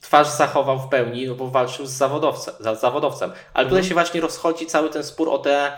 twarz 0.00 0.28
zachował 0.28 0.78
w 0.78 0.88
pełni, 0.88 1.26
no 1.26 1.34
bo 1.34 1.48
walczył 1.48 1.86
z 1.86 1.90
zawodowcem. 1.90 2.54
Z 2.60 2.80
zawodowcem. 2.80 3.30
Ale 3.30 3.66
tutaj 3.66 3.78
mhm. 3.78 3.84
się 3.84 3.94
właśnie 3.94 4.20
rozchodzi 4.20 4.66
cały 4.66 4.90
ten 4.90 5.04
spór 5.04 5.28
o 5.28 5.38
te, 5.38 5.72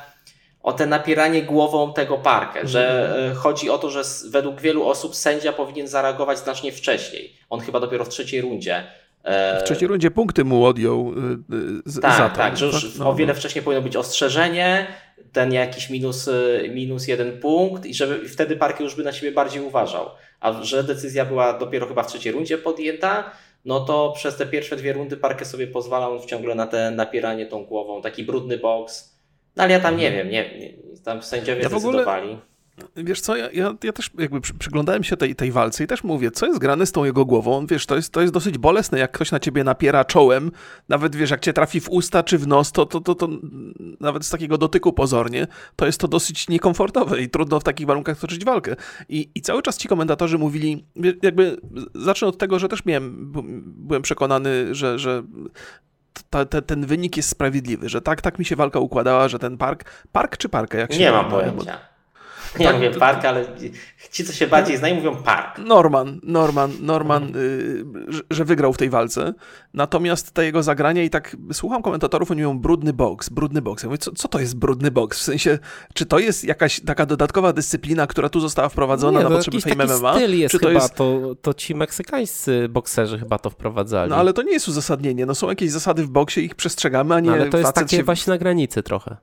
o 0.63 0.73
te 0.73 0.87
napieranie 0.87 1.43
głową 1.43 1.93
tego 1.93 2.19
parkę, 2.19 2.61
mhm. 2.61 2.69
że 2.69 3.15
e, 3.31 3.35
chodzi 3.35 3.71
o 3.71 3.79
to, 3.79 3.91
że 3.91 4.03
według 4.31 4.61
wielu 4.61 4.89
osób 4.89 5.17
sędzia 5.17 5.53
powinien 5.53 5.89
zareagować 5.89 6.39
znacznie 6.39 6.73
wcześniej. 6.73 7.37
On 7.51 7.61
chyba 7.61 7.81
dopiero 7.81 8.05
w 8.05 8.09
trzeciej 8.09 8.41
rundzie. 8.41 8.85
E, 9.25 9.61
w 9.61 9.65
trzeciej 9.65 9.89
rundzie 9.89 10.11
punkty 10.11 10.45
mu 10.45 10.65
odjął 10.65 11.13
e, 11.17 11.91
z, 11.91 12.01
tak, 12.01 12.19
za 12.19 12.29
to. 12.29 12.37
Tak, 12.37 12.57
że 12.57 12.67
już 12.67 12.99
no, 12.99 13.11
o 13.11 13.15
wiele 13.15 13.33
no. 13.33 13.39
wcześniej 13.39 13.65
powinno 13.65 13.83
być 13.83 13.97
ostrzeżenie, 13.97 14.87
ten 15.33 15.53
jakiś 15.53 15.91
minus, 15.91 16.29
y, 16.29 16.71
minus 16.75 17.09
jeden 17.09 17.41
punkt 17.41 17.87
i 17.87 17.95
żeby 17.95 18.29
wtedy 18.29 18.57
Parker 18.57 18.83
już 18.83 18.95
by 18.95 19.05
na 19.05 19.13
siebie 19.13 19.33
bardziej 19.33 19.63
uważał. 19.63 20.11
A 20.41 20.63
że 20.63 20.85
decyzja 20.85 21.25
była 21.25 21.59
dopiero 21.59 21.87
chyba 21.87 22.03
w 22.03 22.07
trzeciej 22.07 22.33
rundzie 22.33 22.59
podjęta, 22.59 23.31
no 23.65 23.81
to 23.81 24.13
przez 24.17 24.37
te 24.37 24.47
pierwsze 24.47 24.77
dwie 24.77 24.93
rundy 24.93 25.17
Parker 25.17 25.47
sobie 25.47 25.67
pozwalał 25.67 26.27
ciągle 26.27 26.55
na 26.55 26.67
te 26.67 26.91
napieranie 26.91 27.47
tą 27.47 27.65
głową, 27.65 28.03
taki 28.03 28.25
brudny 28.25 28.59
boks. 28.59 29.17
No 29.57 29.63
ale 29.63 29.73
ja 29.73 29.81
tam 29.81 29.97
nie 29.97 30.13
wiem, 30.13 30.31
nie, 30.31 30.59
nie 30.59 30.75
tam 31.05 31.23
sędziowie 31.23 31.63
ja 31.63 31.69
zdecydowali. 31.69 32.27
Ogóle... 32.27 32.56
Wiesz 32.97 33.21
co, 33.21 33.37
ja, 33.37 33.51
ja, 33.51 33.75
ja 33.85 33.93
też 33.93 34.11
jakby 34.19 34.41
przyglądałem 34.41 35.05
się 35.05 35.17
tej, 35.17 35.35
tej 35.35 35.53
walce 35.53 35.85
i 35.85 35.87
też 35.87 36.05
mówię, 36.05 36.31
co 36.31 36.47
jest 36.47 36.59
grane 36.59 36.87
z 36.87 36.93
tą 36.93 37.05
jego 37.05 37.25
głową, 37.25 37.67
wiesz, 37.67 37.87
to 37.87 37.97
jest, 37.97 38.13
to 38.13 38.21
jest 38.21 38.33
dosyć 38.33 38.59
bolesne, 38.59 38.99
jak 38.99 39.13
ktoś 39.13 39.33
na 39.33 39.41
ciebie 39.41 39.65
napiera 39.65 40.05
czołem, 40.05 40.51
nawet 40.89 41.17
wiesz, 41.17 41.31
jak 41.31 41.41
cię 41.41 41.53
trafi 41.53 41.81
w 41.81 41.89
usta 41.89 42.23
czy 42.23 42.39
w 42.39 42.47
nos, 42.47 42.73
to, 42.73 42.87
to, 42.87 43.01
to, 43.01 43.15
to 43.15 43.29
nawet 44.01 44.25
z 44.27 44.31
takiego 44.31 44.59
dotyku 44.59 44.93
pozornie, 44.93 45.47
to 45.77 45.87
jest 45.87 46.01
to 46.01 46.09
dosyć 46.09 46.49
niekomfortowe 46.49 47.23
i 47.23 47.29
trudno 47.29 47.61
w 47.61 47.65
takich 47.65 47.87
warunkach 47.87 48.19
toczyć 48.19 48.45
walkę. 48.45 48.77
I, 49.09 49.31
i 49.35 49.41
cały 49.41 49.63
czas 49.63 49.77
ci 49.77 49.89
komentatorzy 49.89 50.39
mówili, 50.39 50.85
jakby 51.23 51.57
zacznę 51.95 52.29
od 52.29 52.39
tego, 52.39 52.59
że 52.59 52.69
też 52.69 52.85
miałem, 52.85 53.33
byłem 53.65 54.03
przekonany, 54.03 54.75
że, 54.75 54.99
że 54.99 55.23
ta, 56.31 56.45
ta, 56.45 56.63
ten 56.63 56.87
wynik 56.87 57.17
jest 57.17 57.29
sprawiedliwy, 57.29 57.89
że 57.89 58.03
tak, 58.03 58.23
tak 58.23 58.39
mi 58.39 58.45
się 58.45 58.57
walka 58.57 58.79
układała, 58.79 59.29
że 59.29 59.39
ten 59.39 59.57
park, 59.57 60.05
park 60.13 60.37
czy 60.37 60.49
parkę, 60.49 60.79
jak 60.79 60.93
się 60.93 60.99
Nie 60.99 61.13
mam 61.13 61.31
pojęcia. 61.31 61.96
Ja 62.59 62.67
tak, 62.67 62.77
mówię 62.77 62.91
to, 62.91 63.01
park, 63.01 63.25
ale 63.25 63.45
ci, 64.11 64.25
co 64.25 64.33
się 64.33 64.47
bardziej 64.47 64.77
znają, 64.77 64.95
mówią 64.95 65.17
park. 65.17 65.59
Norman, 65.59 66.21
Norman, 66.23 66.73
Norman, 66.81 67.37
y, 67.37 67.85
że 68.31 68.45
wygrał 68.45 68.73
w 68.73 68.77
tej 68.77 68.91
walce. 68.91 69.35
Natomiast 69.75 70.31
te 70.31 70.45
jego 70.45 70.63
zagrania 70.63 71.03
i 71.03 71.11
tak 71.11 71.37
słucham 71.53 71.83
komentatorów, 71.83 72.31
oni 72.31 72.43
mówią 72.43 72.59
brudny 72.59 72.93
boks, 72.93 73.29
brudny 73.29 73.63
boks. 73.63 73.83
Ja 73.83 73.89
mówię, 73.89 73.99
co, 73.99 74.13
co 74.13 74.29
to 74.29 74.41
jest 74.41 74.57
brudny 74.57 74.91
boks? 74.91 75.19
W 75.19 75.23
sensie, 75.23 75.59
czy 75.95 76.07
to 76.07 76.19
jest 76.19 76.45
jakaś 76.45 76.81
taka 76.81 77.07
dodatkowa 77.07 77.53
dyscyplina, 77.53 78.07
która 78.07 78.29
tu 78.29 78.41
została 78.41 78.69
wprowadzona 78.69 79.19
Nie, 79.19 79.29
na 79.29 79.31
potrzeby 79.31 79.61
Fame 79.61 79.87
MMA? 79.87 80.15
styl 80.15 80.39
jest 80.39 80.53
czy 80.53 80.59
to 80.59 80.69
chyba, 80.69 80.81
jest... 80.81 80.95
To, 80.95 81.35
to 81.43 81.55
ci 81.55 81.75
meksykańscy 81.75 82.69
bokserzy 82.69 83.19
chyba 83.19 83.39
to 83.39 83.51
wprowadzali. 83.51 84.11
No 84.11 84.17
ale 84.17 84.33
to 84.33 84.43
nie 84.43 84.53
jest 84.53 84.69
uzasadnienie. 84.69 85.27
No 85.27 85.35
są 85.35 85.49
jakieś 85.49 85.71
zasady 85.71 86.05
w 86.05 86.09
boksie, 86.09 86.41
ich 86.45 86.55
przestrzegamy, 86.55 87.15
a 87.15 87.21
nie 87.21 87.31
no, 87.31 87.37
Ale 87.37 87.49
to 87.49 87.59
jest 87.59 87.73
takie 87.73 87.97
się... 87.97 88.03
właśnie 88.03 88.31
na 88.31 88.39
granicy 88.39 88.83
trochę. 88.83 89.17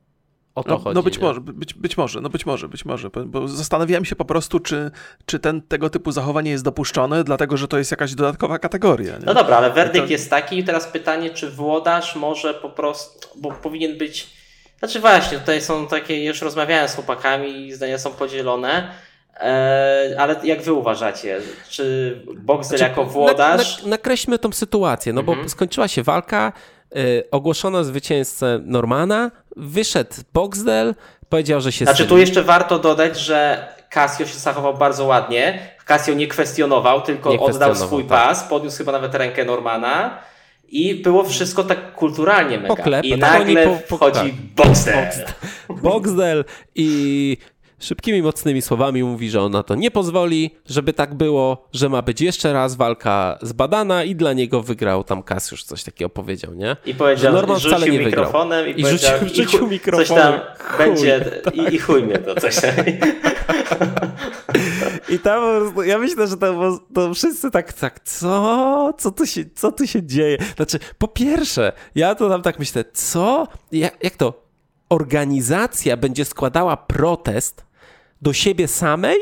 O 0.56 0.63
to 0.63 0.70
no, 0.70 0.78
chodzi. 0.78 0.96
No 0.96 1.04
być 1.04 1.18
nie? 1.18 1.24
może, 1.24 1.42
być, 1.42 1.74
być 1.74 1.98
może, 1.98 2.22
no 2.22 2.30
być 2.30 2.46
może, 2.46 2.68
być 2.68 2.86
może, 2.86 3.10
bo 3.26 3.48
zastanawiałem 3.48 4.06
się 4.06 4.16
po 4.16 4.26
prostu, 4.26 4.60
czy, 4.60 4.92
czy 5.26 5.39
ten, 5.39 5.62
tego 5.62 5.89
typu 5.89 6.12
zachowanie 6.12 6.52
jest 6.52 6.63
dopuszczone, 6.63 7.24
dlatego 7.24 7.58
że 7.58 7.68
to 7.68 7.78
jest 7.78 7.92
jakaś 7.92 8.16
dodatkowa 8.16 8.60
kategoria. 8.60 9.18
Nie? 9.18 9.26
No 9.26 9.34
dobra, 9.34 9.58
ale 9.58 9.72
werdykt 9.72 10.06
to... 10.06 10.12
jest 10.12 10.30
taki 10.30 10.58
i 10.58 10.63
teraz 10.63 10.88
pytanie, 10.88 11.30
czy 11.30 11.52
włodarz 11.52 12.16
może 12.16 12.54
po 12.54 12.70
prostu, 12.70 13.30
bo 13.36 13.52
powinien 13.52 13.98
być, 13.98 14.30
znaczy 14.80 15.00
właśnie, 15.00 15.39
tutaj 15.39 15.62
są 15.62 15.88
takie, 15.88 16.26
już 16.26 16.42
rozmawiałem 16.42 16.89
z 16.89 16.96
chłopakami 16.96 17.68
i 17.68 17.74
zdania 17.74 18.00
są 18.00 18.12
podzielone, 18.12 18.92
e, 19.38 20.16
ale 20.20 20.36
jak 20.44 20.62
wy 20.62 20.74
uważacie, 20.74 21.39
czy 21.70 22.16
Boxer 22.36 22.78
znaczy, 22.78 22.84
jako 22.84 23.06
włodarz... 23.06 23.78
Na, 23.78 23.84
na, 23.84 23.89
nakreślmy 23.89 24.39
tą 24.39 24.52
sytuację, 24.52 25.13
no 25.13 25.22
mhm. 25.22 25.44
bo 25.44 25.50
skończyła 25.50 25.88
się 25.88 26.04
walka, 26.04 26.54
ogłoszono 27.32 27.84
zwycięzcę 27.84 28.60
Normana, 28.63 29.32
wyszedł 29.58 30.13
Boxdel, 30.34 30.95
powiedział, 31.29 31.62
że 31.62 31.71
się... 31.71 31.86
Znaczy 31.86 32.06
tu 32.06 32.17
jeszcze 32.17 32.43
warto 32.43 32.79
dodać, 32.79 33.19
że 33.19 33.67
Casio 33.89 34.25
się 34.25 34.39
zachował 34.39 34.77
bardzo 34.77 35.06
ładnie. 35.06 35.60
Casio 35.86 36.13
nie 36.13 36.27
kwestionował, 36.27 37.01
tylko 37.01 37.32
nie 37.32 37.39
oddał 37.39 37.75
swój 37.75 38.03
tak. 38.03 38.10
pas, 38.10 38.43
podniósł 38.43 38.77
chyba 38.77 38.91
nawet 38.91 39.15
rękę 39.15 39.45
Normana 39.45 40.19
i 40.69 40.95
było 40.95 41.23
wszystko 41.23 41.63
tak 41.63 41.95
kulturalnie 41.95 42.58
mega. 42.58 42.75
Poklep, 42.75 43.06
I 43.06 43.17
nagle 43.17 43.67
po, 43.67 43.77
po, 43.89 43.97
wchodzi 43.97 44.19
tak. 44.19 44.67
Boxdel. 44.67 45.10
Boxdel 45.69 46.45
i 46.75 47.38
szybkimi, 47.84 48.22
mocnymi 48.22 48.62
słowami 48.62 49.04
mówi, 49.04 49.30
że 49.30 49.41
ona 49.41 49.63
to 49.63 49.76
nie 49.76 49.91
pozwoli, 49.91 50.56
żeby 50.65 50.93
tak 50.93 51.13
było, 51.13 51.67
że 51.74 51.89
ma 51.89 52.02
być 52.02 52.22
jeszcze 52.22 52.54
raz 52.54 52.76
walka 52.76 53.38
zbadana 53.41 54.04
i 54.04 54.15
dla 54.15 54.34
niego 54.34 54.62
wygrał 54.62 55.04
tam 55.04 55.24
Kasiusz, 55.24 55.63
coś 55.63 55.84
takiego 55.84 56.10
powiedział, 56.10 56.54
nie? 56.54 56.78
I 56.86 56.96
powiedział, 56.96 57.32
że 57.32 57.38
Norman 57.38 57.60
wcale 57.60 57.89
nie 57.89 58.00
mikrofonem 58.00 58.67
i, 58.67 58.82
i 58.82 58.86
rzucił, 58.86 59.10
rzucił 59.34 59.67
mikrofonem. 59.67 60.08
Coś 60.08 60.17
tam 60.17 60.39
chuj, 60.78 60.78
będzie 60.78 61.22
tak. 61.43 61.56
i, 61.56 61.76
i 61.76 61.80
chuj 61.80 62.04
mnie 62.04 62.17
to 62.17 62.36
coś. 62.41 62.56
I 65.10 65.19
tam 65.19 65.43
ja 65.86 65.98
myślę, 65.98 66.28
że 66.28 66.38
to, 66.38 66.80
to 66.93 67.13
wszyscy 67.13 67.52
tak, 67.52 67.74
tak, 67.74 68.00
co? 68.04 68.93
Co 68.98 69.12
tu, 69.12 69.26
się, 69.26 69.46
co 69.56 69.72
tu 69.72 69.88
się 69.88 70.04
dzieje? 70.04 70.38
Znaczy, 70.56 70.80
po 70.98 71.08
pierwsze, 71.08 71.72
ja 71.96 72.15
to 72.15 72.30
tam 72.30 72.41
tak 72.41 72.60
myślę, 72.60 72.86
co? 72.93 73.48
Jak, 73.72 74.04
jak 74.04 74.15
to? 74.15 74.43
Organizacja 74.89 75.98
będzie 75.98 76.26
składała 76.26 76.78
protest 76.78 77.65
do 78.23 78.33
siebie 78.33 78.67
samej? 78.67 79.17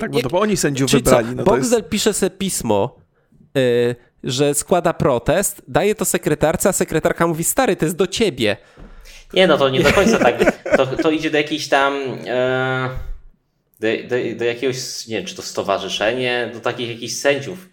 Tak, 0.00 0.10
bo 0.10 0.22
to 0.22 0.40
oni 0.40 0.56
sędziów 0.56 0.90
Czyli 0.90 1.02
wybrali. 1.02 1.36
No 1.36 1.44
Boxdel 1.44 1.78
jest... 1.78 1.90
pisze 1.90 2.12
sobie 2.12 2.30
pismo, 2.30 2.96
yy, 3.54 3.96
że 4.24 4.54
składa 4.54 4.92
protest, 4.92 5.62
daje 5.68 5.94
to 5.94 6.04
sekretarce, 6.04 6.68
a 6.68 6.72
sekretarka 6.72 7.26
mówi, 7.26 7.44
stary, 7.44 7.76
to 7.76 7.84
jest 7.84 7.96
do 7.96 8.06
ciebie. 8.06 8.56
Nie, 9.32 9.46
no 9.46 9.58
to 9.58 9.68
nie 9.68 9.80
do 9.80 9.92
końca 9.92 10.18
tak. 10.18 10.64
To, 10.76 10.86
to 10.86 11.10
idzie 11.10 11.30
do 11.30 11.36
jakiejś 11.36 11.68
tam... 11.68 11.94
Yy, 11.94 12.88
do, 13.80 13.88
do, 14.08 14.38
do, 14.38 14.44
jakiegoś, 14.44 15.06
nie 15.06 15.16
wiem, 15.16 15.26
czy 15.26 15.34
to 15.34 15.42
stowarzyszenie, 15.42 16.50
do 16.54 16.60
takich 16.60 16.88
jakichś 16.88 17.14
sędziów 17.14 17.68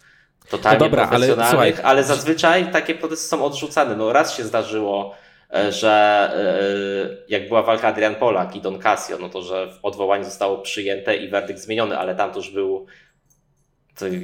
totalnie 0.50 0.80
no 0.80 0.86
dobra, 0.86 1.08
profesjonalnych, 1.08 1.56
ale, 1.56 1.72
słuchaj, 1.72 1.92
ale 1.92 2.04
zazwyczaj 2.04 2.72
takie 2.72 2.96
protesty 2.96 3.28
są 3.28 3.46
odrzucane. 3.46 3.96
No 3.96 4.14
raz 4.14 4.38
się 4.38 4.44
zdarzyło 4.44 5.16
E, 5.16 5.21
że 5.72 6.32
e, 6.36 7.24
jak 7.30 7.48
była 7.48 7.64
walka 7.64 7.88
Adrian 7.88 8.16
Polak 8.16 8.56
i 8.56 8.62
Don 8.62 8.80
Casio, 8.80 9.18
no 9.18 9.30
to 9.30 9.42
że 9.42 9.74
odwołanie 9.84 10.26
zostało 10.26 10.58
przyjęte 10.58 11.16
i 11.16 11.30
werdykt 11.30 11.60
zmieniony, 11.60 11.98
ale 11.98 12.16
tam 12.16 12.32
to 12.32 12.38
już 12.38 12.52
był 12.52 12.88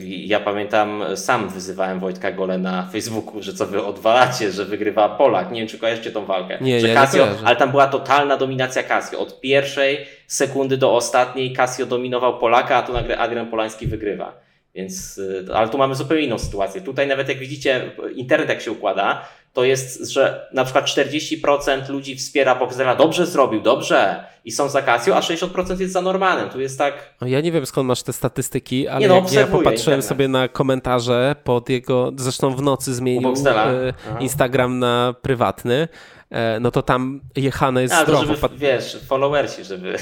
ja 0.06 0.40
pamiętam, 0.40 1.04
sam 1.16 1.50
wyzywałem 1.50 2.00
Wojtka 2.00 2.32
Gole 2.32 2.58
na 2.58 2.88
Facebooku, 2.92 3.42
że 3.42 3.54
co 3.54 3.66
wy 3.66 3.84
odwalacie, 3.86 4.52
że 4.52 4.66
wygrywa 4.66 5.10
Polak. 5.10 5.52
Nie 5.52 5.60
wiem, 5.60 5.68
czy 5.68 5.80
kojarzycie 5.80 6.12
tą 6.12 6.26
walkę. 6.26 6.58
Nie, 6.62 6.80
że 6.80 6.88
nie, 6.88 6.94
Casio, 6.94 7.26
nie 7.26 7.48
ale 7.48 7.56
tam 7.56 7.72
była 7.72 7.88
totalna 7.88 8.38
dominacja 8.38 8.84
Casio. 8.84 9.20
Od 9.20 9.40
pierwszej 9.40 10.06
sekundy 10.28 10.78
do 10.78 10.96
ostatniej 10.96 11.54
Casio 11.54 11.86
dominował 11.86 12.40
Polaka, 12.40 12.76
a 12.76 12.82
tu 12.82 12.94
nagle 12.94 13.18
Adrian 13.18 13.48
Polański 13.48 13.88
wygrywa. 13.88 14.40
Więc, 14.76 15.22
e, 15.50 15.56
ale 15.56 15.70
tu 15.70 15.78
mamy 15.78 15.96
zupełnie 15.96 16.24
inną 16.24 16.40
sytuację. 16.40 16.82
Tutaj 16.82 17.08
nawet 17.08 17.30
jak 17.30 17.38
widzicie, 17.38 17.92
internet 18.16 18.50
jak 18.50 18.62
się 18.62 18.72
układa, 18.72 19.28
to 19.58 19.64
jest, 19.64 20.10
że 20.10 20.48
na 20.54 20.64
przykład 20.64 20.86
40% 20.86 21.90
ludzi 21.90 22.16
wspiera 22.16 22.56
Boxdela, 22.56 22.96
dobrze 22.96 23.26
zrobił, 23.26 23.62
dobrze 23.62 24.24
i 24.46 24.52
są 24.52 24.70
za 24.70 24.82
Casio, 24.82 25.16
a 25.16 25.20
60% 25.20 25.80
jest 25.80 25.94
za 25.94 26.02
Normanem. 26.02 26.50
Tu 26.50 26.60
jest 26.62 26.78
tak... 26.78 27.16
Ja 27.26 27.42
nie 27.42 27.52
wiem 27.52 27.66
skąd 27.66 27.88
masz 27.88 28.04
te 28.04 28.14
statystyki, 28.14 28.88
ale 28.88 29.08
no, 29.08 29.16
ja 29.32 29.48
popatrzyłem 29.48 29.76
internet. 29.78 30.06
sobie 30.06 30.28
na 30.28 30.48
komentarze 30.48 31.36
pod 31.44 31.70
jego, 31.70 32.12
zresztą 32.16 32.56
w 32.56 32.62
nocy 32.62 32.94
zmienił 32.94 33.34
e, 33.46 33.94
Instagram 34.20 34.80
na 34.80 35.16
prywatny 35.22 35.88
E, 36.30 36.60
no 36.60 36.72
to 36.72 36.82
tam 36.82 37.22
jechane 37.36 37.82
jest 37.82 37.94
A, 37.94 38.04
zdrowo. 38.04 38.36
Żeby, 38.36 38.58
wiesz, 38.58 38.98
followersi, 39.08 39.64
żeby, 39.64 39.98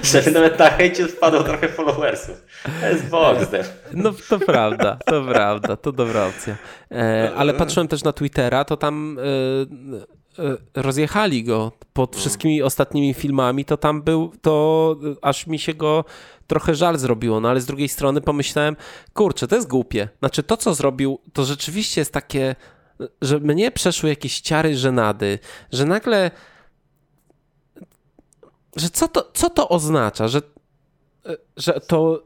żeby 0.12 0.30
nawet 0.30 0.58
na 0.58 0.70
hejcie 0.70 1.06
wpadło 1.06 1.42
trochę 1.42 1.68
followersów. 1.68 2.44
To 2.80 2.88
jest 2.88 3.08
Boxder. 3.08 3.66
No 3.92 4.12
to 4.28 4.38
prawda, 4.38 4.98
to 5.06 5.24
prawda, 5.24 5.76
to 5.76 5.92
dobra 5.92 6.26
opcja. 6.26 6.56
E, 6.92 7.32
ale 7.36 7.54
patrzyłem 7.54 7.88
też 7.88 8.04
na 8.04 8.12
Twittera, 8.12 8.64
to 8.64 8.76
tam 8.76 9.18
e, 9.18 10.82
rozjechali 10.82 11.44
go 11.44 11.72
pod 11.92 12.16
wszystkimi 12.16 12.62
ostatnimi 12.62 13.14
filmami, 13.14 13.64
to 13.64 13.76
tam 13.76 14.02
był, 14.02 14.32
to 14.42 14.96
aż 15.22 15.46
mi 15.46 15.58
się 15.58 15.74
go 15.74 16.04
trochę 16.46 16.74
żal 16.74 16.98
zrobiło, 16.98 17.40
no 17.40 17.48
ale 17.48 17.60
z 17.60 17.66
drugiej 17.66 17.88
strony 17.88 18.20
pomyślałem, 18.20 18.76
kurczę, 19.14 19.48
to 19.48 19.56
jest 19.56 19.68
głupie. 19.68 20.08
Znaczy 20.18 20.42
to, 20.42 20.56
co 20.56 20.74
zrobił, 20.74 21.20
to 21.32 21.44
rzeczywiście 21.44 22.00
jest 22.00 22.12
takie 22.12 22.56
że 23.22 23.40
mnie 23.40 23.70
przeszły 23.70 24.08
jakieś 24.08 24.40
ciary 24.40 24.76
żenady, 24.76 25.38
że 25.72 25.84
nagle 25.84 26.30
że 28.76 28.90
co 28.90 29.08
to, 29.08 29.30
co 29.34 29.50
to 29.50 29.68
oznacza, 29.68 30.28
że, 30.28 30.40
że 31.56 31.80
to 31.86 32.22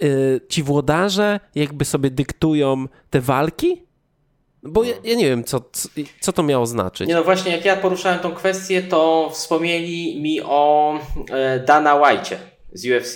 yy, 0.00 0.40
ci 0.48 0.62
włodarze 0.62 1.40
jakby 1.54 1.84
sobie 1.84 2.10
dyktują 2.10 2.88
te 3.10 3.20
walki? 3.20 3.82
Bo 4.62 4.84
ja, 4.84 4.94
ja, 5.04 5.14
nie 5.14 5.28
wiem, 5.28 5.44
co, 5.44 5.60
co 6.20 6.32
to 6.32 6.42
miało 6.42 6.66
znaczyć. 6.66 7.08
Nie 7.08 7.14
no 7.14 7.24
właśnie, 7.24 7.52
jak 7.52 7.64
ja 7.64 7.76
poruszałem 7.76 8.18
tą 8.18 8.34
kwestię, 8.34 8.82
to 8.82 9.30
wspomnieli 9.32 10.22
mi 10.22 10.40
o 10.40 10.94
e, 11.30 11.60
Dana 11.60 11.94
White 11.94 12.38
z 12.72 12.86
UFC. 12.86 13.14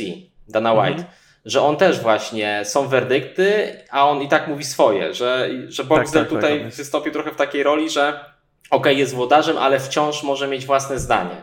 Dana 0.49 0.71
mhm. 0.71 0.95
White 0.95 1.07
że 1.47 1.63
on 1.63 1.77
też 1.77 2.01
właśnie 2.01 2.63
są 2.65 2.89
werdykty, 2.89 3.77
a 3.91 4.09
on 4.09 4.23
i 4.23 4.29
tak 4.29 4.49
mówi 4.49 4.65
swoje, 4.65 5.15
że, 5.15 5.51
że 5.69 5.85
Boxer 5.85 6.13
tak, 6.13 6.23
tak, 6.23 6.29
tutaj 6.29 6.61
tak, 6.61 6.75
wystąpił 6.75 7.13
trochę 7.13 7.33
w 7.33 7.37
takiej 7.37 7.63
roli, 7.63 7.91
że 7.91 8.09
okej, 8.09 8.25
okay, 8.71 8.95
jest 8.95 9.15
włodarzem, 9.15 9.59
ale 9.59 9.81
wciąż 9.81 10.23
może 10.23 10.49
mieć 10.49 10.67
własne 10.67 10.99
zdanie. 10.99 11.43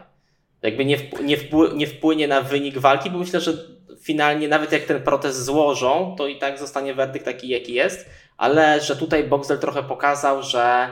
Jakby 0.64 0.86
nie, 0.86 0.98
wpł 0.98 1.24
nie, 1.24 1.38
wpł 1.38 1.76
nie 1.76 1.88
wpłynie 1.88 2.28
na 2.28 2.42
wynik 2.42 2.78
walki, 2.78 3.10
bo 3.10 3.20
myślę, 3.20 3.42
że 3.42 3.54
finalnie 4.02 4.48
nawet 4.48 4.72
jak 4.72 4.84
ten 4.84 5.02
protest 5.02 5.44
złożą, 5.44 6.16
to 6.18 6.28
i 6.28 6.38
tak 6.38 6.60
zostanie 6.60 6.94
werdykt 6.94 7.26
taki, 7.26 7.48
jaki 7.48 7.74
jest, 7.74 8.10
ale 8.38 8.82
że 8.82 8.96
tutaj 8.96 9.24
Boxer 9.24 9.60
trochę 9.60 9.84
pokazał, 9.84 10.44
że 10.44 10.88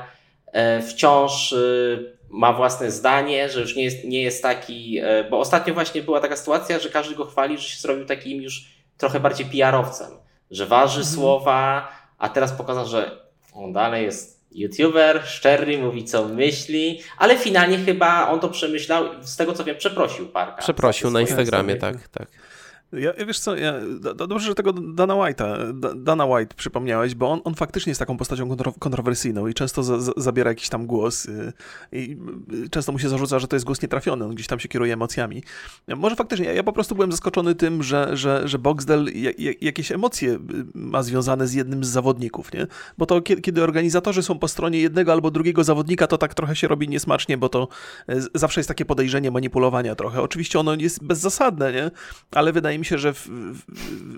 e, 0.46 0.82
wciąż 0.82 1.52
y, 1.52 2.18
ma 2.30 2.54
własne 2.54 2.92
zdanie, 2.92 3.50
że 3.50 3.62
już 3.62 3.76
nie 3.76 3.84
jest, 3.84 4.04
nie 4.04 4.22
jest 4.22 4.44
taki, 4.44 5.00
e, 5.00 5.24
bo 5.24 5.40
ostatnio 5.40 5.74
właśnie 5.74 6.02
była 6.02 6.20
taka 6.20 6.36
sytuacja, 6.36 6.80
że 6.80 6.90
każdy 6.90 7.16
go 7.16 7.26
chwali, 7.26 7.58
że 7.58 7.64
się 7.64 7.82
zrobił 7.82 8.06
takim 8.06 8.42
już 8.42 8.66
trochę 8.98 9.20
bardziej 9.20 9.46
PR-owcem, 9.46 10.12
że 10.52 10.66
waży 10.66 11.00
mhm. 11.00 11.16
słowa, 11.16 11.92
a 12.18 12.30
teraz 12.30 12.52
pokazał, 12.52 12.86
że 12.86 13.22
on 13.54 13.74
dalej 13.74 14.06
jest 14.06 14.41
YouTuber, 14.52 15.22
szczery, 15.26 15.78
mówi 15.78 16.06
co 16.06 16.28
myśli, 16.28 17.02
ale 17.18 17.38
finalnie 17.38 17.78
chyba 17.78 18.30
on 18.30 18.40
to 18.40 18.50
przemyślał, 18.50 19.06
z 19.22 19.38
tego 19.38 19.54
co 19.54 19.64
wiem, 19.64 19.78
przeprosił 19.78 20.28
Parka. 20.28 20.62
Przeprosił 20.62 21.12
na 21.12 21.22
Instagramie, 21.22 21.76
tak, 21.76 22.08
tak. 22.08 22.28
Ja, 22.94 23.14
wiesz 23.28 23.40
co, 23.40 23.56
ja, 23.56 23.74
dobrze, 24.16 24.48
że 24.48 24.56
tego 24.56 24.74
Dana 24.74 25.14
White'a, 25.14 25.74
Dana 26.04 26.26
White 26.26 26.56
przypomniałeś, 26.56 27.16
bo 27.16 27.32
on, 27.32 27.42
on 27.44 27.56
faktycznie 27.56 27.90
jest 27.90 28.00
taką 28.00 28.18
postacią 28.18 28.58
kontrowersyjną 28.80 29.48
i 29.48 29.54
często 29.54 29.84
za, 29.84 30.00
za, 30.00 30.12
zabiera 30.18 30.52
jakiś 30.52 30.70
tam 30.70 30.86
głos 30.86 31.26
y, 31.26 31.54
i 31.92 32.18
y, 32.66 32.70
często 32.70 32.92
mu 32.92 33.00
się 33.00 33.10
zarzuca, 33.10 33.40
że 33.40 33.48
to 33.48 33.56
jest 33.56 33.66
głos 33.66 33.82
nietrafiony, 33.82 34.26
on 34.26 34.36
gdzieś 34.36 34.48
tam 34.48 34.60
się 34.60 34.68
kieruje 34.68 34.94
emocjami. 34.94 35.44
Może 35.96 36.16
faktycznie, 36.16 36.46
ja, 36.46 36.54
ja 36.54 36.64
po 36.64 36.74
prostu 36.74 36.96
byłem 36.96 37.12
zaskoczony 37.12 37.56
tym, 37.56 37.84
że, 37.84 38.18
że, 38.18 38.48
że 38.48 38.60
Boxdel 38.60 39.08
jakieś 39.62 39.92
emocje 39.92 40.34
y, 40.34 40.40
ma 40.74 41.04
związane 41.04 41.48
z 41.48 41.54
jednym 41.54 41.84
z 41.84 41.88
zawodników, 41.88 42.54
nie? 42.54 42.68
Bo 42.98 43.06
to 43.06 43.22
kiedy 43.22 43.64
organizatorzy 43.64 44.24
są 44.24 44.40
po 44.40 44.48
stronie 44.48 44.80
jednego 44.80 45.12
albo 45.12 45.32
drugiego 45.32 45.64
zawodnika, 45.64 46.08
to 46.08 46.18
tak 46.18 46.34
trochę 46.34 46.56
się 46.56 46.68
robi 46.68 46.90
niesmacznie, 46.90 47.38
bo 47.38 47.50
to 47.50 47.68
zawsze 48.36 48.60
jest 48.60 48.68
takie 48.68 48.86
podejrzenie 48.86 49.32
manipulowania 49.32 49.96
trochę. 49.96 50.22
Oczywiście 50.22 50.60
ono 50.60 50.76
jest 50.76 51.04
bezzasadne, 51.04 51.74
nie? 51.74 51.92
Ale 52.32 52.54
wydaje 52.54 52.80
mi 52.80 52.81
mi 52.82 52.86
się, 52.86 52.98
że 52.98 53.14
w, 53.14 53.28
w, 53.28 53.62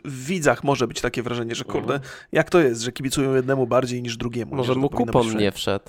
w, 0.05 0.25
widzach 0.25 0.63
może 0.63 0.87
być 0.87 1.01
takie 1.01 1.23
wrażenie, 1.23 1.55
że 1.55 1.63
kurde, 1.63 1.93
mhm. 1.93 2.11
jak 2.31 2.49
to 2.49 2.59
jest, 2.59 2.81
że 2.81 2.91
kibicują 2.91 3.35
jednemu 3.35 3.67
bardziej 3.67 4.01
niż 4.01 4.17
drugiemu. 4.17 4.55
Może 4.55 4.73
nie, 4.73 4.79
mu 4.79 4.89
kupon 4.89 5.37
nie 5.37 5.51
wszedł. 5.51 5.85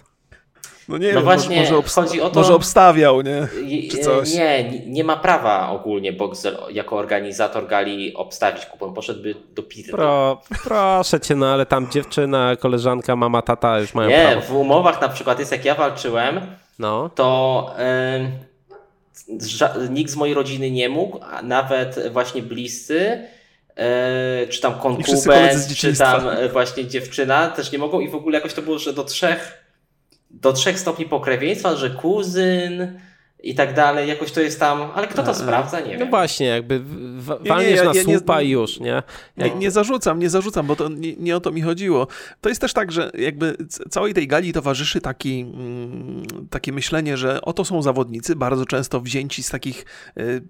No 0.89 0.99
nie 0.99 1.09
no 1.09 1.15
wiem, 1.15 1.25
właśnie, 1.25 1.61
może, 1.61 1.75
może, 1.75 1.89
chodzi 1.89 2.21
o 2.21 2.31
to, 2.31 2.41
może 2.41 2.55
obstawiał, 2.55 3.23
nie? 3.23 3.49
Czy 3.91 3.99
coś. 3.99 4.35
Nie, 4.35 4.71
nie 4.87 5.05
ma 5.05 5.17
prawa 5.17 5.71
ogólnie 5.71 6.13
Boxer 6.13 6.59
jako 6.71 6.97
organizator 6.97 7.67
gali 7.67 8.15
obstawić 8.15 8.67
kupon. 8.67 8.95
Poszedłby 8.95 9.35
do 9.55 9.63
pizzy. 9.63 9.93
Pro, 9.93 10.41
proszę 10.65 11.21
cię, 11.21 11.37
no 11.37 11.47
ale 11.47 11.67
tam 11.67 11.91
dziewczyna, 11.91 12.57
koleżanka, 12.57 13.17
mama, 13.17 13.43
tata 13.43 13.81
już 13.81 13.95
mają 13.95 14.11
nie, 14.11 14.29
prawo. 14.33 14.47
w 14.47 14.57
umowach 14.57 15.01
na 15.01 15.09
przykład 15.09 15.39
jest 15.39 15.53
jak 15.53 15.65
ja 15.65 15.75
walczyłem, 15.75 16.41
no. 16.79 17.11
to... 17.15 17.71
Yy, 17.79 18.54
nikt 19.91 20.11
z 20.11 20.17
mojej 20.17 20.35
rodziny 20.35 20.71
nie 20.71 20.89
mógł, 20.89 21.19
a 21.23 21.43
nawet 21.43 22.13
właśnie 22.13 22.43
bliscy, 22.43 23.29
e, 23.77 24.47
czy 24.47 24.61
tam 24.61 24.75
konkubent, 24.75 25.75
czy 25.77 25.97
tam 25.97 26.29
e, 26.29 26.49
właśnie 26.49 26.87
dziewczyna 26.87 27.49
też 27.49 27.73
nie 27.73 27.79
mogą. 27.79 28.01
I 28.01 28.09
w 28.09 28.15
ogóle 28.15 28.39
jakoś 28.39 28.55
to 28.55 28.63
było, 28.63 28.79
że 28.79 28.93
do 28.93 29.05
trzech, 29.05 29.65
do 30.31 30.53
trzech 30.53 30.79
stopni 30.79 31.07
pokrewieństwa, 31.07 31.77
że 31.77 31.91
kuzyn, 31.91 32.99
i 33.43 33.55
tak 33.55 33.75
dalej, 33.75 34.09
jakoś 34.09 34.33
to 34.33 34.41
jest 34.41 34.61
tam, 34.61 34.91
ale 34.95 35.07
kto 35.07 35.23
to 35.23 35.31
e, 35.31 35.35
sprawdza, 35.35 35.81
nie 35.81 35.85
no 35.85 35.91
wiem. 35.91 36.01
No 36.01 36.07
właśnie, 36.07 36.47
jakby 36.47 36.83
walniesz 37.41 37.51
nie, 37.51 37.65
nie, 37.67 37.75
ja, 37.75 37.85
na 37.85 37.95
słupa 38.19 38.43
i 38.43 38.51
już, 38.51 38.81
nie? 38.81 39.03
Jak... 39.37 39.53
Nie, 39.53 39.55
nie 39.55 39.71
zarzucam, 39.71 40.19
nie 40.19 40.31
zarzucam, 40.31 40.67
bo 40.67 40.77
to 40.77 40.89
nie, 40.89 41.17
nie, 41.17 41.37
o 41.37 41.41
to 41.41 41.51
mi 41.51 41.63
chodziło. 41.63 42.07
To 42.41 42.49
jest 42.49 42.61
też 42.61 42.73
tak, 42.73 42.93
że 42.93 43.11
jakby 43.19 43.57
całej 43.91 44.15
tej 44.15 44.27
gali 44.27 44.53
towarzyszy 44.53 45.01
taki, 45.01 45.41
mm, 45.41 46.23
takie 46.51 46.73
myślenie, 46.73 47.17
że 47.17 47.41
oto 47.43 47.65
są 47.65 47.83
zawodnicy, 47.83 48.37
bardzo 48.37 48.67
często 48.67 49.01
wzięci 49.01 49.43
z 49.43 49.51
takich 49.51 49.85
y, 50.19 50.43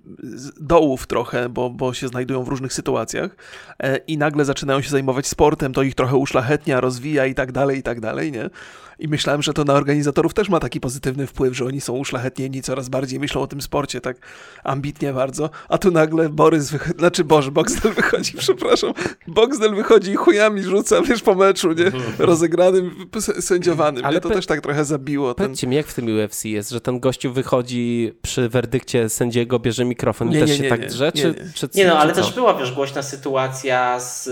dołów 0.60 1.06
trochę, 1.06 1.48
bo, 1.48 1.70
bo 1.70 1.94
się 1.94 2.08
znajdują 2.08 2.44
w 2.44 2.48
różnych 2.48 2.72
sytuacjach 2.72 3.36
e, 3.82 3.96
i 3.96 4.18
nagle 4.18 4.44
zaczynają 4.44 4.80
się 4.80 4.90
zajmować 4.90 5.26
sportem, 5.26 5.72
to 5.72 5.82
ich 5.82 5.94
trochę 5.94 6.16
uszlachetnia, 6.16 6.80
rozwija 6.80 7.26
i 7.26 7.34
tak 7.34 7.52
dalej, 7.52 7.78
i 7.78 7.82
tak 7.82 8.00
dalej, 8.00 8.32
nie? 8.32 8.50
I 8.98 9.08
myślałem, 9.08 9.42
że 9.42 9.52
to 9.52 9.64
na 9.64 9.74
organizatorów 9.74 10.34
też 10.34 10.48
ma 10.48 10.60
taki 10.60 10.80
pozytywny 10.80 11.26
wpływ, 11.26 11.56
że 11.56 11.64
oni 11.64 11.80
są 11.80 11.92
uszlachetnieni, 11.92 12.62
coraz 12.62 12.88
bardziej 12.88 13.20
myślą 13.20 13.42
o 13.42 13.46
tym 13.46 13.62
sporcie, 13.62 14.00
tak 14.00 14.16
ambitnie 14.64 15.12
bardzo. 15.12 15.50
A 15.68 15.78
tu 15.78 15.90
nagle 15.90 16.28
Borys 16.28 16.70
wychodzi, 16.70 16.98
znaczy 16.98 17.24
Boże, 17.24 17.50
Boxdel 17.50 17.92
wychodzi, 18.02 18.32
przepraszam, 18.36 18.92
Boxdel 19.26 19.74
wychodzi 19.74 20.10
i 20.10 20.14
chujami 20.14 20.62
rzuca, 20.62 21.02
wiesz, 21.02 21.22
po 21.22 21.34
meczu, 21.34 21.72
nie? 21.72 21.86
Mhm. 21.86 22.02
Rozegranym, 22.18 23.08
sędziowanym. 23.40 24.04
Ale 24.04 24.20
to 24.20 24.30
też 24.30 24.46
tak 24.46 24.60
trochę 24.60 24.84
zabiło. 24.84 25.34
Powiedzcie 25.34 25.60
ten... 25.60 25.70
mi, 25.70 25.76
jak 25.76 25.86
w 25.86 25.94
tym 25.94 26.06
UFC 26.06 26.44
jest, 26.44 26.70
że 26.70 26.80
ten 26.80 27.00
gościu 27.00 27.32
wychodzi 27.32 28.12
przy 28.22 28.48
werdykcie 28.48 29.08
sędziego, 29.08 29.58
bierze 29.58 29.84
mikrofon 29.84 30.28
nie, 30.28 30.36
i 30.36 30.40
też 30.40 30.50
nie, 30.50 30.56
się 30.56 30.62
nie, 30.62 30.68
tak 30.68 30.86
drze? 30.86 31.12
Czy, 31.12 31.34
czy, 31.54 31.68
nie, 31.74 31.86
no, 31.86 31.98
ale 31.98 32.12
też 32.12 32.32
była, 32.32 32.54
wiesz, 32.54 32.72
głośna 32.72 33.02
sytuacja 33.02 34.00
z 34.00 34.28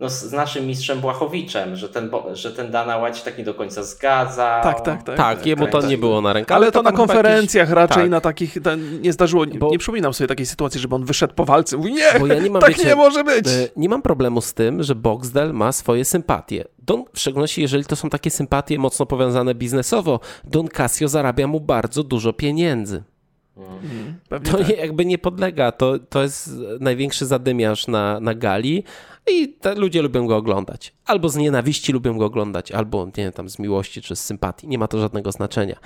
no, 0.00 0.08
z 0.08 0.32
naszym 0.32 0.66
mistrzem 0.66 1.00
Błachowiczem, 1.00 1.76
że 1.76 1.88
ten, 1.88 2.10
że 2.32 2.52
ten 2.52 2.70
Dana 2.70 2.98
White 2.98 3.18
się 3.18 3.24
tak 3.24 3.38
nie 3.38 3.44
do 3.44 3.54
końca 3.54 3.82
zgadza. 3.82 4.60
Tak, 4.62 4.80
tak, 4.80 5.02
tak. 5.02 5.16
Tak, 5.16 5.46
jemu 5.46 5.66
to 5.66 5.86
nie 5.86 5.98
było 5.98 6.20
na 6.20 6.32
rękę. 6.32 6.54
Ale, 6.54 6.64
ale 6.64 6.72
to, 6.72 6.78
to 6.78 6.90
na 6.90 6.92
konferencjach 6.92 7.68
jakiś... 7.68 7.76
raczej, 7.76 8.02
tak. 8.02 8.10
na 8.10 8.20
takich, 8.20 8.56
nie 9.00 9.12
zdarzyło, 9.12 9.44
bo... 9.58 9.70
nie 9.70 9.78
przypominam 9.78 10.14
sobie 10.14 10.28
takiej 10.28 10.46
sytuacji, 10.46 10.80
żeby 10.80 10.94
on 10.94 11.04
wyszedł 11.04 11.34
po 11.34 11.44
walce 11.44 11.76
mówi, 11.76 11.92
nie, 11.92 12.20
bo 12.20 12.26
ja 12.26 12.40
nie 12.40 12.50
mam, 12.50 12.62
tak 12.62 12.70
wiecie, 12.70 12.88
nie 12.88 12.94
może 12.94 13.24
być. 13.24 13.48
E, 13.48 13.68
nie 13.76 13.88
mam 13.88 14.02
problemu 14.02 14.40
z 14.40 14.54
tym, 14.54 14.82
że 14.82 14.94
Boxdel 14.94 15.52
ma 15.52 15.72
swoje 15.72 16.04
sympatie. 16.04 16.64
Don, 16.78 17.04
w 17.14 17.20
szczególności 17.20 17.62
jeżeli 17.62 17.84
to 17.84 17.96
są 17.96 18.10
takie 18.10 18.30
sympatie 18.30 18.78
mocno 18.78 19.06
powiązane 19.06 19.54
biznesowo, 19.54 20.20
Don 20.44 20.68
Casio 20.68 21.08
zarabia 21.08 21.46
mu 21.46 21.60
bardzo 21.60 22.02
dużo 22.02 22.32
pieniędzy. 22.32 23.02
Mhm, 23.56 24.14
to 24.28 24.58
tak. 24.58 24.78
jakby 24.78 25.04
nie 25.04 25.18
podlega, 25.18 25.72
to, 25.72 25.98
to 25.98 26.22
jest 26.22 26.50
największy 26.80 27.26
zadymiarz 27.26 27.86
na, 27.86 28.20
na 28.20 28.34
gali 28.34 28.84
i 29.30 29.56
ludzie 29.76 30.02
lubią 30.02 30.26
go 30.26 30.36
oglądać. 30.36 30.94
Albo 31.04 31.28
z 31.28 31.36
nienawiści 31.36 31.92
lubią 31.92 32.18
go 32.18 32.24
oglądać, 32.24 32.72
albo 32.72 33.06
nie 33.06 33.12
wiem, 33.16 33.32
tam 33.32 33.48
z 33.48 33.58
miłości 33.58 34.02
czy 34.02 34.16
z 34.16 34.24
sympatii, 34.24 34.68
nie 34.68 34.78
ma 34.78 34.88
to 34.88 34.98
żadnego 34.98 35.32
znaczenia. 35.32 35.76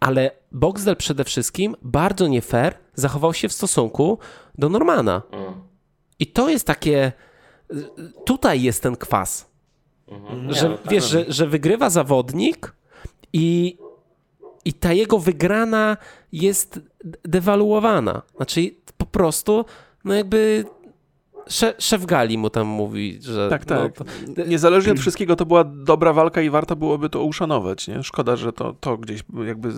Ale 0.00 0.30
Boxdel 0.52 0.96
przede 0.96 1.24
wszystkim 1.24 1.76
bardzo 1.82 2.28
nie 2.28 2.42
fair 2.42 2.74
zachował 2.94 3.34
się 3.34 3.48
w 3.48 3.52
stosunku 3.52 4.18
do 4.58 4.68
Normana. 4.68 5.22
Mhm. 5.32 5.54
I 6.18 6.26
to 6.26 6.48
jest 6.48 6.66
takie, 6.66 7.12
tutaj 8.24 8.62
jest 8.62 8.82
ten 8.82 8.96
kwas. 8.96 9.50
Mhm. 10.08 10.54
Że, 10.54 10.78
wiesz, 10.90 11.08
że, 11.08 11.24
że 11.28 11.46
wygrywa 11.46 11.90
zawodnik 11.90 12.74
i 13.32 13.76
i 14.64 14.72
ta 14.72 14.92
jego 14.92 15.18
wygrana 15.18 15.96
jest 16.32 16.80
dewaluowana. 17.24 18.22
Znaczy 18.36 18.70
po 18.96 19.06
prostu, 19.06 19.64
no 20.04 20.14
jakby 20.14 20.64
szef, 21.48 21.74
szef 21.78 22.06
Gali 22.06 22.38
mu 22.38 22.50
tam 22.50 22.66
mówi, 22.66 23.18
że... 23.22 23.50
Tak, 23.50 23.64
tak. 23.64 23.98
No, 23.98 24.04
to... 24.34 24.44
Niezależnie 24.46 24.92
od 24.92 25.00
wszystkiego 25.04 25.36
to 25.36 25.46
była 25.46 25.64
dobra 25.64 26.12
walka 26.12 26.40
i 26.42 26.50
warto 26.50 26.76
byłoby 26.76 27.10
to 27.10 27.22
uszanować, 27.22 27.88
nie? 27.88 28.02
Szkoda, 28.02 28.36
że 28.36 28.52
to, 28.52 28.74
to 28.80 28.96
gdzieś 28.96 29.20
jakby 29.46 29.68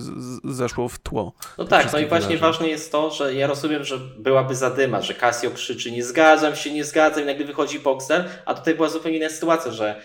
zeszło 0.45 0.89
w 0.89 0.99
tło. 0.99 1.32
No 1.59 1.64
tak, 1.64 1.93
no 1.93 1.99
i 1.99 2.07
właśnie 2.07 2.28
wydarzeń. 2.28 2.53
ważne 2.53 2.68
jest 2.68 2.93
to, 2.93 3.11
że 3.11 3.35
ja 3.35 3.47
rozumiem, 3.47 3.85
że 3.85 3.99
byłaby 4.18 4.55
zadyma, 4.55 5.01
że 5.01 5.14
Casio 5.14 5.51
krzyczy 5.51 5.93
nie 5.93 6.05
zgadzam 6.05 6.57
się, 6.57 6.72
nie 6.72 6.85
zgadzam 6.85 7.22
i 7.22 7.26
nagle 7.26 7.45
wychodzi 7.45 7.80
Boxer, 7.80 8.28
a 8.47 8.55
tutaj 8.55 8.74
była 8.74 8.89
zupełnie 8.89 9.18
inna 9.18 9.28
sytuacja, 9.28 9.72
że 9.72 10.01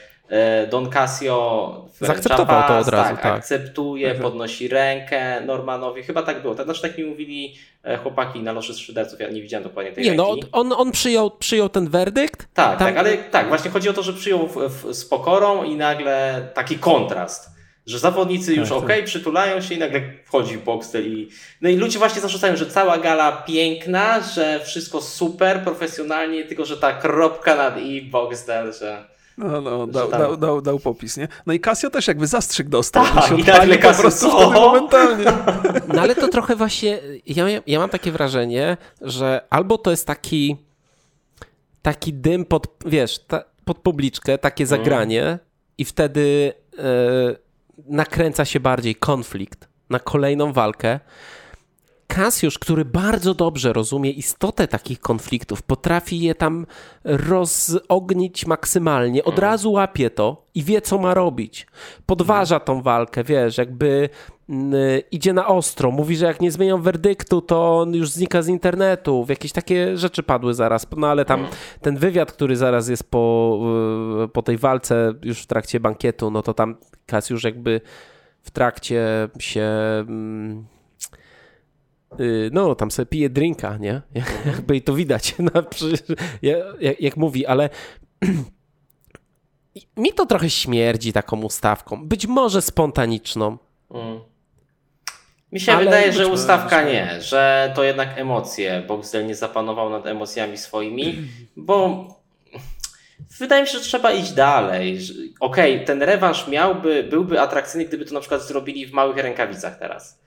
Don 0.71 0.89
Casio 0.89 1.89
zaakceptował 2.01 2.67
to 2.67 2.77
od 2.77 2.87
razu, 2.87 3.09
tak, 3.09 3.21
tak. 3.21 3.33
akceptuje, 3.33 4.07
mhm. 4.07 4.23
podnosi 4.23 4.67
rękę 4.67 5.41
Normanowi, 5.41 6.03
chyba 6.03 6.23
tak 6.23 6.41
było. 6.41 6.55
Tak, 6.55 6.65
znaczy 6.65 6.81
tak 6.81 6.97
mi 6.97 7.03
mówili 7.03 7.55
e, 7.83 7.97
chłopaki 7.97 8.39
na 8.39 8.51
loży 8.51 8.73
szyderców, 8.73 9.19
ja 9.19 9.29
nie 9.29 9.41
widziałem 9.41 9.63
dokładnie 9.63 9.91
tej 9.91 10.03
Nie, 10.03 10.09
ręki. 10.09 10.23
no 10.25 10.37
on, 10.51 10.73
on 10.73 10.91
przyjął, 10.91 11.31
przyjął 11.31 11.69
ten 11.69 11.89
werdykt. 11.89 12.39
Tak, 12.39 12.79
Tam... 12.79 12.87
tak, 12.87 12.97
ale 12.97 13.17
tak, 13.17 13.47
właśnie 13.47 13.71
chodzi 13.71 13.89
o 13.89 13.93
to, 13.93 14.03
że 14.03 14.13
przyjął 14.13 14.47
w, 14.47 14.55
w, 14.55 14.93
z 14.93 15.05
pokorą 15.05 15.63
i 15.63 15.75
nagle 15.75 16.47
taki 16.53 16.77
kontrast. 16.77 17.59
Że 17.85 17.99
zawodnicy 17.99 18.55
już 18.55 18.69
tak, 18.69 18.77
ok, 18.77 18.87
tak. 18.87 19.05
przytulają 19.05 19.61
się 19.61 19.75
i 19.75 19.77
nagle 19.77 20.01
wchodzi 20.25 20.57
Boxtel 20.57 21.07
i. 21.07 21.29
No 21.61 21.69
i 21.69 21.75
ludzie 21.75 21.99
właśnie 21.99 22.21
zarzucają, 22.21 22.55
że 22.55 22.65
cała 22.65 22.97
gala 22.97 23.31
piękna, 23.31 24.21
że 24.21 24.59
wszystko 24.65 25.01
super, 25.01 25.61
profesjonalnie, 25.63 26.45
tylko 26.45 26.65
że 26.65 26.77
ta 26.77 26.93
kropka 26.93 27.55
nad 27.55 27.81
i 27.81 28.01
Boxtel, 28.01 28.73
że. 28.73 29.18
No, 29.39 29.61
no, 29.61 29.87
dał, 29.87 30.11
dał, 30.11 30.37
dał, 30.37 30.61
dał, 30.61 30.79
popis, 30.79 31.17
nie? 31.17 31.27
No 31.45 31.53
i 31.53 31.59
Casio 31.59 31.89
też 31.89 32.07
jakby 32.07 32.27
zastrzyk 32.27 32.69
dostał. 32.69 33.05
Tak, 33.05 33.29
się 33.29 33.39
i 33.39 33.77
po 33.77 33.93
prostu 33.93 34.31
wtedy 34.31 34.51
momentalnie. 34.51 35.25
No 35.93 36.01
ale 36.01 36.15
to 36.15 36.27
trochę 36.27 36.55
właśnie, 36.55 36.99
ja, 37.25 37.45
ja 37.67 37.79
mam 37.79 37.89
takie 37.89 38.11
wrażenie, 38.11 38.77
że 39.01 39.41
albo 39.49 39.77
to 39.77 39.91
jest 39.91 40.07
taki 40.07 40.57
taki 41.81 42.13
dym 42.13 42.45
pod, 42.45 42.67
wiesz, 42.85 43.19
ta, 43.19 43.43
pod 43.65 43.77
publiczkę, 43.77 44.37
takie 44.37 44.63
mm. 44.63 44.69
zagranie 44.69 45.39
i 45.77 45.85
wtedy 45.85 46.53
e, 46.77 46.83
nakręca 47.87 48.45
się 48.45 48.59
bardziej 48.59 48.95
konflikt 48.95 49.67
na 49.89 49.99
kolejną 49.99 50.53
walkę, 50.53 50.99
Kasiusz, 52.09 52.59
który 52.59 52.85
bardzo 52.85 53.33
dobrze 53.33 53.73
rozumie 53.73 54.11
istotę 54.11 54.67
takich 54.67 54.99
konfliktów, 54.99 55.61
potrafi 55.61 56.19
je 56.19 56.35
tam 56.35 56.65
rozognić 57.03 58.45
maksymalnie, 58.45 59.23
od 59.23 59.33
mhm. 59.33 59.51
razu 59.51 59.71
łapie 59.71 60.09
to 60.09 60.45
i 60.55 60.63
wie, 60.63 60.81
co 60.81 60.97
ma 60.97 61.13
robić. 61.13 61.67
Podważa 62.05 62.59
tą 62.59 62.81
walkę, 62.81 63.23
wiesz, 63.23 63.57
jakby 63.57 64.09
mm, 64.49 64.73
idzie 65.11 65.33
na 65.33 65.47
ostro, 65.47 65.91
mówi, 65.91 66.17
że 66.17 66.25
jak 66.25 66.41
nie 66.41 66.51
zmienią 66.51 66.81
werdyktu, 66.81 67.41
to 67.41 67.79
on 67.79 67.95
już 67.95 68.09
znika 68.09 68.41
z 68.41 68.47
internetu. 68.47 69.25
Jakieś 69.29 69.51
takie 69.51 69.97
rzeczy 69.97 70.23
padły 70.23 70.53
zaraz, 70.53 70.87
no 70.97 71.07
ale 71.07 71.25
tam 71.25 71.39
mhm. 71.39 71.57
ten 71.81 71.97
wywiad, 71.97 72.31
który 72.31 72.55
zaraz 72.55 72.87
jest 72.87 73.11
po, 73.11 73.59
y, 74.25 74.27
po 74.27 74.41
tej 74.41 74.57
walce, 74.57 75.13
już 75.23 75.41
w 75.41 75.47
trakcie 75.47 75.79
bankietu, 75.79 76.31
no 76.31 76.41
to 76.41 76.53
tam 76.53 76.75
Kasiusz 77.05 77.43
jakby 77.43 77.81
w 78.41 78.51
trakcie 78.51 79.29
się 79.39 79.65
mm, 80.07 80.65
Y, 80.69 80.78
no, 82.51 82.75
tam 82.75 82.91
sobie 82.91 83.05
pije 83.05 83.29
drinka, 83.29 83.77
nie? 83.77 84.01
Jakby 84.45 84.75
i 84.75 84.81
to 84.81 84.93
widać, 84.93 85.35
no, 85.53 85.63
jak, 86.41 87.01
jak 87.01 87.17
mówi, 87.17 87.45
ale 87.45 87.69
mi 89.97 90.13
to 90.13 90.25
trochę 90.25 90.49
śmierdzi 90.49 91.13
taką 91.13 91.41
ustawką. 91.41 92.07
Być 92.07 92.27
może 92.27 92.61
spontaniczną. 92.61 93.57
Mm. 93.91 94.19
Mi 95.51 95.59
się 95.59 95.71
Ale 95.73 95.85
wydaje, 95.85 96.13
że 96.13 96.27
ustawka 96.27 96.83
nie, 96.83 97.21
że 97.21 97.71
to 97.75 97.83
jednak 97.83 98.17
emocje. 98.17 98.83
Boxdel 98.87 99.27
nie 99.27 99.35
zapanował 99.35 99.89
nad 99.89 100.07
emocjami 100.07 100.57
swoimi, 100.57 101.15
bo 101.57 102.07
wydaje 103.39 103.61
mi 103.61 103.67
się, 103.67 103.77
że 103.77 103.83
trzeba 103.83 104.11
iść 104.11 104.31
dalej. 104.31 104.99
Okej, 105.39 105.75
okay, 105.75 105.85
ten 105.85 106.03
rewanż 106.03 106.47
miałby, 106.47 107.03
byłby 107.03 107.41
atrakcyjny, 107.41 107.85
gdyby 107.85 108.05
to 108.05 108.13
na 108.13 108.19
przykład 108.19 108.41
zrobili 108.41 108.85
w 108.87 108.93
małych 108.93 109.17
rękawicach 109.17 109.79
teraz. 109.79 110.19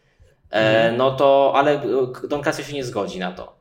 E, 0.53 0.85
mhm. 0.85 0.97
no 0.97 1.11
to, 1.11 1.53
ale 1.57 1.83
Don 2.29 2.43
Casio 2.43 2.63
się 2.63 2.75
nie 2.75 2.85
zgodzi 2.85 3.19
na 3.19 3.33
to. 3.33 3.57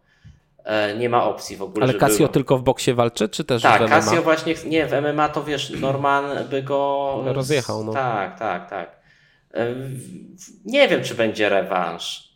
E, 0.63 0.97
nie 0.97 1.09
ma 1.09 1.23
opcji 1.23 1.57
w 1.57 1.61
ogóle. 1.61 1.83
Ale 1.83 1.93
Casio 1.93 2.27
tylko 2.27 2.57
w 2.57 2.63
boksie 2.63 2.93
walczy, 2.93 3.29
czy 3.29 3.43
też 3.43 3.61
tak, 3.61 3.77
w 3.77 3.81
MMA? 3.81 3.89
Tak, 3.89 4.05
Casio 4.05 4.21
właśnie, 4.21 4.55
nie, 4.65 4.87
w 4.87 4.91
MMA 5.01 5.29
to 5.29 5.43
wiesz, 5.43 5.69
Norman 5.69 6.47
by 6.49 6.63
go... 6.63 7.23
Rozjechał, 7.25 7.83
no. 7.83 7.93
Tak, 7.93 8.39
tak, 8.39 8.69
tak. 8.69 8.99
E, 9.53 9.75
nie 10.65 10.87
wiem, 10.87 11.03
czy 11.03 11.15
będzie 11.15 11.49
rewanż. 11.49 12.31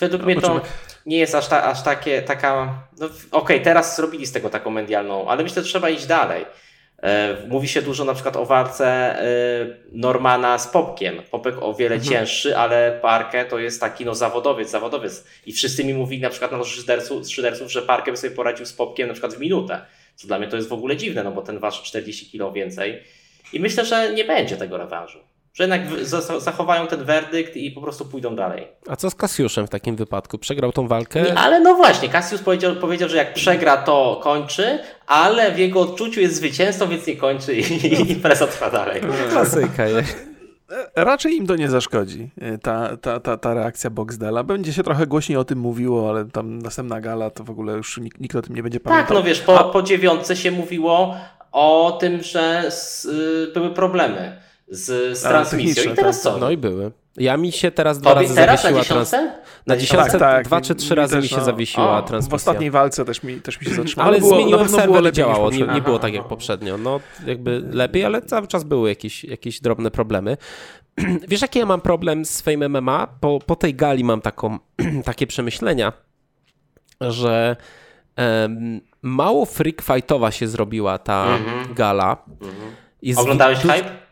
Według 0.00 0.22
no, 0.22 0.26
mnie 0.26 0.40
to 0.40 0.60
nie 1.06 1.18
jest 1.18 1.34
aż, 1.34 1.48
ta, 1.48 1.64
aż 1.64 1.82
takie, 1.82 2.22
taka. 2.22 2.78
No, 2.98 3.06
Okej, 3.06 3.20
okay, 3.30 3.60
teraz 3.60 3.96
zrobili 3.96 4.26
z 4.26 4.32
tego 4.32 4.50
taką 4.50 4.70
medialną, 4.70 5.28
ale 5.28 5.42
myślę, 5.42 5.62
że 5.62 5.68
trzeba 5.68 5.90
iść 5.90 6.06
dalej. 6.06 6.46
E, 7.02 7.36
mówi 7.48 7.68
się 7.68 7.82
dużo 7.82 8.04
na 8.04 8.14
przykład 8.14 8.36
o 8.36 8.46
walce 8.46 8.86
e, 8.86 9.26
Normana 9.92 10.58
z 10.58 10.68
Popkiem. 10.68 11.22
Popek 11.30 11.62
o 11.62 11.74
wiele 11.74 11.94
mhm. 11.94 12.12
cięższy, 12.12 12.56
ale 12.56 12.98
Parkę 13.02 13.44
to 13.44 13.58
jest 13.58 13.80
taki 13.80 14.04
no, 14.04 14.14
zawodowiec, 14.14 14.70
zawodowiec. 14.70 15.24
I 15.46 15.52
wszyscy 15.52 15.84
mi 15.84 15.94
mówili 15.94 16.22
na 16.22 16.30
przykład 16.30 16.52
na 16.52 16.64
szyderców, 16.64 17.28
szyderców, 17.28 17.72
że 17.72 17.82
Parkę 17.82 18.10
by 18.10 18.16
sobie 18.16 18.36
poradził 18.36 18.66
z 18.66 18.72
Popkiem 18.72 19.08
na 19.08 19.14
przykład 19.14 19.34
w 19.34 19.38
minutę. 19.38 19.80
Co 20.14 20.26
dla 20.26 20.38
mnie 20.38 20.48
to 20.48 20.56
jest 20.56 20.68
w 20.68 20.72
ogóle 20.72 20.96
dziwne, 20.96 21.24
no 21.24 21.30
bo 21.30 21.42
ten 21.42 21.58
wasz 21.58 21.82
40 21.82 22.30
kilo 22.30 22.52
więcej. 22.52 23.02
I 23.52 23.60
myślę, 23.60 23.84
że 23.84 24.14
nie 24.14 24.24
będzie 24.24 24.56
tego 24.56 24.76
rewanżu 24.76 25.18
że 25.54 25.64
jednak 25.64 25.80
zachowają 26.38 26.86
ten 26.86 27.04
werdykt 27.04 27.56
i 27.56 27.70
po 27.70 27.80
prostu 27.80 28.04
pójdą 28.04 28.36
dalej. 28.36 28.68
A 28.88 28.96
co 28.96 29.10
z 29.10 29.14
Kasiuszem 29.14 29.66
w 29.66 29.70
takim 29.70 29.96
wypadku? 29.96 30.38
Przegrał 30.38 30.72
tą 30.72 30.88
walkę? 30.88 31.22
Nie, 31.22 31.34
ale 31.34 31.60
no 31.60 31.74
właśnie, 31.74 32.08
Kasiusz 32.08 32.40
powiedział, 32.40 32.76
powiedział, 32.76 33.08
że 33.08 33.16
jak 33.16 33.34
przegra, 33.34 33.76
to 33.76 34.20
kończy, 34.22 34.78
ale 35.06 35.52
w 35.52 35.58
jego 35.58 35.80
odczuciu 35.80 36.20
jest 36.20 36.34
zwycięzcą, 36.34 36.88
więc 36.88 37.06
nie 37.06 37.16
kończy 37.16 37.54
i, 37.54 37.86
i 37.86 38.12
impreza 38.12 38.46
trwa 38.46 38.70
dalej. 38.70 39.02
Klasyka 39.30 39.84
Raczej 40.96 41.36
im 41.36 41.46
to 41.46 41.56
nie 41.56 41.70
zaszkodzi, 41.70 42.30
ta, 42.62 42.96
ta, 42.96 43.20
ta, 43.20 43.36
ta 43.36 43.54
reakcja 43.54 43.90
Boxdela. 43.90 44.42
Będzie 44.42 44.72
się 44.72 44.82
trochę 44.82 45.06
głośniej 45.06 45.38
o 45.38 45.44
tym 45.44 45.58
mówiło, 45.58 46.10
ale 46.10 46.24
tam 46.24 46.58
następna 46.58 47.00
gala 47.00 47.30
to 47.30 47.44
w 47.44 47.50
ogóle 47.50 47.72
już 47.72 47.98
nikt, 47.98 48.20
nikt 48.20 48.36
o 48.36 48.42
tym 48.42 48.56
nie 48.56 48.62
będzie 48.62 48.80
tak, 48.80 48.84
pamiętał. 48.84 49.16
Tak, 49.16 49.24
no 49.24 49.28
wiesz, 49.28 49.40
po, 49.40 49.64
po 49.64 49.82
dziewiątce 49.82 50.36
się 50.36 50.50
mówiło 50.50 51.14
o 51.52 51.96
tym, 52.00 52.22
że 52.22 52.70
z, 52.70 53.04
y, 53.04 53.50
były 53.54 53.70
problemy 53.70 54.44
z, 54.74 55.18
z 55.18 55.22
transmisją. 55.22 55.92
I 55.92 55.96
teraz 55.96 56.22
tak. 56.22 56.32
co? 56.32 56.38
No 56.38 56.50
i 56.50 56.56
były. 56.56 56.92
Ja 57.16 57.36
mi 57.36 57.52
się 57.52 57.70
teraz 57.70 57.98
dwa 57.98 58.14
razy 58.14 58.34
teraz 58.34 58.62
zawiesiła 58.62 58.84
transmisja. 58.84 59.32
Na 59.66 59.76
dziesiątce 59.76 60.10
tak, 60.10 60.20
tak, 60.20 60.44
dwa 60.44 60.60
czy 60.60 60.74
trzy 60.74 60.94
razy 60.94 61.16
mi 61.16 61.28
się 61.28 61.36
no. 61.36 61.44
zawiesiła 61.44 61.98
o, 61.98 62.02
transmisja. 62.02 62.30
W 62.30 62.34
ostatniej 62.34 62.70
walce 62.70 63.04
też 63.04 63.22
mi, 63.22 63.40
też 63.40 63.60
mi 63.60 63.66
się 63.66 63.74
zatrzymało. 63.74 64.08
Ale 64.08 64.18
było, 64.18 64.34
zmieniłem 64.34 64.68
serwer, 64.68 65.12
działało. 65.12 65.50
Nie, 65.50 65.66
nie 65.66 65.80
było 65.80 65.98
tak 65.98 66.14
jak 66.14 66.28
poprzednio. 66.28 66.78
No 66.78 67.00
jakby 67.26 67.62
lepiej, 67.70 68.04
ale 68.04 68.22
cały 68.22 68.46
czas 68.46 68.64
były 68.64 68.88
jakieś, 68.88 69.24
jakieś 69.24 69.60
drobne 69.60 69.90
problemy. 69.90 70.36
Wiesz, 71.28 71.42
jaki 71.42 71.58
ja 71.58 71.66
mam 71.66 71.80
problem 71.80 72.24
z 72.24 72.40
Fame 72.40 72.68
MMA? 72.68 73.08
Po, 73.20 73.38
po 73.46 73.56
tej 73.56 73.74
gali 73.74 74.04
mam 74.04 74.20
taką, 74.20 74.58
takie 75.04 75.26
przemyślenia, 75.26 75.92
że 77.00 77.56
um, 78.18 78.80
mało 79.02 79.46
freak 79.46 79.82
fightowa 79.82 80.30
się 80.30 80.48
zrobiła 80.48 80.98
ta 80.98 81.26
mm 81.26 81.42
-hmm. 81.42 81.74
gala. 81.74 82.16
Mm 82.40 82.54
-hmm. 82.54 83.20
Oglądałeś 83.20 83.58
hype? 83.58 84.03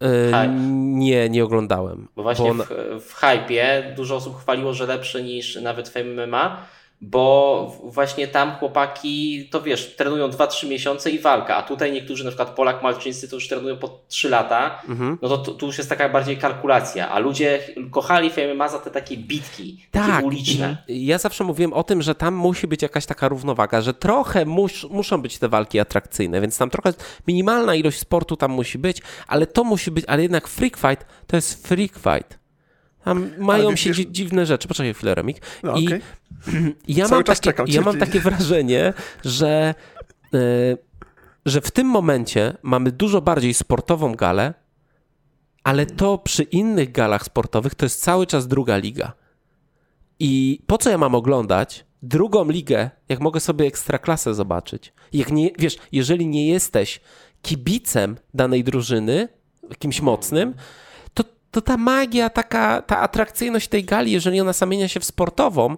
Hype. 0.00 0.54
Nie, 0.74 1.28
nie 1.28 1.44
oglądałem. 1.44 2.08
Bo 2.16 2.22
właśnie 2.22 2.54
bo... 2.54 2.64
w, 2.64 2.68
w 3.04 3.14
hypie 3.14 3.92
dużo 3.96 4.16
osób 4.16 4.40
chwaliło, 4.40 4.72
że 4.72 4.86
lepszy 4.86 5.22
niż 5.22 5.56
nawet 5.56 5.88
Fame 5.88 6.26
MMA, 6.26 6.66
bo 7.00 7.76
właśnie 7.84 8.28
tam 8.28 8.52
chłopaki, 8.52 9.48
to 9.50 9.62
wiesz, 9.62 9.96
trenują 9.96 10.28
2-3 10.28 10.68
miesiące 10.68 11.10
i 11.10 11.18
walka, 11.18 11.56
a 11.56 11.62
tutaj 11.62 11.92
niektórzy, 11.92 12.24
na 12.24 12.30
przykład 12.30 12.50
Polak 12.50 12.82
Malczyńscy, 12.82 13.28
to 13.28 13.36
już 13.36 13.48
trenują 13.48 13.76
po 13.76 14.00
3 14.08 14.28
lata, 14.28 14.82
mhm. 14.88 15.18
no 15.22 15.28
to, 15.28 15.52
tu 15.52 15.66
już 15.66 15.78
jest 15.78 15.90
taka 15.90 16.08
bardziej 16.08 16.36
kalkulacja, 16.36 17.10
a 17.10 17.18
ludzie 17.18 17.60
kochali 17.90 18.30
MMA 18.54 18.68
za 18.68 18.78
te 18.78 18.90
takie 18.90 19.16
bitki, 19.16 19.86
tak. 19.90 20.06
takie 20.06 20.26
uliczne. 20.26 20.76
Ja 20.88 21.18
zawsze 21.18 21.44
mówiłem 21.44 21.72
o 21.72 21.82
tym, 21.82 22.02
że 22.02 22.14
tam 22.14 22.34
musi 22.34 22.66
być 22.66 22.82
jakaś 22.82 23.06
taka 23.06 23.28
równowaga, 23.28 23.80
że 23.80 23.94
trochę 23.94 24.44
mus, 24.44 24.84
muszą 24.90 25.22
być 25.22 25.38
te 25.38 25.48
walki 25.48 25.80
atrakcyjne, 25.80 26.40
więc 26.40 26.58
tam 26.58 26.70
trochę 26.70 26.92
minimalna 27.26 27.74
ilość 27.74 27.98
sportu 27.98 28.36
tam 28.36 28.50
musi 28.50 28.78
być, 28.78 29.02
ale 29.26 29.46
to 29.46 29.64
musi 29.64 29.90
być, 29.90 30.04
ale 30.08 30.22
jednak 30.22 30.48
freak 30.48 30.76
fight 30.76 31.06
to 31.26 31.36
jest 31.36 31.68
freak 31.68 31.92
fight. 31.92 32.43
Tam 33.04 33.30
mają 33.38 33.76
się 33.76 33.92
wiesz, 33.92 34.06
dziwne 34.06 34.46
rzeczy. 34.46 34.68
Poczekaj 34.68 34.94
chwilę, 34.94 35.14
Remik. 35.14 35.40
No, 35.62 35.76
I 35.76 35.86
okay. 35.86 36.00
ja, 36.88 37.08
mam 37.08 37.24
takie, 37.24 37.52
ja 37.66 37.80
mam 37.80 37.98
takie 37.98 38.20
wrażenie, 38.20 38.92
że, 39.24 39.74
yy, 40.32 40.78
że 41.46 41.60
w 41.60 41.70
tym 41.70 41.86
momencie 41.86 42.56
mamy 42.62 42.92
dużo 42.92 43.20
bardziej 43.20 43.54
sportową 43.54 44.14
galę, 44.14 44.54
ale 45.64 45.86
to 45.86 46.18
przy 46.18 46.42
innych 46.42 46.92
galach 46.92 47.24
sportowych 47.24 47.74
to 47.74 47.86
jest 47.86 48.02
cały 48.02 48.26
czas 48.26 48.48
druga 48.48 48.76
liga. 48.76 49.12
I 50.18 50.60
po 50.66 50.78
co 50.78 50.90
ja 50.90 50.98
mam 50.98 51.14
oglądać 51.14 51.84
drugą 52.02 52.50
ligę, 52.50 52.90
jak 53.08 53.20
mogę 53.20 53.40
sobie 53.40 53.66
ekstraklasę 53.66 54.34
zobaczyć? 54.34 54.92
Jak 55.12 55.32
nie, 55.32 55.50
wiesz, 55.58 55.76
jeżeli 55.92 56.26
nie 56.26 56.48
jesteś 56.48 57.00
kibicem 57.42 58.16
danej 58.34 58.64
drużyny, 58.64 59.28
kimś 59.78 60.00
mocnym, 60.00 60.54
to 61.54 61.62
ta 61.62 61.76
magia, 61.76 62.30
taka, 62.30 62.82
ta 62.82 62.98
atrakcyjność 63.00 63.68
tej 63.68 63.84
gali, 63.84 64.12
jeżeli 64.12 64.40
ona 64.40 64.52
zamienia 64.52 64.88
się 64.88 65.00
w 65.00 65.04
sportową, 65.04 65.76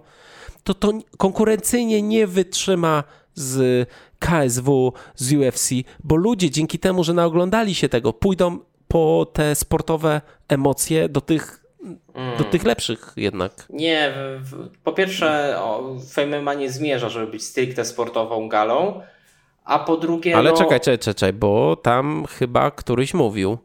to 0.65 0.75
to 0.75 0.93
konkurencyjnie 1.19 2.03
nie 2.03 2.27
wytrzyma 2.27 3.05
z 3.35 3.89
KSW, 4.19 4.93
z 5.17 5.33
UFC, 5.33 5.71
bo 6.05 6.17
ludzie 6.17 6.51
dzięki 6.51 6.79
temu, 6.79 7.05
że 7.05 7.15
naoglądali 7.15 7.75
się 7.75 7.89
tego, 7.89 8.13
pójdą 8.13 8.59
po 8.89 9.27
te 9.33 9.55
sportowe 9.55 10.21
emocje 10.49 11.09
do 11.09 11.21
tych 11.21 11.63
do 12.39 12.45
tych 12.45 12.65
lepszych 12.65 13.13
jednak. 13.17 13.67
Nie, 13.71 14.15
po 14.85 14.93
pierwsze 14.93 15.59
Fame 16.11 16.57
nie 16.57 16.71
zmierza, 16.71 17.09
żeby 17.09 17.27
być 17.27 17.45
stricte 17.45 17.85
sportową 17.85 18.49
galą, 18.49 19.01
a 19.65 19.79
po 19.79 19.97
drugie... 19.97 20.37
Ale 20.37 20.51
no... 20.51 20.57
czekaj, 20.57 20.81
czekaj, 20.81 20.99
czekaj, 20.99 21.33
bo 21.33 21.77
tam 21.77 22.25
chyba 22.39 22.71
któryś 22.71 23.15
mówił, 23.15 23.59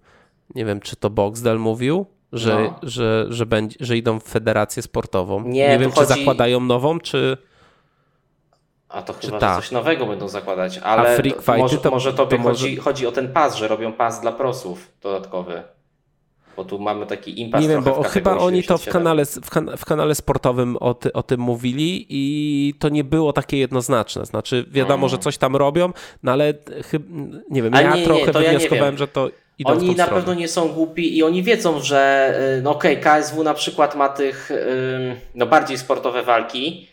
nie 0.56 0.66
wiem, 0.66 0.80
czy 0.80 0.96
to 0.96 1.10
Boxdel 1.10 1.60
mówił, 1.60 2.06
że, 2.34 2.64
no. 2.64 2.90
że, 2.90 3.26
że, 3.30 3.46
będzie, 3.46 3.78
że 3.80 3.98
idą 3.98 4.20
w 4.20 4.24
federację 4.24 4.84
sportową. 4.84 5.44
Nie, 5.44 5.70
nie 5.70 5.80
wiem, 5.80 5.92
chodzi... 5.92 6.08
czy 6.08 6.20
zakładają 6.20 6.60
nową, 6.60 7.00
czy. 7.00 7.38
A 8.90 9.02
to 9.02 9.14
chyba 9.14 9.40
ta. 9.40 9.56
coś 9.56 9.72
nowego 9.72 10.06
będą 10.06 10.28
zakładać, 10.28 10.78
ale 10.78 11.16
A 11.16 11.22
to, 11.46 11.58
może, 11.58 11.78
to, 11.78 11.92
może 11.92 12.14
tobie 12.14 12.38
to 12.38 12.44
może... 12.44 12.64
chodzi, 12.64 12.76
chodzi 12.76 13.08
o 13.08 13.12
ten 13.12 13.34
pas, 13.34 13.56
że 13.56 13.68
robią 13.68 13.94
pas 13.94 14.22
dla 14.22 14.32
prosów 14.32 14.92
dodatkowy. 15.02 15.64
Bo 16.58 16.66
tu 16.66 16.80
mamy 16.80 17.06
taki 17.06 17.42
impas. 17.42 17.62
Nie 17.62 17.68
wiem, 17.68 17.84
bo 17.84 18.04
chyba 18.04 18.38
oni 18.38 18.64
to 18.64 18.78
w 18.78 18.86
kanale, 18.86 19.26
w, 19.26 19.50
kan 19.50 19.78
w 19.78 19.86
kanale 19.86 20.16
sportowym 20.16 20.78
o, 20.78 20.94
ty, 20.94 21.14
o, 21.14 21.24
tym 21.24 21.40
mówili 21.40 22.06
i 22.10 22.74
to 22.80 22.90
nie 22.90 23.04
było 23.04 23.34
takie 23.34 23.58
jednoznaczne. 23.58 24.26
Znaczy, 24.26 24.66
wiadomo, 24.72 25.10
że 25.10 25.16
mm. 25.16 25.24
coś 25.24 25.38
tam 25.38 25.56
robią, 25.56 25.94
no 26.24 26.32
ale 26.32 26.54
nie 27.50 27.64
wiem, 27.64 27.74
ja 27.74 27.96
nie, 27.96 28.04
trochę 28.04 28.26
nie, 28.26 28.32
wywnioskowałem, 28.32 28.94
ja 28.94 28.98
że 28.98 29.08
to 29.08 29.30
Idą 29.60 29.72
oni 29.72 29.96
na 29.96 30.08
pewno 30.08 30.34
nie 30.34 30.48
są 30.48 30.68
głupi 30.68 31.18
i 31.18 31.24
oni 31.24 31.44
wiedzą, 31.44 31.80
że 31.80 32.34
y, 32.60 32.62
no 32.62 32.72
okej, 32.72 33.00
okay, 33.00 33.22
KSW 33.22 33.44
na 33.44 33.54
przykład 33.54 33.96
ma 33.96 34.10
tych 34.10 34.52
no 35.36 35.46
bardziej 35.46 35.78
sportowe 35.78 36.24
walki, 36.24 36.88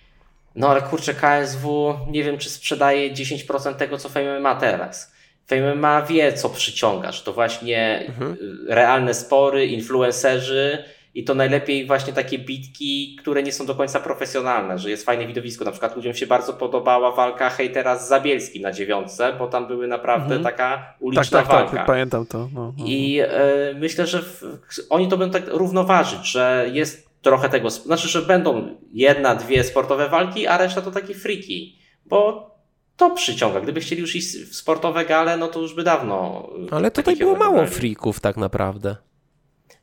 no 0.54 0.68
ale 0.68 0.82
kurczę, 0.82 1.14
KSW 1.14 1.94
nie 2.10 2.24
wiem, 2.24 2.38
czy 2.38 2.50
sprzedaje 2.50 3.12
10% 3.12 3.74
tego, 3.74 3.98
co 3.98 4.08
Fame 4.08 4.40
ma 4.40 4.54
teraz. 4.54 5.12
Fame 5.46 5.74
ma 5.74 6.02
wie, 6.02 6.32
co 6.32 6.48
przyciągasz. 6.48 7.22
To 7.22 7.32
właśnie 7.32 8.04
mhm. 8.08 8.32
Y, 8.32 8.74
realne 8.74 9.14
spory, 9.14 9.66
influencerzy, 9.66 10.84
i 11.14 11.24
to 11.24 11.34
najlepiej 11.34 11.86
właśnie 11.86 12.12
takie 12.12 12.38
bitki, 12.38 13.16
które 13.20 13.42
nie 13.42 13.52
są 13.52 13.66
do 13.66 13.74
końca 13.74 14.00
profesjonalne, 14.00 14.78
że 14.78 14.90
jest 14.90 15.04
fajne 15.04 15.26
widowisko. 15.26 15.64
Na 15.64 15.70
przykład 15.70 15.96
ludziom 15.96 16.14
się 16.14 16.26
bardzo 16.26 16.52
podobała 16.52 17.12
walka 17.12 17.50
hejtera 17.50 17.98
z 17.98 18.08
Zabielskim 18.08 18.62
na 18.62 18.72
dziewiątce, 18.72 19.32
bo 19.38 19.46
tam 19.46 19.66
były 19.66 19.86
naprawdę 19.86 20.34
mhm. 20.34 20.42
taka 20.42 20.94
uliczna 21.00 21.24
tak, 21.24 21.30
tak, 21.30 21.46
tak 21.46 21.56
walka. 21.56 21.76
Tak, 21.76 21.86
pamiętam 21.86 22.26
to. 22.26 22.48
No, 22.54 22.72
no. 22.78 22.84
I 22.86 23.20
y, 23.20 23.74
myślę, 23.74 24.06
że 24.06 24.22
w, 24.22 24.42
oni 24.90 25.08
to 25.08 25.16
będą 25.16 25.40
tak 25.40 25.48
równoważyć, 25.48 26.26
że 26.26 26.66
jest 26.72 27.08
trochę 27.22 27.48
tego, 27.48 27.70
znaczy, 27.70 28.08
że 28.08 28.22
będą 28.22 28.76
jedna, 28.92 29.34
dwie 29.34 29.64
sportowe 29.64 30.08
walki, 30.08 30.46
a 30.46 30.58
reszta 30.58 30.82
to 30.82 30.90
takie 30.90 31.14
friki, 31.14 31.78
bo 32.06 32.48
to 32.96 33.10
przyciąga. 33.10 33.60
Gdyby 33.60 33.80
chcieli 33.80 34.00
już 34.00 34.16
iść 34.16 34.36
w 34.36 34.54
sportowe 34.56 35.04
gale, 35.04 35.36
no 35.36 35.48
to 35.48 35.60
już 35.60 35.74
by 35.74 35.82
dawno. 35.82 36.48
Ale 36.70 36.90
tutaj 36.90 37.16
było 37.16 37.36
mało 37.36 37.66
frików 37.66 38.20
tak 38.20 38.36
naprawdę. 38.36 38.96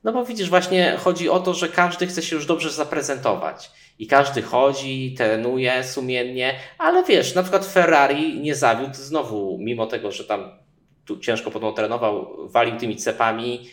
No 0.06 0.14
bo 0.14 0.26
widzisz, 0.26 0.50
właśnie 0.50 0.98
chodzi 1.04 1.30
o 1.30 1.40
to, 1.40 1.54
że 1.54 1.70
każdy 1.70 2.08
chce 2.08 2.22
się 2.22 2.36
już 2.36 2.46
dobrze 2.46 2.70
zaprezentować. 2.70 3.72
I 4.00 4.08
każdy 4.08 4.42
chodzi, 4.42 5.16
trenuje 5.18 5.84
sumiennie, 5.84 6.56
ale 6.78 7.04
wiesz, 7.04 7.36
na 7.36 7.42
przykład 7.42 7.66
Ferrari 7.66 8.40
nie 8.40 8.56
zawiódł 8.56 8.94
znowu, 8.94 9.58
mimo 9.62 9.88
tego, 9.88 10.12
że 10.12 10.24
tam 10.24 10.52
tu 11.06 11.20
ciężko 11.20 11.52
podobno 11.52 11.72
trenował, 11.72 12.48
walił 12.48 12.78
tymi 12.78 12.96
cepami. 12.96 13.70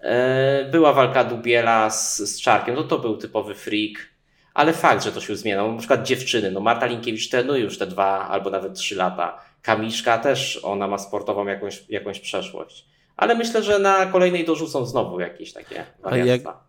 E, 0.00 0.68
była 0.70 0.92
walka 0.92 1.24
Dubiela 1.24 1.90
z, 1.90 2.18
z 2.18 2.40
Czarkiem, 2.40 2.74
no 2.74 2.82
to 2.82 2.98
był 2.98 3.16
typowy 3.16 3.54
freak, 3.54 4.08
ale 4.54 4.72
fakt, 4.72 5.04
że 5.04 5.12
to 5.12 5.20
się 5.20 5.36
zmienia. 5.36 5.66
Na 5.66 5.78
przykład 5.78 6.02
dziewczyny, 6.02 6.50
no 6.50 6.60
Marta 6.60 6.86
Linkiewicz 6.86 7.28
trenuje 7.28 7.62
już 7.62 7.78
te 7.78 7.86
dwa 7.86 8.28
albo 8.28 8.50
nawet 8.50 8.74
trzy 8.74 8.96
lata. 8.96 9.40
Kamiszka 9.62 10.18
też, 10.18 10.60
ona 10.62 10.88
ma 10.88 10.98
sportową 10.98 11.46
jakąś, 11.46 11.84
jakąś 11.88 12.20
przeszłość. 12.20 12.95
Ale 13.16 13.34
myślę, 13.34 13.62
że 13.62 13.78
na 13.78 14.06
kolejnej 14.06 14.44
dorzucą 14.44 14.86
znowu 14.86 15.20
jakieś 15.20 15.52
takie 15.52 15.84
wariactwa. 16.02 16.66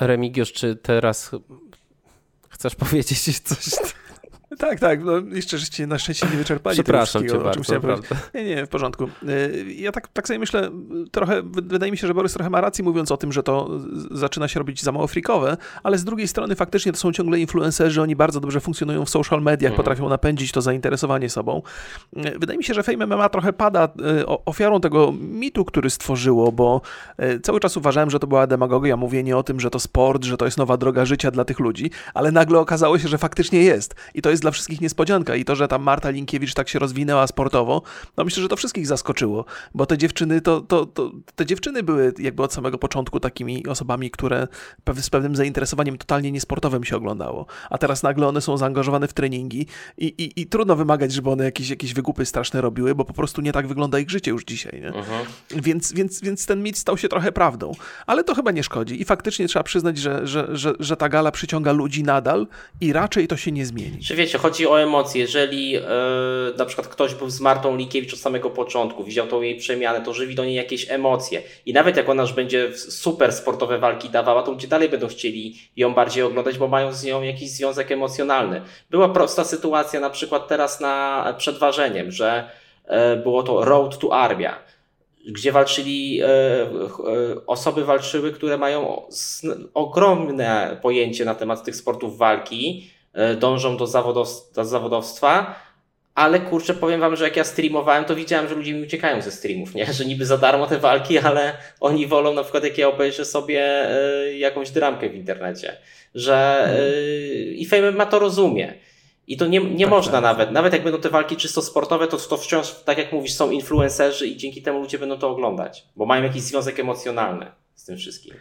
Remigiusz, 0.00 0.52
czy 0.52 0.76
teraz 0.76 1.30
chcesz 2.48 2.74
powiedzieć 2.84 3.40
coś? 3.40 3.64
Tak, 4.58 4.80
tak. 4.80 5.04
No, 5.04 5.12
jeszcze 5.18 5.58
żeście 5.58 5.86
na 5.86 5.98
szczęście 5.98 6.26
nie 6.26 6.36
wyczerpali 6.36 6.74
Przepraszam 6.74 7.22
tego 7.22 7.38
cię 7.38 7.44
bardzo, 7.44 7.74
naprawdę. 7.74 8.16
Nie, 8.34 8.44
nie, 8.44 8.66
w 8.66 8.68
porządku. 8.68 9.04
Y, 9.04 9.74
ja 9.76 9.92
tak, 9.92 10.08
tak 10.08 10.28
sobie 10.28 10.38
myślę, 10.38 10.70
trochę, 11.10 11.42
wydaje 11.42 11.92
mi 11.92 11.98
się, 11.98 12.06
że 12.06 12.14
Borys 12.14 12.32
trochę 12.32 12.50
ma 12.50 12.60
rację 12.60 12.84
mówiąc 12.84 13.12
o 13.12 13.16
tym, 13.16 13.32
że 13.32 13.42
to 13.42 13.70
zaczyna 14.10 14.48
się 14.48 14.60
robić 14.60 14.82
za 14.82 14.92
mało 14.92 15.06
frikowe, 15.06 15.56
ale 15.82 15.98
z 15.98 16.04
drugiej 16.04 16.28
strony 16.28 16.54
faktycznie 16.54 16.92
to 16.92 16.98
są 16.98 17.12
ciągle 17.12 17.38
influencerzy, 17.38 18.02
oni 18.02 18.16
bardzo 18.16 18.40
dobrze 18.40 18.60
funkcjonują 18.60 19.04
w 19.04 19.10
social 19.10 19.42
mediach, 19.42 19.70
mhm. 19.70 19.76
potrafią 19.76 20.08
napędzić 20.08 20.52
to 20.52 20.62
zainteresowanie 20.62 21.30
sobą. 21.30 21.62
Y, 22.16 22.38
wydaje 22.38 22.58
mi 22.58 22.64
się, 22.64 22.74
że 22.74 22.82
Fame 22.82 23.06
MMA 23.06 23.28
trochę 23.28 23.52
pada 23.52 23.88
y, 24.20 24.26
ofiarą 24.26 24.80
tego 24.80 25.12
mitu, 25.12 25.64
który 25.64 25.90
stworzyło, 25.90 26.52
bo 26.52 26.80
cały 27.42 27.60
czas 27.60 27.76
uważałem, 27.76 28.10
że 28.10 28.18
to 28.18 28.26
była 28.26 28.46
demagogia, 28.46 28.96
mówienie 28.96 29.36
o 29.36 29.42
tym, 29.42 29.60
że 29.60 29.70
to 29.70 29.80
sport, 29.80 30.24
że 30.24 30.36
to 30.36 30.44
jest 30.44 30.58
nowa 30.58 30.76
droga 30.76 31.04
życia 31.04 31.30
dla 31.30 31.44
tych 31.44 31.60
ludzi, 31.60 31.90
ale 32.14 32.32
nagle 32.32 32.58
okazało 32.58 32.98
się, 32.98 33.08
że 33.08 33.18
faktycznie 33.18 33.62
jest. 33.62 33.94
I 34.14 34.22
to 34.22 34.30
jest 34.30 34.37
dla 34.42 34.50
wszystkich 34.50 34.80
niespodzianka. 34.80 35.36
I 35.36 35.44
to, 35.44 35.56
że 35.56 35.68
tam 35.68 35.82
Marta 35.82 36.10
Linkiewicz 36.10 36.54
tak 36.54 36.68
się 36.68 36.78
rozwinęła 36.78 37.26
sportowo, 37.26 37.82
no 38.16 38.24
myślę, 38.24 38.42
że 38.42 38.48
to 38.48 38.56
wszystkich 38.56 38.86
zaskoczyło, 38.86 39.44
bo 39.74 39.86
te 39.86 39.98
dziewczyny, 39.98 40.40
to, 40.40 40.60
to, 40.60 40.86
to 40.86 41.12
te 41.34 41.46
dziewczyny 41.46 41.82
były 41.82 42.14
jakby 42.18 42.42
od 42.42 42.52
samego 42.52 42.78
początku 42.78 43.20
takimi 43.20 43.66
osobami, 43.66 44.10
które 44.10 44.48
z 45.00 45.10
pewnym 45.10 45.36
zainteresowaniem 45.36 45.98
totalnie 45.98 46.32
niesportowym 46.32 46.84
się 46.84 46.96
oglądało. 46.96 47.46
A 47.70 47.78
teraz 47.78 48.02
nagle 48.02 48.26
one 48.26 48.40
są 48.40 48.56
zaangażowane 48.56 49.08
w 49.08 49.12
treningi 49.12 49.66
i, 49.98 50.06
i, 50.06 50.40
i 50.40 50.46
trudno 50.46 50.76
wymagać, 50.76 51.12
żeby 51.12 51.30
one 51.30 51.44
jakieś, 51.44 51.70
jakieś 51.70 51.94
wygupy 51.94 52.26
straszne 52.26 52.60
robiły, 52.60 52.94
bo 52.94 53.04
po 53.04 53.12
prostu 53.12 53.40
nie 53.40 53.52
tak 53.52 53.66
wygląda 53.66 53.98
ich 53.98 54.10
życie 54.10 54.30
już 54.30 54.44
dzisiaj. 54.44 54.80
Nie? 54.80 54.90
Uh-huh. 54.90 55.62
Więc, 55.62 55.92
więc, 55.92 56.20
więc 56.20 56.46
ten 56.46 56.62
mit 56.62 56.78
stał 56.78 56.98
się 56.98 57.08
trochę 57.08 57.32
prawdą. 57.32 57.72
Ale 58.06 58.24
to 58.24 58.34
chyba 58.34 58.50
nie 58.50 58.62
szkodzi. 58.62 59.00
I 59.02 59.04
faktycznie 59.04 59.48
trzeba 59.48 59.62
przyznać, 59.62 59.98
że, 59.98 60.26
że, 60.26 60.48
że, 60.56 60.72
że 60.80 60.96
ta 60.96 61.08
gala 61.08 61.30
przyciąga 61.30 61.72
ludzi 61.72 62.02
nadal 62.02 62.46
i 62.80 62.92
raczej 62.92 63.28
to 63.28 63.36
się 63.36 63.52
nie 63.52 63.66
zmieni. 63.66 63.98
Czy 63.98 64.16
wiecie, 64.28 64.38
chodzi 64.38 64.66
o 64.66 64.80
emocje. 64.80 65.20
Jeżeli 65.20 65.70
yy, 65.70 65.80
na 66.58 66.64
przykład 66.64 66.88
ktoś 66.88 67.14
był 67.14 67.30
z 67.30 67.40
Martą 67.40 67.76
Likiewicz 67.76 68.14
od 68.14 68.18
samego 68.18 68.50
początku, 68.50 69.04
widział 69.04 69.26
tą 69.26 69.42
jej 69.42 69.56
przemianę, 69.56 70.00
to 70.00 70.14
żywi 70.14 70.34
do 70.34 70.44
niej 70.44 70.54
jakieś 70.54 70.90
emocje. 70.90 71.42
I 71.66 71.72
nawet 71.72 71.96
jak 71.96 72.08
ona 72.08 72.22
już 72.22 72.32
będzie 72.32 72.76
super 72.76 73.32
sportowe 73.32 73.78
walki 73.78 74.10
dawała, 74.10 74.42
to 74.42 74.50
ludzie 74.50 74.68
dalej 74.68 74.88
będą 74.88 75.06
chcieli 75.06 75.58
ją 75.76 75.94
bardziej 75.94 76.22
oglądać, 76.22 76.58
bo 76.58 76.68
mają 76.68 76.92
z 76.92 77.04
nią 77.04 77.22
jakiś 77.22 77.50
związek 77.50 77.92
emocjonalny. 77.92 78.62
Była 78.90 79.08
prosta 79.08 79.44
sytuacja 79.44 80.00
na 80.00 80.10
przykład 80.10 80.48
teraz 80.48 80.80
na 80.80 81.34
przed 81.38 81.58
ważeniem, 81.58 82.10
że 82.10 82.50
yy, 82.88 83.16
było 83.16 83.42
to 83.42 83.64
Road 83.64 83.98
to 83.98 84.12
Armia 84.12 84.58
gdzie 85.30 85.52
walczyli, 85.52 86.20
osoby 87.46 87.84
walczyły, 87.84 88.32
które 88.32 88.58
mają 88.58 89.02
ogromne 89.74 90.78
pojęcie 90.82 91.24
na 91.24 91.34
temat 91.34 91.64
tych 91.64 91.76
sportów 91.76 92.18
walki, 92.18 92.90
E, 92.90 92.97
dążą 93.38 93.76
do, 93.76 93.86
zawodow 93.86 94.28
do 94.54 94.64
zawodowstwa, 94.64 95.54
ale 96.18 96.40
kurczę, 96.40 96.74
powiem 96.74 97.00
wam, 97.00 97.16
że 97.16 97.24
jak 97.24 97.36
ja 97.36 97.44
streamowałem, 97.44 98.04
to 98.04 98.14
widziałem, 98.14 98.48
że 98.48 98.54
ludzie 98.54 98.74
mi 98.74 98.82
uciekają 98.82 99.22
ze 99.22 99.30
streamów, 99.30 99.74
nie? 99.74 99.92
Że 99.92 100.04
niby 100.04 100.26
za 100.26 100.38
darmo 100.38 100.66
te 100.66 100.78
walki, 100.78 101.18
ale 101.18 101.52
oni 101.80 102.06
wolą 102.06 102.34
na 102.34 102.42
przykład, 102.42 102.64
jak 102.64 102.78
ja 102.78 102.88
obejrzę 102.88 103.24
sobie 103.24 103.88
y, 104.26 104.38
jakąś 104.38 104.70
dramkę 104.70 105.10
w 105.10 105.14
internecie. 105.14 105.76
Że 106.14 106.68
y, 106.80 107.54
i 107.56 107.66
Fame 107.66 107.90
ma 107.90 108.06
to 108.06 108.18
rozumie. 108.18 108.74
I 109.26 109.36
to 109.36 109.46
nie, 109.46 109.60
nie 109.60 109.84
tak, 109.84 109.90
można 109.94 110.12
tak. 110.12 110.22
nawet, 110.22 110.50
nawet 110.50 110.72
jak 110.72 110.82
będą 110.82 111.00
te 111.00 111.08
walki 111.08 111.36
czysto 111.36 111.62
sportowe, 111.62 112.08
to, 112.08 112.16
to 112.16 112.36
wciąż, 112.36 112.70
tak 112.70 112.98
jak 112.98 113.12
mówisz, 113.12 113.32
są 113.32 113.50
influencerzy 113.50 114.26
i 114.26 114.36
dzięki 114.36 114.62
temu 114.62 114.80
ludzie 114.80 114.98
będą 114.98 115.18
to 115.18 115.30
oglądać, 115.30 115.84
bo 115.96 116.06
mają 116.06 116.22
jakiś 116.22 116.42
związek 116.42 116.80
emocjonalny 116.80 117.46
z 117.74 117.84
tym 117.84 117.96
wszystkim. 117.96 118.34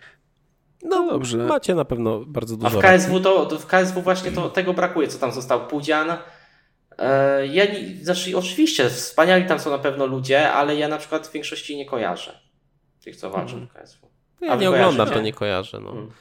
No 0.87 1.11
dobrze. 1.11 1.37
Macie 1.37 1.75
na 1.75 1.85
pewno 1.85 2.19
bardzo 2.25 2.57
dużo. 2.57 2.77
A 2.77 2.81
w 2.81 2.83
KSW, 2.83 3.19
to, 3.19 3.45
to, 3.45 3.59
w 3.59 3.65
KSW 3.65 4.01
właśnie 4.01 4.31
to, 4.31 4.49
tego 4.49 4.73
brakuje, 4.73 5.07
co 5.07 5.19
tam 5.19 5.31
został. 5.31 5.67
Pudzian. 5.67 6.17
E, 6.97 7.47
ja 7.47 7.65
nie, 7.65 8.03
znaczy, 8.03 8.37
oczywiście, 8.37 8.89
wspaniali 8.89 9.45
tam 9.45 9.59
są 9.59 9.69
na 9.69 9.77
pewno 9.77 10.05
ludzie, 10.05 10.51
ale 10.51 10.75
ja 10.75 10.87
na 10.87 10.97
przykład 10.97 11.27
w 11.27 11.31
większości 11.31 11.77
nie 11.77 11.85
kojarzę 11.85 12.39
tych, 13.03 13.15
co 13.15 13.29
walczą 13.29 13.51
hmm. 13.51 13.67
w 13.67 13.73
KSW. 13.73 14.07
Ja 14.41 14.55
nie 14.55 14.69
oglądam, 14.69 15.09
to 15.09 15.21
nie 15.21 15.33
kojarzę. 15.33 15.79
No. 15.79 15.89
Hmm. 15.89 16.11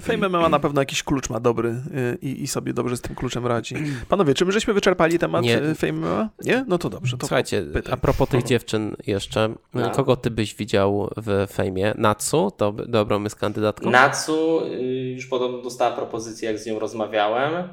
Fame 0.00 0.28
MMA 0.28 0.48
na 0.48 0.58
pewno 0.58 0.80
jakiś 0.80 1.02
klucz 1.02 1.30
ma 1.30 1.40
dobry 1.40 1.68
y, 1.68 2.18
i, 2.22 2.42
i 2.42 2.48
sobie 2.48 2.72
dobrze 2.72 2.96
z 2.96 3.00
tym 3.00 3.14
kluczem 3.16 3.46
radzi. 3.46 3.74
Panowie, 4.08 4.34
czy 4.34 4.44
my 4.44 4.52
żeśmy 4.52 4.74
wyczerpali 4.74 5.18
temat 5.18 5.42
nie. 5.44 5.62
Y, 5.62 5.74
Fame 5.74 5.92
MMA? 5.92 6.28
Nie? 6.44 6.64
No 6.68 6.78
to 6.78 6.90
dobrze. 6.90 7.16
To 7.16 7.26
Słuchajcie, 7.26 7.62
pytaj. 7.62 7.94
a 7.94 7.96
propos 7.96 8.28
tych 8.28 8.44
dziewczyn 8.50 8.96
jeszcze, 9.06 9.54
no. 9.74 9.90
kogo 9.90 10.16
ty 10.16 10.30
byś 10.30 10.54
widział 10.54 11.10
w 11.16 11.46
Fejmie? 11.52 11.94
Natsu? 11.98 12.50
To 12.56 12.72
dobrą 12.72 13.22
jest 13.22 13.36
kandydatką? 13.36 13.90
Natsu 13.90 14.60
y, 14.64 15.12
już 15.16 15.26
podobno 15.26 15.62
dostała 15.62 15.96
propozycję, 15.96 16.50
jak 16.50 16.58
z 16.58 16.66
nią 16.66 16.78
rozmawiałem. 16.78 17.68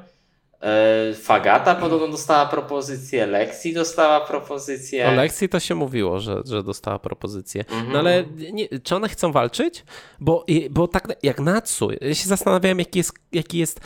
E, 0.60 1.14
Fagata 1.14 1.74
podobno 1.74 2.08
dostała 2.08 2.46
propozycję, 2.46 3.26
Lexi 3.26 3.74
dostała 3.74 4.20
propozycję. 4.20 5.08
O 5.08 5.12
Lexi 5.12 5.48
to 5.48 5.60
się 5.60 5.74
mówiło, 5.74 6.20
że, 6.20 6.42
że 6.44 6.62
dostała 6.62 6.98
propozycję. 6.98 7.64
Mhm. 7.70 7.92
No 7.92 7.98
ale 7.98 8.24
nie, 8.52 8.68
czy 8.82 8.96
one 8.96 9.08
chcą 9.08 9.32
walczyć? 9.32 9.84
Bo, 10.20 10.44
bo 10.70 10.88
tak 10.88 11.08
jak 11.22 11.40
Natsu, 11.40 11.90
ja 12.00 12.14
się 12.14 12.28
zastanawiałem, 12.28 12.78
jaki 12.78 12.98
jest, 12.98 13.12
jaki 13.32 13.58
jest 13.58 13.80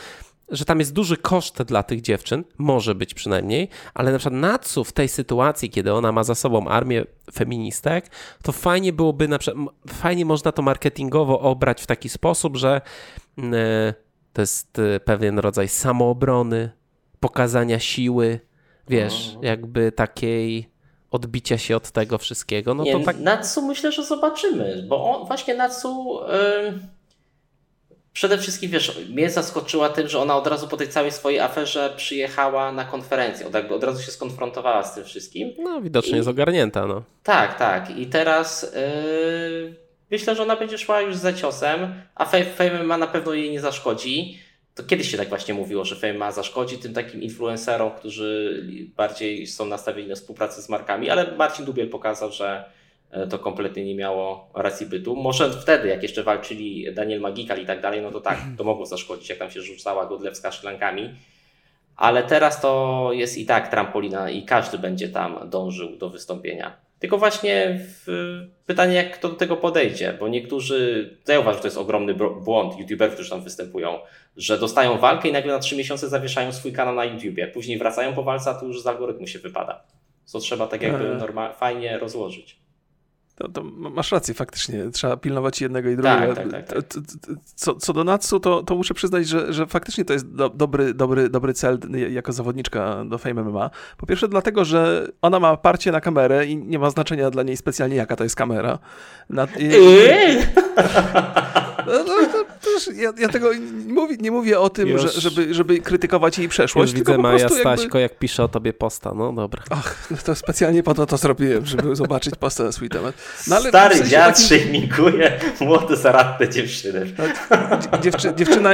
że 0.51 0.65
tam 0.65 0.79
jest 0.79 0.93
duży 0.93 1.17
koszt 1.17 1.63
dla 1.63 1.83
tych 1.83 2.01
dziewczyn, 2.01 2.43
może 2.57 2.95
być 2.95 3.13
przynajmniej, 3.13 3.69
ale 3.93 4.11
na 4.11 4.17
przykład 4.17 4.41
Natsu 4.41 4.83
w 4.83 4.91
tej 4.91 5.07
sytuacji, 5.07 5.69
kiedy 5.69 5.93
ona 5.93 6.11
ma 6.11 6.23
za 6.23 6.35
sobą 6.35 6.67
armię 6.67 7.05
feministek, 7.33 8.11
to 8.43 8.51
fajnie 8.51 8.93
byłoby, 8.93 9.27
na 9.27 9.39
przykład, 9.39 9.67
fajnie 9.87 10.25
można 10.25 10.51
to 10.51 10.61
marketingowo 10.61 11.39
obrać 11.39 11.81
w 11.81 11.87
taki 11.87 12.09
sposób, 12.09 12.57
że 12.57 12.81
yy, 13.37 13.43
to 14.33 14.41
jest 14.41 14.79
y, 14.79 14.99
pewien 15.05 15.39
rodzaj 15.39 15.67
samoobrony, 15.67 16.69
pokazania 17.19 17.79
siły, 17.79 18.39
wiesz, 18.89 19.31
no. 19.35 19.39
jakby 19.43 19.91
takiej 19.91 20.71
odbicia 21.11 21.57
się 21.57 21.75
od 21.75 21.91
tego 21.91 22.17
wszystkiego. 22.17 22.73
No 22.73 22.83
Nie, 22.83 22.93
to 22.93 22.99
tak... 22.99 23.19
Natsu 23.19 23.61
myślę, 23.61 23.91
że 23.91 24.05
zobaczymy, 24.05 24.85
bo 24.87 25.15
on, 25.15 25.27
właśnie 25.27 25.55
Natsu 25.55 26.19
yy, 26.63 26.79
przede 28.13 28.37
wszystkim, 28.37 28.71
wiesz, 28.71 28.99
mnie 29.09 29.29
zaskoczyła 29.29 29.89
tym, 29.89 30.07
że 30.07 30.19
ona 30.19 30.37
od 30.37 30.47
razu 30.47 30.67
po 30.67 30.77
tej 30.77 30.89
całej 30.89 31.11
swojej 31.11 31.39
aferze 31.39 31.93
przyjechała 31.97 32.71
na 32.71 32.85
konferencję, 32.85 33.47
od, 33.47 33.55
od 33.71 33.83
razu 33.83 34.01
się 34.03 34.11
skonfrontowała 34.11 34.83
z 34.83 34.95
tym 34.95 35.03
wszystkim. 35.03 35.53
No, 35.59 35.81
widocznie 35.81 36.13
I... 36.13 36.15
jest 36.15 36.29
ogarnięta, 36.29 36.87
no. 36.87 37.03
Tak, 37.23 37.57
tak. 37.57 37.97
I 37.97 38.07
teraz... 38.07 38.73
Yy 38.75 39.90
Myślę, 40.11 40.35
że 40.35 40.43
ona 40.43 40.55
będzie 40.55 40.77
szła 40.77 41.01
już 41.01 41.15
za 41.15 41.33
ciosem, 41.33 41.93
a 42.15 42.25
Fame 42.25 42.83
ma 42.83 42.97
na 42.97 43.07
pewno 43.07 43.33
jej 43.33 43.51
nie 43.51 43.61
zaszkodzi. 43.61 44.39
To 44.75 44.83
kiedyś 44.83 45.11
się 45.11 45.17
tak 45.17 45.29
właśnie 45.29 45.53
mówiło, 45.53 45.85
że 45.85 45.95
Fame 45.95 46.13
ma 46.13 46.31
zaszkodzi 46.31 46.77
tym 46.77 46.93
takim 46.93 47.21
influencerom, 47.21 47.91
którzy 47.91 48.63
bardziej 48.95 49.47
są 49.47 49.65
nastawieni 49.65 50.09
na 50.09 50.15
współpracę 50.15 50.61
z 50.61 50.69
markami, 50.69 51.09
ale 51.09 51.35
Marcin 51.37 51.65
Dubiel 51.65 51.89
pokazał, 51.89 52.31
że 52.31 52.65
e, 53.11 53.27
to 53.27 53.39
kompletnie 53.39 53.85
nie 53.85 53.95
miało 53.95 54.49
racji 54.55 54.85
bytu. 54.85 55.15
Może 55.15 55.51
wtedy, 55.51 55.87
jak 55.87 56.03
jeszcze 56.03 56.23
walczyli 56.23 56.93
Daniel 56.93 57.21
Magikal 57.21 57.61
i 57.61 57.65
tak 57.65 57.81
dalej, 57.81 58.01
no 58.01 58.11
to 58.11 58.21
tak, 58.21 58.37
to 58.57 58.63
mogło 58.63 58.85
zaszkodzić, 58.85 59.29
jak 59.29 59.39
tam 59.39 59.51
się 59.51 59.61
rzucała 59.61 60.05
Godlewska 60.05 60.51
szklankami. 60.51 61.15
Ale 61.95 62.23
teraz 62.23 62.61
to 62.61 63.09
jest 63.13 63.37
i 63.37 63.45
tak 63.45 63.67
trampolina 63.67 64.29
i 64.29 64.43
każdy 64.43 64.77
będzie 64.77 65.09
tam 65.09 65.49
dążył 65.49 65.97
do 65.97 66.09
wystąpienia. 66.09 66.90
Tylko 67.01 67.17
właśnie 67.17 67.79
pytanie, 68.65 68.95
jak 68.95 69.17
kto 69.17 69.29
do 69.29 69.35
tego 69.35 69.57
podejdzie, 69.57 70.17
bo 70.19 70.27
niektórzy, 70.27 71.09
ja 71.27 71.39
uważam, 71.39 71.57
że 71.57 71.61
to 71.61 71.67
jest 71.67 71.77
ogromny 71.77 72.13
błąd 72.13 72.79
youtuberów, 72.79 73.13
którzy 73.13 73.29
tam 73.29 73.43
występują, 73.43 73.99
że 74.37 74.57
dostają 74.57 74.97
walkę 74.97 75.29
i 75.29 75.31
nagle 75.31 75.53
na 75.53 75.59
trzy 75.59 75.75
miesiące 75.75 76.09
zawieszają 76.09 76.51
swój 76.51 76.73
kanał 76.73 76.95
na 76.95 77.05
YouTubie. 77.05 77.47
Później 77.47 77.77
wracają 77.77 78.13
po 78.13 78.23
walce, 78.23 78.49
a 78.49 78.53
tu 78.53 78.67
już 78.67 78.81
z 78.81 78.87
algorytmu 78.87 79.27
się 79.27 79.39
wypada. 79.39 79.83
Co 80.25 80.39
trzeba 80.39 80.67
tak 80.67 80.81
jakby 80.81 81.09
eee. 81.09 81.17
normal, 81.17 81.53
fajnie 81.53 81.97
rozłożyć. 81.97 82.60
To, 83.35 83.49
to, 83.49 83.63
masz 83.63 84.11
rację, 84.11 84.33
faktycznie. 84.33 84.91
Trzeba 84.91 85.17
pilnować 85.17 85.61
jednego 85.61 85.89
i 85.89 85.95
drugiego. 85.95 86.35
Tak, 86.35 86.51
tak, 86.51 86.67
tak, 86.67 86.67
tak. 86.67 87.01
Co, 87.55 87.75
co, 87.75 87.93
do 87.93 88.03
Natsu, 88.03 88.39
to, 88.39 88.63
to 88.63 88.75
muszę 88.75 88.93
przyznać, 88.93 89.27
że, 89.27 89.53
że 89.53 89.67
faktycznie 89.67 90.05
to 90.05 90.13
jest 90.13 90.35
do, 90.35 90.49
dobry, 90.49 90.93
dobry, 90.93 91.29
dobry 91.29 91.53
cel 91.53 91.79
jako 92.09 92.33
zawodniczka 92.33 93.05
do 93.05 93.17
Fame 93.17 93.43
MMA. 93.43 93.69
Po 93.97 94.05
pierwsze 94.05 94.27
dlatego, 94.27 94.65
że 94.65 95.07
ona 95.21 95.39
ma 95.39 95.57
parcie 95.57 95.91
na 95.91 96.01
kamerę 96.01 96.45
i 96.45 96.57
nie 96.57 96.79
ma 96.79 96.89
znaczenia 96.89 97.29
dla 97.29 97.43
niej 97.43 97.57
specjalnie 97.57 97.95
jaka 97.95 98.15
to 98.15 98.23
jest 98.23 98.35
kamera. 98.35 98.79
Na, 99.29 99.47
i, 99.59 99.65
eee! 99.75 100.47
no, 101.87 101.93
no, 102.07 102.27
to, 102.31 102.45
wiesz, 102.87 102.97
ja, 102.97 103.13
ja 103.17 103.29
tego 103.29 103.53
nie 103.53 103.93
mówię, 103.93 104.17
nie 104.19 104.31
mówię 104.31 104.59
o 104.59 104.69
tym, 104.69 104.89
Już- 104.89 105.01
że, 105.01 105.21
żeby, 105.21 105.53
żeby 105.53 105.79
krytykować 105.79 106.37
jej 106.37 106.47
przeszłość, 106.49 106.91
Już 106.91 106.99
tylko 106.99 107.11
widzę 107.11 107.17
po 107.17 107.21
Maja 107.21 107.39
jakby... 107.39 107.59
Staśko, 107.59 107.99
jak 107.99 108.19
pisze 108.19 108.43
o 108.43 108.47
tobie 108.47 108.73
posta. 108.73 109.13
No 109.15 109.33
dobra. 109.33 109.63
Ach, 109.69 110.07
no 110.11 110.17
to 110.25 110.35
specjalnie 110.35 110.83
po 110.83 110.93
to 110.93 111.05
to 111.05 111.17
zrobiłem, 111.17 111.65
żeby 111.65 111.95
zobaczyć 112.01 112.35
posta 112.35 112.63
na 112.63 112.71
swój 112.71 112.89
temat. 112.89 113.15
No, 113.47 113.55
ale 113.55 113.69
Stary 113.69 113.95
w 113.95 113.97
sensie 113.97 114.11
dziad 114.11 114.35
takim- 114.35 114.47
szejmikuje 114.47 115.39
młode, 115.61 115.97
zaradne 115.97 116.49
dziewczyny. 116.49 117.05
Dziewczy, 118.01 118.33
dziewczyna 118.35 118.73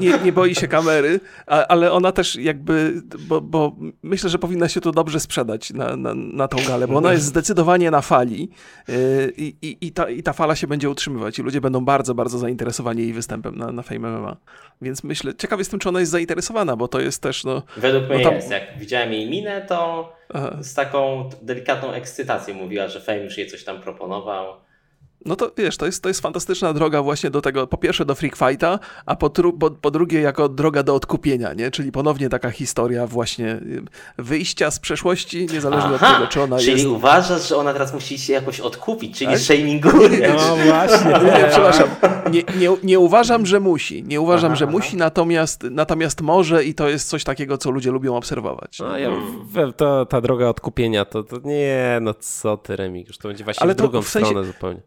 nie, 0.00 0.18
nie 0.24 0.32
boi 0.32 0.54
się 0.54 0.68
kamery, 0.68 1.20
ale 1.46 1.92
ona 1.92 2.12
też 2.12 2.36
jakby, 2.36 3.02
bo, 3.18 3.40
bo 3.40 3.76
myślę, 4.02 4.30
że 4.30 4.38
powinna 4.38 4.68
się 4.68 4.80
tu 4.80 4.92
dobrze 4.92 5.20
sprzedać 5.20 5.72
na, 5.72 5.96
na, 5.96 6.14
na 6.14 6.48
tą 6.48 6.56
galę, 6.68 6.88
bo 6.88 6.96
ona 6.96 7.12
jest 7.12 7.24
zdecydowanie 7.24 7.90
na 7.90 8.00
fali 8.00 8.48
yy, 8.88 8.94
i, 9.36 9.56
i, 9.62 9.86
i, 9.86 9.92
ta, 9.92 10.10
i 10.10 10.22
ta 10.22 10.32
fala 10.32 10.56
się 10.56 10.66
będzie 10.66 10.90
utrzymywać 10.90 11.38
i 11.38 11.42
ludzie 11.42 11.60
będą 11.60 11.84
bardzo, 11.84 12.14
bardzo 12.14 12.38
zainteresowani 12.38 13.02
jej 13.02 13.12
występem 13.12 13.45
na, 13.50 13.72
na 13.72 13.82
Fame 13.82 14.08
MMA. 14.10 14.36
Więc 14.82 15.04
myślę, 15.04 15.34
ciekaw 15.34 15.58
jestem, 15.58 15.80
czy 15.80 15.88
ona 15.88 16.00
jest 16.00 16.12
zainteresowana, 16.12 16.76
bo 16.76 16.88
to 16.88 17.00
jest 17.00 17.22
też, 17.22 17.44
no... 17.44 17.62
Według 17.76 18.08
mnie 18.08 18.24
tam- 18.24 18.34
jest. 18.34 18.50
Jak 18.50 18.78
widziałem 18.78 19.12
jej 19.12 19.30
minę, 19.30 19.62
to 19.68 20.12
Aha. 20.34 20.56
z 20.60 20.74
taką 20.74 21.30
delikatną 21.42 21.92
ekscytacją 21.92 22.54
mówiła, 22.54 22.88
że 22.88 23.00
Fame 23.00 23.18
już 23.18 23.38
jej 23.38 23.46
coś 23.46 23.64
tam 23.64 23.80
proponował. 23.80 24.65
No 25.24 25.36
to 25.36 25.50
wiesz, 25.56 25.76
to 25.76 25.86
jest, 25.86 26.02
to 26.02 26.08
jest 26.08 26.20
fantastyczna 26.20 26.72
droga 26.72 27.02
właśnie 27.02 27.30
do 27.30 27.40
tego, 27.40 27.66
po 27.66 27.76
pierwsze 27.76 28.04
do 28.04 28.14
freak 28.14 28.36
fighta, 28.36 28.78
a 29.06 29.16
po, 29.16 29.30
tru, 29.30 29.52
po, 29.52 29.70
po 29.70 29.90
drugie 29.90 30.20
jako 30.20 30.48
droga 30.48 30.82
do 30.82 30.94
odkupienia, 30.94 31.52
nie? 31.52 31.70
Czyli 31.70 31.92
ponownie 31.92 32.28
taka 32.28 32.50
historia 32.50 33.06
właśnie 33.06 33.46
y, 33.52 33.82
wyjścia 34.18 34.70
z 34.70 34.78
przeszłości, 34.78 35.46
niezależnie 35.52 35.90
od 35.94 36.00
tego, 36.00 36.26
czy 36.26 36.42
ona 36.42 36.58
czyli 36.58 36.72
jest... 36.72 36.86
uważasz, 36.86 37.48
że 37.48 37.56
ona 37.56 37.72
teraz 37.72 37.94
musi 37.94 38.18
się 38.18 38.32
jakoś 38.32 38.60
odkupić, 38.60 39.18
czyli 39.18 39.30
Tak? 39.30 39.40
shaminguje. 39.40 40.34
No 40.36 40.56
właśnie. 40.56 41.10
Nie, 41.12 41.38
nie, 41.42 41.48
przepraszam. 41.50 41.88
Nie, 42.32 42.42
nie, 42.58 42.76
nie 42.82 42.98
uważam, 42.98 43.46
że 43.46 43.60
musi. 43.60 44.02
Nie 44.02 44.20
uważam, 44.20 44.50
Aha, 44.52 44.56
że 44.58 44.64
aha. 44.64 44.72
musi, 44.72 44.96
natomiast, 44.96 45.62
natomiast 45.70 46.20
może 46.20 46.64
i 46.64 46.74
to 46.74 46.88
jest 46.88 47.08
coś 47.08 47.24
takiego, 47.24 47.58
co 47.58 47.70
ludzie 47.70 47.90
lubią 47.90 48.16
obserwować. 48.16 48.78
No, 48.78 48.98
ja, 48.98 49.10
to, 49.76 50.06
ta 50.06 50.20
droga 50.20 50.48
odkupienia, 50.48 51.04
to, 51.04 51.22
to 51.22 51.36
nie, 51.44 51.98
no 52.00 52.14
co 52.14 52.56
ty 52.56 52.76
Remigiusz, 52.76 53.18
to 53.18 53.28
będzie 53.28 53.44
właśnie 53.44 53.62
Ale 53.62 53.74
w 53.74 53.76
to 53.76 53.82
drugą 53.82 54.02
w 54.02 54.08
sensie- 54.08 54.26
stronę 54.26 54.46
zupełnie. 54.46 54.80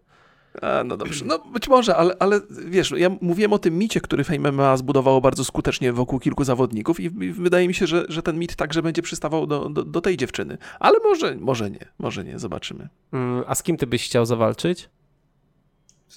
A, 0.62 0.84
no 0.84 0.98
dobrze, 0.98 1.26
no 1.26 1.40
być 1.40 1.68
może, 1.68 1.96
ale, 1.96 2.16
ale 2.20 2.42
wiesz, 2.66 2.94
ja 2.98 3.10
mówiłem 3.22 3.54
o 3.54 3.60
tym 3.60 3.78
micie, 3.78 4.02
który 4.02 4.24
Fame 4.24 4.52
MMA 4.52 4.78
zbudowało 4.78 5.22
bardzo 5.22 5.46
skutecznie 5.46 5.94
wokół 5.94 6.20
kilku 6.20 6.44
zawodników 6.44 7.00
i, 7.00 7.04
i 7.04 7.10
wydaje 7.34 7.68
mi 7.68 7.74
się, 7.74 7.88
że, 7.88 8.06
że 8.10 8.24
ten 8.24 8.40
mit 8.40 8.56
także 8.56 8.82
będzie 8.82 9.02
przystawał 9.02 9.48
do, 9.48 9.70
do, 9.70 9.84
do 9.84 10.02
tej 10.02 10.18
dziewczyny. 10.18 10.58
Ale 10.80 11.00
może, 11.04 11.36
może 11.36 11.70
nie, 11.72 11.86
może 12.00 12.24
nie, 12.24 12.40
zobaczymy. 12.40 12.90
Mm, 13.14 13.44
A 13.48 13.56
z 13.56 13.64
kim 13.64 13.78
ty 13.78 13.88
byś 13.88 14.06
chciał 14.06 14.26
zawalczyć? 14.26 14.90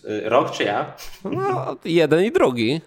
Y, 0.05 0.23
Rok 0.25 0.51
czy 0.51 0.63
ja? 0.65 0.93
No, 1.25 1.77
jeden 1.85 2.25
i 2.25 2.33
drugi. 2.33 2.81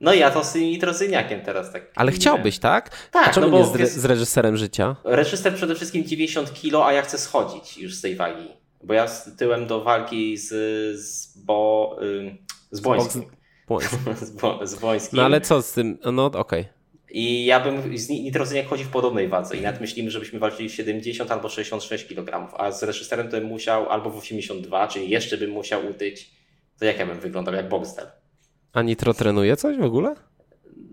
No 0.00 0.14
ja 0.14 0.30
to 0.30 0.44
z 0.44 0.52
tym 0.52 0.62
nitrozyniakiem 0.62 1.40
teraz 1.40 1.72
tak. 1.72 1.82
Ale 1.96 2.12
chciałbyś, 2.12 2.58
tak? 2.58 3.08
Tak, 3.10 3.28
A 3.28 3.30
czemu 3.32 3.46
no 3.46 3.52
bo 3.52 3.58
nie 3.58 3.64
z, 3.64 3.74
re- 3.74 3.80
jest- 3.80 3.98
z 3.98 4.04
reżyserem 4.04 4.56
życia? 4.56 4.96
Reżyser 5.04 5.54
przede 5.54 5.74
wszystkim 5.74 6.04
90 6.04 6.52
kilo, 6.54 6.86
a 6.86 6.92
ja 6.92 7.02
chcę 7.02 7.18
schodzić 7.18 7.78
już 7.78 7.94
z 7.94 8.00
tej 8.00 8.16
wagi. 8.16 8.48
Bo 8.84 8.94
ja 8.94 9.08
z 9.08 9.36
tyłem 9.36 9.66
do 9.66 9.80
walki 9.84 10.36
z, 10.36 10.48
z, 11.00 11.38
bo, 11.44 11.96
ym, 12.02 12.38
z 12.70 12.80
Błońskim. 12.80 13.22
Błońsk. 13.68 13.94
Z, 14.20 14.30
Bo- 14.30 14.66
z 14.66 14.74
Błońskim. 14.74 15.16
No 15.16 15.24
ale 15.24 15.40
co 15.40 15.62
z 15.62 15.72
tym? 15.72 15.98
No 16.12 16.24
okej. 16.24 16.68
I 17.10 17.44
ja 17.44 17.60
bym 17.60 17.98
z 17.98 18.08
Ni- 18.08 18.22
Nitrozyniak 18.22 18.66
chodzi 18.66 18.84
w 18.84 18.88
podobnej 18.88 19.28
wadze 19.28 19.56
i 19.56 19.60
nawet 19.60 19.80
myślimy, 19.80 20.10
żebyśmy 20.10 20.38
walczyli 20.38 20.70
70 20.70 21.30
albo 21.30 21.48
66 21.48 22.06
kg, 22.06 22.54
a 22.56 22.72
z 22.72 22.82
reżyserem 22.82 23.28
to 23.28 23.36
bym 23.36 23.44
musiał 23.44 23.88
albo 23.88 24.10
w 24.10 24.16
82, 24.18 24.88
czyli 24.88 25.10
jeszcze 25.10 25.38
bym 25.38 25.50
musiał 25.50 25.86
utyć. 25.90 26.30
To 26.78 26.84
jak 26.84 26.98
ja 26.98 27.06
bym 27.06 27.20
wyglądał? 27.20 27.54
Jak 27.54 27.68
Boxdel. 27.68 28.06
A 28.72 28.82
Nitro 28.82 29.14
trenuje 29.14 29.56
coś 29.56 29.76
w 29.76 29.82
ogóle? 29.84 30.14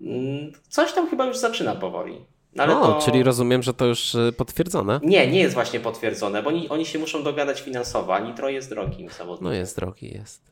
Mm, 0.04 0.52
Coś 0.70 0.94
tam 0.94 1.10
chyba 1.10 1.26
już 1.26 1.38
zaczyna 1.38 1.76
powoli. 1.76 2.26
No, 2.56 2.64
ale 2.64 2.80
o, 2.80 2.93
to... 2.93 3.02
czyli 3.06 3.24
rozumiem, 3.24 3.64
że 3.64 3.74
to 3.74 3.86
już 3.86 4.16
y, 4.16 4.34
potwierdzone. 4.38 4.99
Nie, 5.04 5.32
nie 5.32 5.39
jest 5.39 5.54
właśnie 5.54 5.80
potwierdzone, 5.80 6.43
bo 6.43 6.49
oni, 6.49 6.70
oni 6.70 6.86
się 6.86 6.99
muszą 6.99 7.24
dogadać 7.24 7.62
finansowo, 7.62 8.16
a 8.16 8.20
Nitro 8.20 8.49
jest 8.49 8.70
drogim 8.70 9.10
zawodnikiem. 9.10 9.43
No 9.43 9.54
jest 9.54 9.76
drogi, 9.76 10.14
jest. 10.14 10.52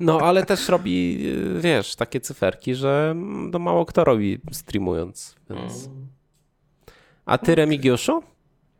No, 0.00 0.18
ale 0.20 0.46
też 0.46 0.68
robi, 0.68 1.26
y, 1.56 1.60
wiesz, 1.60 1.96
takie 1.96 2.20
cyferki, 2.20 2.74
że 2.74 3.08
mm, 3.10 3.50
no 3.50 3.58
mało 3.58 3.84
kto 3.84 4.04
robi 4.04 4.40
streamując, 4.52 5.34
więc... 5.50 5.86
Mm. 5.86 6.06
A 7.26 7.38
ty, 7.38 7.54
Remigiuszu? 7.54 8.22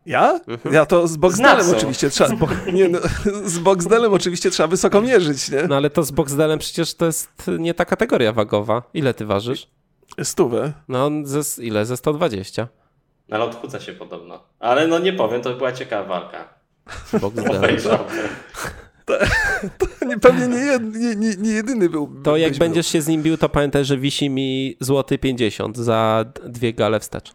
Ja? 0.06 0.40
Mhm. 0.46 0.74
Ja 0.74 0.86
to 0.86 1.08
z 1.08 1.16
Boxdelem 1.16 1.62
Znaco. 1.62 1.76
oczywiście 1.76 2.10
trzeba. 2.10 2.46
Nie, 2.72 2.88
no, 2.88 2.98
z 3.44 3.58
Boxdelem 3.58 4.12
oczywiście 4.12 4.50
trzeba 4.50 4.66
wysoko 4.66 5.00
mierzyć, 5.00 5.50
nie? 5.50 5.62
No 5.62 5.76
ale 5.76 5.90
to 5.90 6.02
z 6.02 6.10
Boxdelem 6.10 6.58
przecież 6.58 6.94
to 6.94 7.06
jest 7.06 7.30
nie 7.58 7.74
ta 7.74 7.84
kategoria 7.84 8.32
wagowa. 8.32 8.82
Ile 8.94 9.14
ty 9.14 9.26
ważysz? 9.26 9.68
Stówę. 10.22 10.72
No 10.88 11.06
on 11.06 11.26
ze, 11.26 11.62
ile? 11.62 11.86
Ze 11.86 11.96
120. 11.96 12.68
No, 13.28 13.36
ale 13.36 13.44
odchudza 13.44 13.80
się 13.80 13.92
podobno. 13.92 14.42
Ale 14.58 14.86
no 14.86 14.98
nie 14.98 15.12
powiem, 15.12 15.42
to 15.42 15.54
była 15.54 15.72
ciekawa 15.72 16.08
walka. 16.08 16.48
z 17.10 17.20
Boxdelem. 17.20 17.56
Obejrzałbym. 17.56 18.28
Nie, 20.06 20.18
pewnie 20.18 20.48
nie, 20.48 20.56
jed, 20.56 20.94
nie, 20.94 21.16
nie, 21.16 21.36
nie 21.36 21.50
jedyny 21.50 21.88
był. 21.88 22.12
To 22.24 22.36
jak 22.36 22.50
był. 22.50 22.58
będziesz 22.58 22.86
się 22.86 23.02
z 23.02 23.08
nim 23.08 23.22
bił, 23.22 23.36
to 23.36 23.48
pamiętaj, 23.48 23.84
że 23.84 23.96
wisi 23.96 24.30
mi 24.30 24.76
złoty 24.80 25.18
50 25.18 25.76
za 25.76 26.24
dwie 26.44 26.72
gale 26.72 27.00
wstecz. 27.00 27.32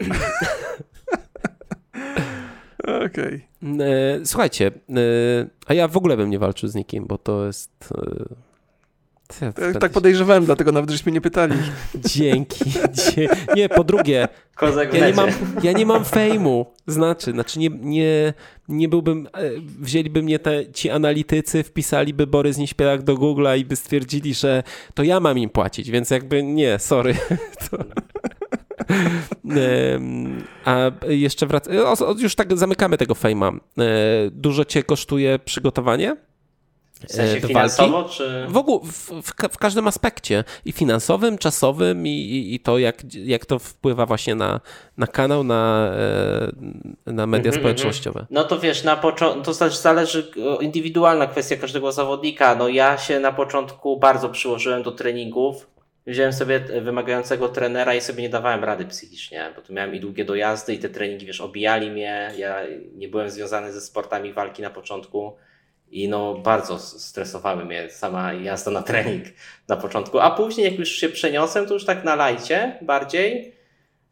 Okej. 3.06 3.48
E, 3.80 4.26
Słuchajcie, 4.26 4.66
e, 4.66 4.70
a 5.66 5.74
ja 5.74 5.88
w 5.88 5.96
ogóle 5.96 6.16
bym 6.16 6.30
nie 6.30 6.38
walczył 6.38 6.68
z 6.68 6.74
nikim, 6.74 7.06
bo 7.06 7.18
to 7.18 7.46
jest... 7.46 7.94
Tak, 9.38 9.78
tak 9.80 9.92
podejrzewałem, 9.92 10.44
dlatego 10.44 10.72
nawet 10.72 10.90
żeśmy 10.90 11.12
nie 11.12 11.20
pytali. 11.20 11.54
Dzięki. 12.14 12.64
Dzie... 12.92 13.28
Nie, 13.56 13.68
po 13.68 13.84
drugie, 13.84 14.28
Kozak 14.54 14.94
ja 14.94 15.06
nie 15.06 15.14
mam, 15.14 15.28
ja 15.62 15.72
nie 15.72 15.86
mam 15.86 16.04
fejmu. 16.04 16.66
Znaczy, 16.86 17.32
znaczy 17.32 17.58
nie, 17.58 17.68
nie, 17.80 18.34
nie 18.68 18.88
byłbym, 18.88 19.26
e, 19.26 19.50
wzięliby 19.80 20.22
mnie 20.22 20.38
te, 20.38 20.72
ci 20.72 20.90
analitycy, 20.90 21.62
wpisaliby 21.62 22.26
Borys 22.26 22.58
Nieśpielak 22.58 23.02
do 23.02 23.14
Google'a 23.14 23.58
i 23.58 23.64
by 23.64 23.76
stwierdzili, 23.76 24.34
że 24.34 24.62
to 24.94 25.02
ja 25.02 25.20
mam 25.20 25.38
im 25.38 25.50
płacić, 25.50 25.90
więc 25.90 26.10
jakby 26.10 26.42
nie, 26.42 26.78
sorry. 26.78 27.14
To... 27.70 27.76
A 30.64 30.90
jeszcze 31.08 31.46
wracając, 31.46 32.00
już 32.18 32.34
tak 32.34 32.58
zamykamy 32.58 32.98
tego 32.98 33.14
fejma. 33.14 33.48
E, 33.48 34.30
Dużo 34.30 34.64
cię 34.64 34.82
kosztuje 34.82 35.38
przygotowanie? 35.38 36.16
W 37.08 37.12
sensie 37.12 37.36
e, 37.36 37.48
finansowo, 37.48 38.04
czy... 38.04 38.46
W 38.48 38.56
ogóle, 38.56 38.80
w, 38.84 39.10
w, 39.22 39.32
w 39.52 39.58
każdym 39.58 39.88
aspekcie. 39.88 40.44
I 40.64 40.72
finansowym, 40.72 41.38
czasowym, 41.38 42.06
i, 42.06 42.10
i, 42.10 42.54
i 42.54 42.60
to, 42.60 42.78
jak, 42.78 43.14
jak 43.14 43.46
to 43.46 43.58
wpływa 43.58 44.06
właśnie 44.06 44.34
na, 44.34 44.60
na 44.96 45.06
kanał, 45.06 45.44
na, 45.44 45.92
e, 47.06 47.12
na 47.12 47.26
media 47.26 47.50
Mhm, 47.50 47.62
społecznościowe. 47.62 48.26
No 48.30 48.44
to 48.44 48.58
wiesz, 48.58 48.84
na 48.84 48.96
początku, 48.96 49.42
to 49.42 49.54
też 49.54 49.76
zależy, 49.76 50.30
indywidualna 50.60 51.26
kwestia 51.26 51.56
każdego 51.56 51.92
zawodnika. 51.92 52.54
No 52.54 52.68
ja 52.68 52.98
się 52.98 53.20
na 53.20 53.32
początku 53.32 53.96
bardzo 53.96 54.28
przyłożyłem 54.28 54.82
do 54.82 54.92
treningów. 54.92 55.66
Wziąłem 56.06 56.32
sobie 56.32 56.60
wymagającego 56.60 57.48
trenera 57.48 57.94
i 57.94 58.00
sobie 58.00 58.22
nie 58.22 58.28
dawałem 58.28 58.64
rady 58.64 58.84
psychicznie, 58.84 59.52
bo 59.56 59.62
tu 59.62 59.72
miałem 59.72 59.94
i 59.94 60.00
długie 60.00 60.24
dojazdy 60.24 60.74
i 60.74 60.78
te 60.78 60.88
treningi, 60.88 61.26
wiesz, 61.26 61.40
obijali 61.40 61.90
mnie. 61.90 62.32
Ja 62.36 62.60
nie 62.94 63.08
byłem 63.08 63.30
związany 63.30 63.72
ze 63.72 63.80
sportami 63.80 64.32
walki 64.32 64.62
na 64.62 64.70
początku 64.70 65.36
i 65.90 66.08
no 66.08 66.34
bardzo 66.34 66.78
stresowały 66.78 67.64
mnie 67.64 67.90
sama 67.90 68.32
jazda 68.32 68.70
na 68.70 68.82
trening 68.82 69.24
na 69.68 69.76
początku. 69.76 70.20
A 70.20 70.30
później 70.30 70.70
jak 70.70 70.78
już 70.78 70.88
się 70.88 71.08
przeniosłem, 71.08 71.66
to 71.66 71.74
już 71.74 71.84
tak 71.84 72.04
na 72.04 72.14
lajcie 72.14 72.78
bardziej. 72.82 73.52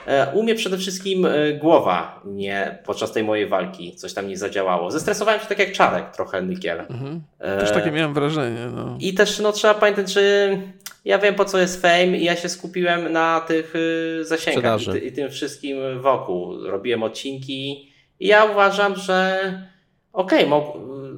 E, 0.07 0.33
U 0.35 0.43
mnie 0.43 0.55
przede 0.55 0.79
wszystkim 0.79 1.27
e, 1.27 1.53
głowa 1.53 2.23
nie 2.25 2.79
podczas 2.85 3.13
tej 3.13 3.25
mojej 3.25 3.47
walki 3.47 3.97
coś 3.97 4.15
tam 4.15 4.29
nie 4.29 4.37
zadziałało. 4.37 4.91
Zestresowałem 4.91 5.41
się 5.41 5.47
tak 5.47 5.59
jak 5.59 5.73
czarek 5.73 6.11
trochę 6.11 6.43
Nykiel. 6.43 6.81
Mhm. 6.81 7.23
E, 7.39 7.59
Też 7.59 7.73
takie 7.73 7.91
miałem 7.91 8.15
wrażenie. 8.15 8.67
No. 8.75 8.97
I 9.01 9.15
też 9.15 9.39
no, 9.39 9.53
trzeba 9.53 9.75
pamiętać, 9.75 10.13
że 10.13 10.51
ja 11.05 11.19
wiem 11.19 11.35
po 11.35 11.45
co 11.45 11.59
jest 11.59 11.83
fame 11.83 12.07
i 12.07 12.25
ja 12.25 12.37
się 12.37 12.49
skupiłem 12.49 13.13
na 13.13 13.41
tych 13.41 13.75
y, 13.77 14.25
zasięgach 14.25 14.83
i, 14.83 14.87
ty, 14.87 14.99
i 14.99 15.13
tym 15.13 15.31
wszystkim 15.31 15.77
wokół. 16.01 16.63
Robiłem 16.67 17.03
odcinki 17.03 17.89
i 18.21 18.27
ja 18.27 18.45
uważam, 18.45 18.97
że 18.97 19.41
okej, 20.13 20.47
okay, 20.47 20.51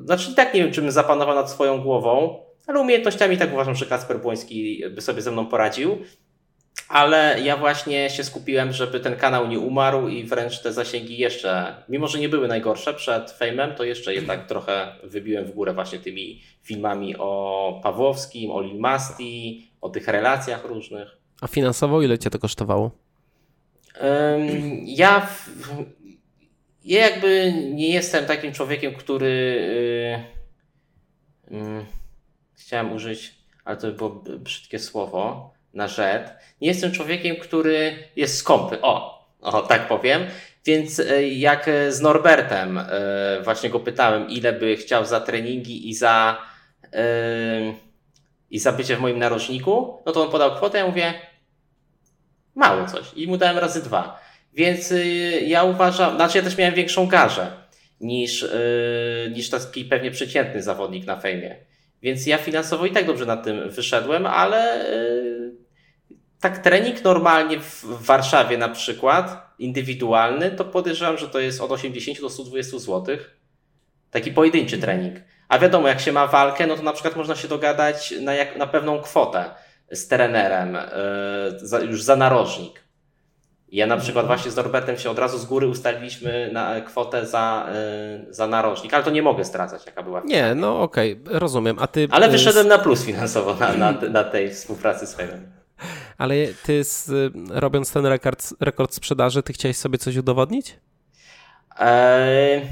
znaczy 0.05 0.35
tak 0.35 0.55
nie 0.55 0.63
wiem, 0.63 0.73
czy 0.73 0.83
bym 0.83 0.91
zapanował 0.91 1.35
nad 1.35 1.51
swoją 1.51 1.83
głową, 1.83 2.39
ale 2.67 2.81
umiejętnościami 2.81 3.39
tak 3.39 3.53
uważam, 3.53 3.75
że 3.75 3.87
Kasper 3.87 4.21
Błoński 4.21 4.83
by 4.91 5.01
sobie 5.01 5.23
ze 5.23 5.31
mną 5.31 5.47
poradził. 5.47 5.99
Ale 6.89 7.41
ja 7.45 7.57
właśnie 7.57 8.11
się 8.11 8.25
skupiłem, 8.25 8.73
żeby 8.73 9.01
ten 9.01 9.17
kanał 9.17 9.49
nie 9.49 9.59
umarł 9.59 10.09
i 10.09 10.25
wręcz 10.25 10.63
te 10.63 10.73
zasięgi 10.73 11.19
jeszcze, 11.19 11.75
mimo 11.89 12.09
że 12.09 12.19
nie 12.19 12.29
były 12.29 12.49
najgorsze 12.49 12.95
przed 12.95 13.31
fejmem, 13.31 13.75
to 13.75 13.85
jeszcze 13.85 14.15
jednak 14.15 14.47
trochę 14.47 14.93
wybiłem 15.03 15.45
w 15.45 15.51
górę 15.51 15.75
właśnie 15.75 15.99
tymi 15.99 16.43
filmami 16.63 17.17
o 17.19 17.81
Pawłowskim, 17.83 18.51
o 18.51 18.61
Lil 18.61 18.79
Masti, 18.79 19.71
o 19.81 19.89
tych 19.89 20.09
relacjach 20.09 20.65
różnych. 20.65 21.17
A 21.41 21.47
finansowo 21.47 22.03
ile 22.03 22.19
cię 22.19 22.31
to 22.31 22.39
kosztowało? 22.39 22.91
Ja, 24.85 25.21
w, 25.21 25.51
ja 26.91 27.09
jakby 27.09 27.53
nie 27.53 27.89
jestem 27.89 28.27
takim 28.27 28.53
człowiekiem, 28.53 28.95
który 28.95 29.31
yy, 31.51 31.59
ym, 31.59 31.87
chciałem 32.55 32.93
użyć 32.93 33.41
ale 33.65 33.77
to 33.77 33.93
było 33.93 34.11
brzydkie 34.39 34.79
słowo, 34.79 35.55
na 35.75 35.89
rzet. 35.89 36.35
Nie 36.61 36.69
jestem 36.69 36.93
człowiekiem, 36.93 37.37
który 37.37 37.99
jest 38.17 38.37
skąpy. 38.37 38.83
O, 38.83 39.25
o 39.41 39.63
tak 39.63 39.89
powiem. 39.89 40.27
Więc 40.65 41.01
e, 41.01 41.29
jak 41.29 41.71
z 41.89 42.01
Norbertem 42.01 42.79
e, 42.79 42.87
właśnie 43.45 43.71
go 43.71 43.81
pytałem, 43.81 44.31
ile 44.31 44.53
by 44.53 44.77
chciał 44.77 45.05
za 45.05 45.21
treningi 45.21 45.89
i 45.89 45.95
za, 45.95 46.43
e, 46.93 47.05
i 48.51 48.59
za 48.59 48.73
bycie 48.73 48.97
w 48.97 49.01
moim 49.01 49.19
narożniku, 49.19 50.03
no 50.07 50.13
to 50.13 50.23
on 50.23 50.31
podał 50.31 50.57
kwotę, 50.57 50.79
ja 50.79 50.87
mówię 50.87 51.15
mało 52.55 52.87
coś 52.87 53.15
i 53.17 53.29
mu 53.29 53.37
dałem 53.37 53.59
razy 53.59 53.83
dwa. 53.83 54.20
Więc 54.53 54.95
ja 55.47 55.65
uważam, 55.65 56.17
znaczy 56.17 56.39
ja 56.39 56.45
też 56.45 56.57
miałem 56.59 56.75
większą 56.75 57.07
garzę 57.07 57.53
niż, 58.01 58.47
niż 59.31 59.51
taki 59.51 59.85
pewnie 59.85 60.11
przeciętny 60.11 60.63
zawodnik 60.63 61.07
na 61.07 61.21
fejmie. 61.21 61.57
Więc 62.03 62.27
ja 62.27 62.39
finansowo 62.39 62.87
i 62.87 62.91
tak 62.91 63.07
dobrze 63.07 63.27
na 63.27 63.37
tym 63.37 63.71
wyszedłem, 63.71 64.27
ale 64.27 64.85
tak 66.41 66.59
trening 66.59 67.05
normalnie 67.05 67.59
w 67.61 67.85
Warszawie 67.85 68.59
na 68.59 68.69
przykład, 68.69 69.55
indywidualny, 69.59 70.51
to 70.51 70.65
podejrzewam, 70.65 71.19
że 71.19 71.29
to 71.29 71.41
jest 71.41 71.61
od 71.61 71.73
80 71.73 72.21
do 72.21 72.31
120 72.31 72.79
zł. 72.79 73.17
Taki 74.11 74.33
pojedynczy 74.33 74.77
mhm. 74.77 74.81
trening. 74.83 75.25
A 75.49 75.59
wiadomo, 75.59 75.89
jak 75.89 76.01
się 76.01 76.13
ma 76.13 76.27
walkę, 76.27 76.67
no 76.67 76.77
to 76.77 76.83
na 76.83 76.93
przykład 76.93 77.17
można 77.17 77.37
się 77.37 77.49
dogadać 77.49 78.15
na, 78.21 78.35
jak, 78.35 78.57
na 78.57 78.67
pewną 78.67 79.01
kwotę 79.01 79.45
z 79.91 80.09
trenerem, 80.09 80.79
już 81.89 82.03
za 82.03 82.17
narożnik. 82.17 82.85
Ja 83.73 83.87
na 83.87 83.97
przykład 83.97 84.27
właśnie 84.27 84.51
z 84.51 84.57
Norbertem 84.57 84.99
się 84.99 85.11
od 85.11 85.19
razu 85.19 85.39
z 85.39 85.45
góry 85.45 85.69
ustaliliśmy 85.69 86.51
na 86.53 86.81
kwotę 86.81 87.27
za, 87.27 87.69
yy, 88.27 88.35
za 88.35 88.47
narożnik, 88.47 88.95
ale 88.95 89.05
to 89.05 89.11
nie 89.11 89.23
mogę 89.23 89.45
stracać, 89.45 89.87
jaka 89.87 90.03
była. 90.03 90.23
Nie, 90.25 90.55
no 90.55 90.83
okej, 90.83 91.21
okay, 91.25 91.39
rozumiem. 91.39 91.77
A 91.79 91.87
ty, 91.87 92.09
ale 92.11 92.29
wyszedłem 92.29 92.69
na 92.69 92.79
plus 92.79 93.05
finansowo 93.05 93.55
na, 93.55 93.73
na, 93.73 93.93
na 93.93 94.25
tej 94.25 94.51
współpracy 94.51 95.07
z 95.07 95.15
Fejmem. 95.15 95.53
Ale 96.19 96.35
ty 96.63 96.85
z, 96.85 97.11
robiąc 97.51 97.93
ten 97.93 98.07
rekord, 98.07 98.55
rekord 98.61 98.95
sprzedaży, 98.95 99.43
ty 99.43 99.53
chciałeś 99.53 99.77
sobie 99.77 99.99
coś 99.99 100.17
udowodnić? 100.17 100.77
Eee... 101.79 102.63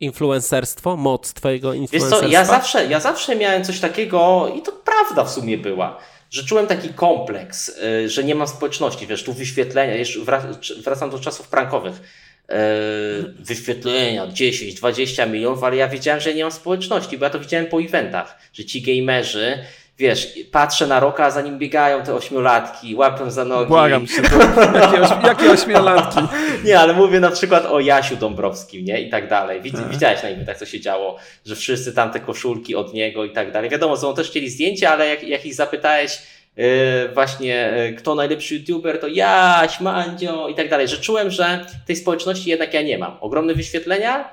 Influencerstwo, 0.00 0.96
moc 0.96 1.32
twojego 1.32 1.72
influencerstwa? 1.72 2.20
Wiesz 2.20 2.30
co, 2.30 2.32
ja 2.32 2.44
zawsze, 2.44 2.86
ja 2.86 3.00
zawsze 3.00 3.36
miałem 3.36 3.64
coś 3.64 3.80
takiego 3.80 4.48
i 4.56 4.62
to 4.62 4.72
prawda 4.72 5.24
w 5.24 5.30
sumie 5.30 5.58
była, 5.58 5.98
że 6.30 6.44
czułem 6.44 6.66
taki 6.66 6.88
kompleks, 6.88 7.68
y, 7.68 8.08
że 8.08 8.24
nie 8.24 8.34
mam 8.34 8.48
społeczności, 8.48 9.06
wiesz, 9.06 9.24
tu 9.24 9.32
wyświetlenia, 9.32 9.94
jeszcze 9.94 10.18
wracam 10.84 11.10
do 11.10 11.18
czasów 11.18 11.48
prankowych, 11.48 11.94
y, 11.94 12.54
wyświetlenia 13.38 14.26
10, 14.26 14.74
20 14.74 15.26
milionów, 15.26 15.64
ale 15.64 15.76
ja 15.76 15.88
wiedziałem, 15.88 16.20
że 16.20 16.34
nie 16.34 16.42
mam 16.42 16.52
społeczności, 16.52 17.18
bo 17.18 17.24
ja 17.24 17.30
to 17.30 17.40
widziałem 17.40 17.66
po 17.66 17.82
eventach, 17.82 18.38
że 18.52 18.64
ci 18.64 18.82
gamerzy 18.82 19.58
wiesz, 19.98 20.38
patrzę 20.52 20.86
na 20.86 21.00
roka, 21.00 21.24
a 21.24 21.30
za 21.30 21.42
nim 21.42 21.58
biegają 21.58 22.02
te 22.02 22.14
ośmiolatki, 22.14 22.94
łapią 22.94 23.30
za 23.30 23.44
nogi. 23.44 23.68
Błagam 23.68 24.06
się, 24.06 24.22
jakie, 24.82 25.00
oś, 25.00 25.10
jakie 25.24 25.50
ośmiolatki? 25.50 26.20
nie, 26.64 26.78
ale 26.78 26.92
mówię 26.92 27.20
na 27.20 27.30
przykład 27.30 27.66
o 27.66 27.80
Jasiu 27.80 28.16
Dąbrowskim, 28.16 28.84
nie, 28.84 29.00
i 29.00 29.10
tak 29.10 29.28
dalej. 29.28 29.62
Widz, 29.62 29.76
tak. 29.76 29.88
widziałeś 29.88 30.22
na 30.38 30.44
tak, 30.46 30.58
co 30.58 30.66
się 30.66 30.80
działo, 30.80 31.16
że 31.46 31.56
wszyscy 31.56 31.92
tam 31.92 32.10
te 32.10 32.20
koszulki 32.20 32.74
od 32.74 32.94
niego 32.94 33.24
i 33.24 33.30
tak 33.30 33.52
dalej. 33.52 33.70
Wiadomo, 33.70 34.08
on 34.08 34.16
też 34.16 34.30
chcieli 34.30 34.50
zdjęcia, 34.50 34.90
ale 34.90 35.08
jak, 35.08 35.22
jak 35.22 35.46
ich 35.46 35.54
zapytałeś, 35.54 36.22
yy, 36.56 36.64
właśnie 37.14 37.72
yy, 37.76 37.96
kto 37.96 38.14
najlepszy 38.14 38.54
youtuber, 38.54 39.00
to 39.00 39.08
Jaś, 39.08 39.80
Mandzio 39.80 40.48
i 40.48 40.54
tak 40.54 40.68
dalej, 40.68 40.88
że 40.88 40.96
czułem, 40.96 41.30
że 41.30 41.66
tej 41.86 41.96
społeczności 41.96 42.50
jednak 42.50 42.74
ja 42.74 42.82
nie 42.82 42.98
mam. 42.98 43.16
Ogromne 43.20 43.54
wyświetlenia, 43.54 44.28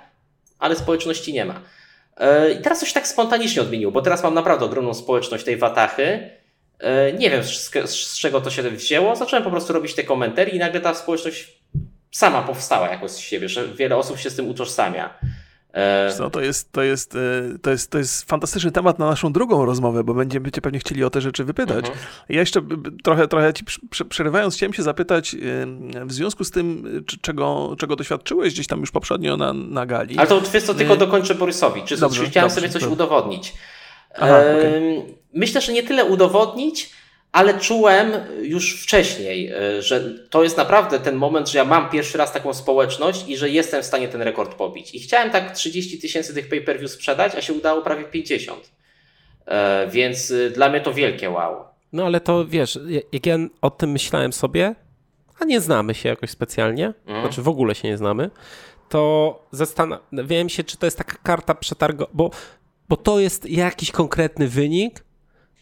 ale 0.59 0.75
społeczności 0.75 1.33
nie 1.33 1.45
ma. 1.45 1.61
E, 2.17 2.51
I 2.51 2.61
teraz 2.61 2.79
coś 2.79 2.93
tak 2.93 3.07
spontanicznie 3.07 3.61
odmieniło, 3.61 3.91
bo 3.91 4.01
teraz 4.01 4.23
mam 4.23 4.33
naprawdę 4.33 4.65
ogromną 4.65 4.93
społeczność 4.93 5.43
tej 5.43 5.57
watachy. 5.57 6.29
E, 6.79 7.13
nie 7.13 7.29
wiem 7.29 7.43
z, 7.43 8.19
czego 8.19 8.41
to 8.41 8.49
się 8.49 8.63
wzięło. 8.63 9.15
Zacząłem 9.15 9.43
po 9.43 9.51
prostu 9.51 9.73
robić 9.73 9.95
te 9.95 10.03
komentarze 10.03 10.49
i 10.49 10.59
nagle 10.59 10.81
ta 10.81 10.93
społeczność 10.93 11.59
sama 12.11 12.41
powstała 12.41 12.89
jakoś 12.89 13.11
z 13.11 13.17
siebie, 13.17 13.49
że 13.49 13.67
wiele 13.67 13.97
osób 13.97 14.19
się 14.19 14.29
z 14.29 14.35
tym 14.35 14.49
utożsamia. 14.49 15.19
No, 16.19 16.29
to, 16.29 16.41
jest, 16.41 16.71
to, 16.71 16.83
jest, 16.83 17.15
e, 17.15 17.59
to, 17.61 17.71
jest, 17.71 17.91
to 17.91 17.97
jest 17.97 18.29
fantastyczny 18.29 18.71
temat 18.71 18.99
na 18.99 19.05
naszą 19.05 19.33
drugą 19.33 19.65
rozmowę, 19.65 20.03
bo 20.03 20.13
będziemy 20.13 20.51
cię 20.51 20.61
pewnie 20.61 20.79
chcieli 20.79 21.03
o 21.03 21.09
te 21.09 21.21
rzeczy 21.21 21.43
wypytać. 21.43 21.85
Mhm. 21.85 21.97
Ja 22.29 22.39
jeszcze 22.39 22.61
trochę, 23.03 23.27
trochę 23.27 23.53
ci 23.53 23.65
przerywając, 24.09 24.55
chciałem 24.55 24.73
się 24.73 24.83
zapytać 24.83 25.35
w 26.05 26.13
związku 26.13 26.43
z 26.43 26.51
tym, 26.51 26.85
czego, 27.21 27.75
czego 27.79 27.95
doświadczyłeś 27.95 28.53
gdzieś 28.53 28.67
tam 28.67 28.79
już 28.79 28.91
poprzednio 28.91 29.37
na, 29.37 29.53
na 29.53 29.85
gali. 29.85 30.17
Ale 30.17 30.27
to 30.27 30.41
wiesz 30.41 30.63
co, 30.63 30.73
tylko 30.73 30.95
dokończę 30.95 31.35
Borysowi. 31.35 31.83
Czy 31.83 31.97
dobrze, 31.97 32.25
chciałem 32.25 32.49
dobrze, 32.49 32.61
sobie 32.61 32.79
coś 32.79 32.91
udowodnić. 32.91 33.53
Aha, 34.15 34.39
okay. 34.39 35.15
Myślę, 35.33 35.61
że 35.61 35.73
nie 35.73 35.83
tyle 35.83 36.05
udowodnić, 36.05 36.89
ale 37.35 37.59
czułem 37.59 38.11
już 38.41 38.83
wcześniej, 38.83 39.51
e, 39.51 39.81
że 39.81 40.13
to 40.29 40.43
jest 40.43 40.57
naprawdę 40.57 40.99
ten 40.99 41.15
moment, 41.15 41.49
że 41.49 41.57
ja 41.57 41.65
mam 41.65 41.89
pierwszy 41.89 42.17
raz 42.17 42.33
taką 42.33 42.53
społeczność 42.53 43.27
i 43.27 43.37
że 43.37 43.49
jestem 43.49 43.81
w 43.81 43.85
stanie 43.85 44.07
ten 44.07 44.21
rekord 44.21 44.55
pobić. 44.55 44.95
I 44.95 44.99
chciałem 44.99 45.31
tak 45.31 45.51
30 45.51 45.99
tysięcy 45.99 46.33
tych 46.33 46.49
pay-per-view 46.49 46.91
sprzedać, 46.91 47.35
a 47.35 47.41
się 47.41 47.53
udało 47.53 47.81
prawie 47.81 48.03
50. 48.03 48.71
E, 49.45 49.87
więc 49.87 50.31
e, 50.31 50.49
dla 50.49 50.69
mnie 50.69 50.81
to 50.81 50.93
wielkie 50.93 51.29
wow. 51.29 51.65
No 51.93 52.05
ale 52.05 52.21
to 52.21 52.45
wiesz, 52.45 52.79
jak 53.11 53.25
ja 53.25 53.37
o 53.61 53.69
tym 53.69 53.91
myślałem 53.91 54.33
sobie, 54.33 54.75
a 55.39 55.45
nie 55.45 55.61
znamy 55.61 55.93
się 55.93 56.09
jakoś 56.09 56.29
specjalnie, 56.29 56.93
mm. 57.07 57.21
znaczy 57.21 57.41
w 57.41 57.47
ogóle 57.47 57.75
się 57.75 57.87
nie 57.87 57.97
znamy, 57.97 58.29
to 58.89 59.39
zastanawiałem 59.51 60.49
się, 60.49 60.63
czy 60.63 60.77
to 60.77 60.85
jest 60.85 60.97
taka 60.97 61.17
karta 61.23 61.55
przetargowa, 61.55 62.11
bo, 62.13 62.31
bo 62.89 62.97
to 62.97 63.19
jest 63.19 63.49
jakiś 63.49 63.91
konkretny 63.91 64.47
wynik, 64.47 65.04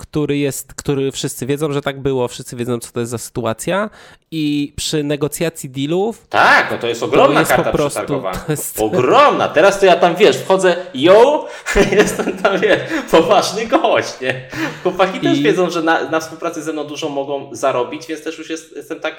który 0.03 0.37
jest, 0.37 0.73
który 0.73 1.11
wszyscy 1.11 1.45
wiedzą, 1.45 1.71
że 1.73 1.81
tak 1.81 2.01
było, 2.01 2.27
wszyscy 2.27 2.55
wiedzą, 2.55 2.79
co 2.79 2.91
to 2.91 2.99
jest 2.99 3.11
za 3.11 3.17
sytuacja 3.17 3.89
i 4.31 4.73
przy 4.75 5.03
negocjacji 5.03 5.69
dealów... 5.69 6.27
Tak, 6.29 6.71
no 6.71 6.77
to 6.77 6.87
jest 6.87 7.03
ogromna 7.03 7.33
to 7.33 7.39
jest 7.39 7.51
karta 7.51 7.71
po 7.71 7.77
prostu, 7.77 8.23
jest... 8.49 8.79
Ogromna! 8.79 9.47
Teraz 9.47 9.79
to 9.79 9.85
ja 9.85 9.95
tam, 9.95 10.15
wiesz, 10.15 10.37
wchodzę, 10.37 10.75
yo, 10.93 11.47
jestem 11.91 12.37
tam, 12.37 12.59
wiesz, 12.59 12.79
poważny 13.11 13.67
gość, 13.67 14.21
nie? 14.21 14.47
Chłopaki 14.83 15.17
I... 15.17 15.21
też 15.21 15.41
wiedzą, 15.41 15.69
że 15.69 15.83
na, 15.83 16.09
na 16.09 16.19
współpracy 16.19 16.63
ze 16.63 16.73
mną 16.73 16.83
dużo 16.83 17.09
mogą 17.09 17.55
zarobić, 17.55 18.07
więc 18.07 18.23
też 18.23 18.37
już 18.37 18.49
jest, 18.49 18.75
jestem 18.75 18.99
tak 18.99 19.15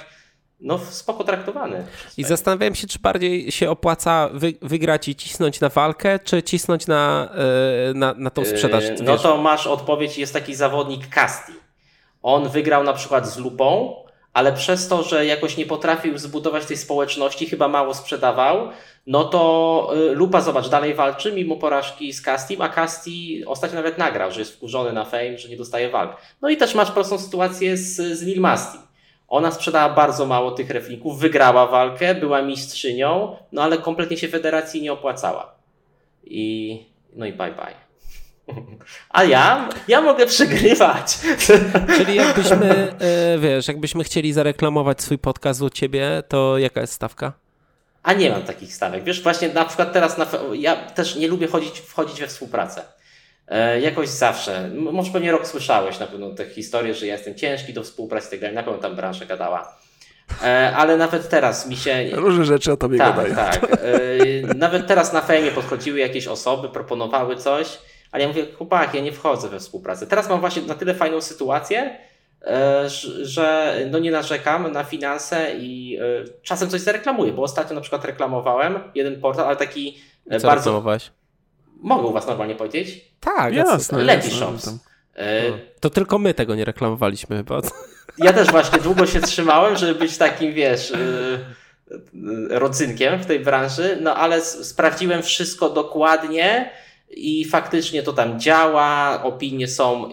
no 0.65 0.79
spoko 0.79 1.25
traktowany. 1.25 1.87
I 2.17 2.25
zastanawiałem 2.25 2.75
się, 2.75 2.87
czy 2.87 2.99
bardziej 2.99 3.53
się 3.53 3.71
opłaca 3.71 4.29
wy, 4.33 4.55
wygrać 4.63 5.09
i 5.09 5.17
cisnąć 5.17 5.61
na 5.61 5.69
walkę, 5.69 6.19
czy 6.19 6.43
cisnąć 6.43 6.87
na, 6.87 7.29
yy, 7.87 7.95
na, 7.95 8.15
na 8.15 8.31
tą 8.31 8.45
sprzedaż. 8.45 8.85
Yy, 8.85 8.97
no 9.03 9.19
to 9.19 9.37
masz 9.37 9.67
odpowiedź, 9.67 10.19
jest 10.19 10.33
taki 10.33 10.55
zawodnik 10.55 11.09
Casti. 11.09 11.53
On 12.23 12.49
wygrał 12.49 12.85
na 12.85 12.93
przykład 12.93 13.29
z 13.29 13.39
Lupą, 13.39 13.97
ale 14.33 14.53
przez 14.53 14.89
to, 14.89 15.03
że 15.03 15.27
jakoś 15.27 15.57
nie 15.57 15.67
potrafił 15.67 16.19
zbudować 16.19 16.67
tej 16.67 16.77
społeczności, 16.77 17.47
chyba 17.47 17.69
mało 17.69 17.95
sprzedawał, 17.95 18.69
no 19.07 19.25
to 19.25 19.93
y, 20.11 20.15
Lupa, 20.15 20.41
zobacz, 20.41 20.69
dalej 20.69 20.95
walczy 20.95 21.33
mimo 21.33 21.57
porażki 21.57 22.13
z 22.13 22.23
Castim, 22.23 22.63
a 22.63 22.69
Casti 22.69 23.43
ostatnio 23.47 23.77
nawet 23.77 23.99
nagrał, 23.99 24.33
że 24.33 24.41
jest 24.41 24.55
wkurzony 24.55 24.93
na 24.93 25.05
fame, 25.05 25.39
że 25.39 25.49
nie 25.49 25.57
dostaje 25.57 25.91
walk. 25.91 26.17
No 26.43 26.49
i 26.49 26.57
też 26.57 26.75
masz 26.75 26.91
prostą 26.91 27.19
sytuację 27.19 27.77
z, 27.77 28.19
z 28.19 28.23
Lil 28.23 28.41
Masti. 28.41 28.79
Ona 29.35 29.51
sprzedała 29.51 29.95
bardzo 29.95 30.27
mało 30.27 30.51
tych 30.51 30.71
reflików, 30.71 31.19
wygrała 31.19 31.67
walkę, 31.67 32.15
była 32.15 32.43
mistrzynią, 32.43 33.37
no 33.53 33.63
ale 33.63 33.79
kompletnie 33.79 34.17
się 34.17 34.29
federacji 34.29 34.83
nie 34.83 34.93
opłacała. 34.93 35.55
I 36.25 36.79
no 37.13 37.27
i 37.27 37.33
bye 37.33 37.53
bye. 37.53 37.75
A 39.11 39.25
ja, 39.25 39.69
ja 39.89 40.01
mogę 40.01 40.27
przegrywać. 40.27 41.19
Czyli 41.97 42.15
jakbyśmy, 42.15 42.97
e, 43.01 43.39
wiesz, 43.39 43.69
jakbyśmy 43.69 44.05
chcieli 44.05 44.33
zareklamować 44.33 45.03
swój 45.03 45.19
podcast 45.19 45.63
u 45.63 45.71
ciebie, 45.71 46.23
to 46.29 46.59
jaka 46.59 46.81
jest 46.81 46.93
stawka? 46.93 47.33
A 48.03 48.13
nie 48.13 48.31
mam 48.31 48.43
takich 48.43 48.75
stawek. 48.75 49.05
Wiesz, 49.05 49.23
właśnie 49.23 49.49
na 49.49 49.65
przykład 49.65 49.93
teraz, 49.93 50.19
na, 50.19 50.27
ja 50.53 50.77
też 50.77 51.17
nie 51.17 51.29
lubię 51.29 51.47
chodzić, 51.47 51.81
wchodzić 51.81 52.21
we 52.21 52.27
współpracę. 52.27 52.83
E, 53.49 53.81
jakoś 53.81 54.09
zawsze, 54.09 54.71
może 54.75 55.13
pewnie 55.13 55.33
rok 55.33 55.47
słyszałeś 55.47 55.99
na 55.99 56.07
pewno 56.07 56.31
tę 56.31 56.47
historię, 56.47 56.95
że 56.95 57.07
ja 57.07 57.13
jestem 57.13 57.35
ciężki 57.35 57.73
do 57.73 57.83
współpracy 57.83 58.27
i 58.27 58.31
tak 58.31 58.41
dalej, 58.41 58.55
na 58.55 58.63
pewno 58.63 58.79
tam 58.79 58.97
branża 58.97 59.25
gadała. 59.25 59.77
E, 60.45 60.73
ale 60.77 60.97
nawet 60.97 61.29
teraz 61.29 61.69
mi 61.69 61.77
się. 61.77 62.11
Różne 62.13 62.45
rzeczy 62.45 62.73
o 62.73 62.77
tobie 62.77 62.99
tak, 62.99 63.17
gadają. 63.17 63.35
Tak. 63.35 63.65
E, 63.65 64.55
nawet 64.55 64.87
teraz 64.87 65.13
na 65.13 65.21
fejmie 65.21 65.51
podchodziły 65.51 65.99
jakieś 65.99 66.27
osoby, 66.27 66.69
proponowały 66.69 67.37
coś, 67.37 67.79
ale 68.13 68.23
ja 68.23 68.29
mówię, 68.29 68.47
chłopak, 68.59 68.95
ja 68.95 69.01
nie 69.01 69.13
wchodzę 69.13 69.49
we 69.49 69.61
współpracę. 69.61 70.07
Teraz 70.07 70.29
mam 70.29 70.41
właśnie 70.41 70.63
na 70.63 70.75
tyle 70.75 70.95
fajną 70.95 71.21
sytuację, 71.21 71.99
że 73.23 73.77
no 73.91 73.99
nie 73.99 74.11
narzekam 74.11 74.73
na 74.73 74.85
finanse 74.85 75.55
i 75.59 75.99
czasem 76.43 76.71
coś 76.71 76.81
zareklamuję, 76.81 77.33
bo 77.33 77.43
ostatnio 77.43 77.75
na 77.75 77.81
przykład 77.81 78.05
reklamowałem 78.05 78.79
jeden 78.95 79.21
portal, 79.21 79.47
ale 79.47 79.57
taki 79.57 79.99
Co 80.25 80.47
bardzo. 80.47 80.55
Reklamowałeś? 80.55 81.11
Mogę 81.77 82.03
u 82.03 82.13
Was 82.13 82.27
normalnie 82.27 82.55
powiedzieć? 82.55 83.05
Tak, 83.21 83.55
jasne. 83.55 84.03
Leti 84.03 84.31
Shops. 84.31 84.69
E, 85.15 85.51
no. 85.51 85.59
To 85.81 85.91
tylko 85.91 86.19
my 86.19 86.35
tego 86.35 86.55
nie 86.55 86.65
reklamowaliśmy 86.65 87.37
chyba. 87.37 87.61
Ja 88.19 88.33
też 88.33 88.49
właśnie 88.49 88.79
długo 88.79 89.07
się 89.07 89.21
trzymałem, 89.21 89.77
żeby 89.77 89.95
być 89.95 90.17
takim, 90.17 90.53
wiesz, 90.53 90.93
e, 90.93 90.97
e, 90.97 92.59
rodzynkiem 92.59 93.23
w 93.23 93.27
tej 93.27 93.41
branży, 93.41 93.99
no 94.01 94.17
ale 94.17 94.41
sprawdziłem 94.41 95.23
wszystko 95.23 95.71
dokładnie 95.71 96.71
i 97.11 97.45
faktycznie 97.45 98.03
to 98.03 98.13
tam 98.13 98.41
działa, 98.41 99.21
opinie 99.23 99.69
są 99.69 100.11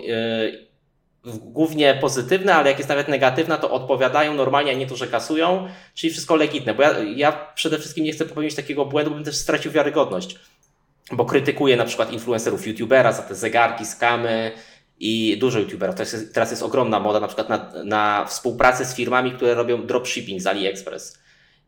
głównie 1.26 1.98
pozytywne, 2.02 2.56
ale 2.56 2.70
jak 2.70 2.78
jest 2.78 2.90
nawet 2.90 3.08
negatywna, 3.08 3.58
to 3.58 3.72
odpowiadają 3.72 4.34
normalnie, 4.34 4.72
a 4.72 4.76
nie 4.76 4.88
to, 4.88 4.96
że 4.96 5.08
kasują, 5.08 5.68
czyli 5.94 6.12
wszystko 6.12 6.36
legitne. 6.36 6.74
Bo 6.74 6.84
ja, 6.84 7.00
ja 7.00 7.32
przede 7.56 7.80
wszystkim 7.80 8.04
nie 8.04 8.12
chcę 8.12 8.26
popełnić 8.26 8.56
takiego 8.56 8.86
błędu, 8.86 9.12
bym 9.12 9.24
też 9.24 9.36
stracił 9.36 9.72
wiarygodność, 9.72 10.40
bo 11.12 11.26
krytykuję 11.26 11.78
na 11.78 11.86
przykład 11.86 12.14
influencerów 12.14 12.68
youtubera 12.68 13.12
za 13.12 13.22
te 13.22 13.36
zegarki, 13.36 13.86
skamy 13.86 14.52
i 15.00 15.38
dużo 15.40 15.60
youtuberów. 15.60 15.96
Teraz 15.96 16.14
jest, 16.14 16.34
teraz 16.34 16.52
jest 16.52 16.64
ogromna 16.64 17.00
moda 17.00 17.20
na 17.20 17.28
przykład 17.28 17.50
na, 17.50 17.72
na 17.84 18.26
współpracę 18.26 18.86
z 18.86 18.96
firmami, 18.96 19.32
które 19.32 19.54
robią 19.54 19.86
dropshipping 19.86 20.42
z 20.42 20.48
AliExpress. 20.48 21.20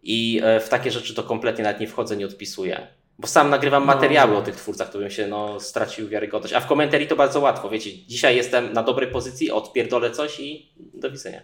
I 0.03 0.41
e, 0.43 0.59
w 0.59 0.69
takie 0.69 0.91
rzeczy 0.91 1.13
to 1.13 1.23
kompletnie 1.23 1.63
nawet 1.63 1.79
nie 1.79 1.87
wchodzę, 1.87 2.17
nie 2.17 2.25
odpisuję. 2.25 2.87
Bo 3.19 3.27
sam 3.27 3.49
nagrywam 3.49 3.85
No. 3.85 3.93
materiały 3.93 4.37
o 4.37 4.41
tych 4.41 4.55
twórcach, 4.55 4.89
to 4.89 4.99
bym 4.99 5.09
się 5.09 5.27
no, 5.27 5.59
stracił 5.59 6.09
wiarygodność. 6.09 6.53
A 6.53 6.59
w 6.59 6.67
komentarii 6.67 7.07
to 7.07 7.15
bardzo 7.15 7.39
łatwo. 7.39 7.69
Wiecie, 7.69 8.05
dzisiaj 8.07 8.35
jestem 8.35 8.73
na 8.73 8.83
dobrej 8.83 9.11
pozycji, 9.11 9.51
odpierdolę 9.51 10.11
coś 10.11 10.39
i 10.39 10.71
do 10.93 11.11
widzenia. 11.11 11.41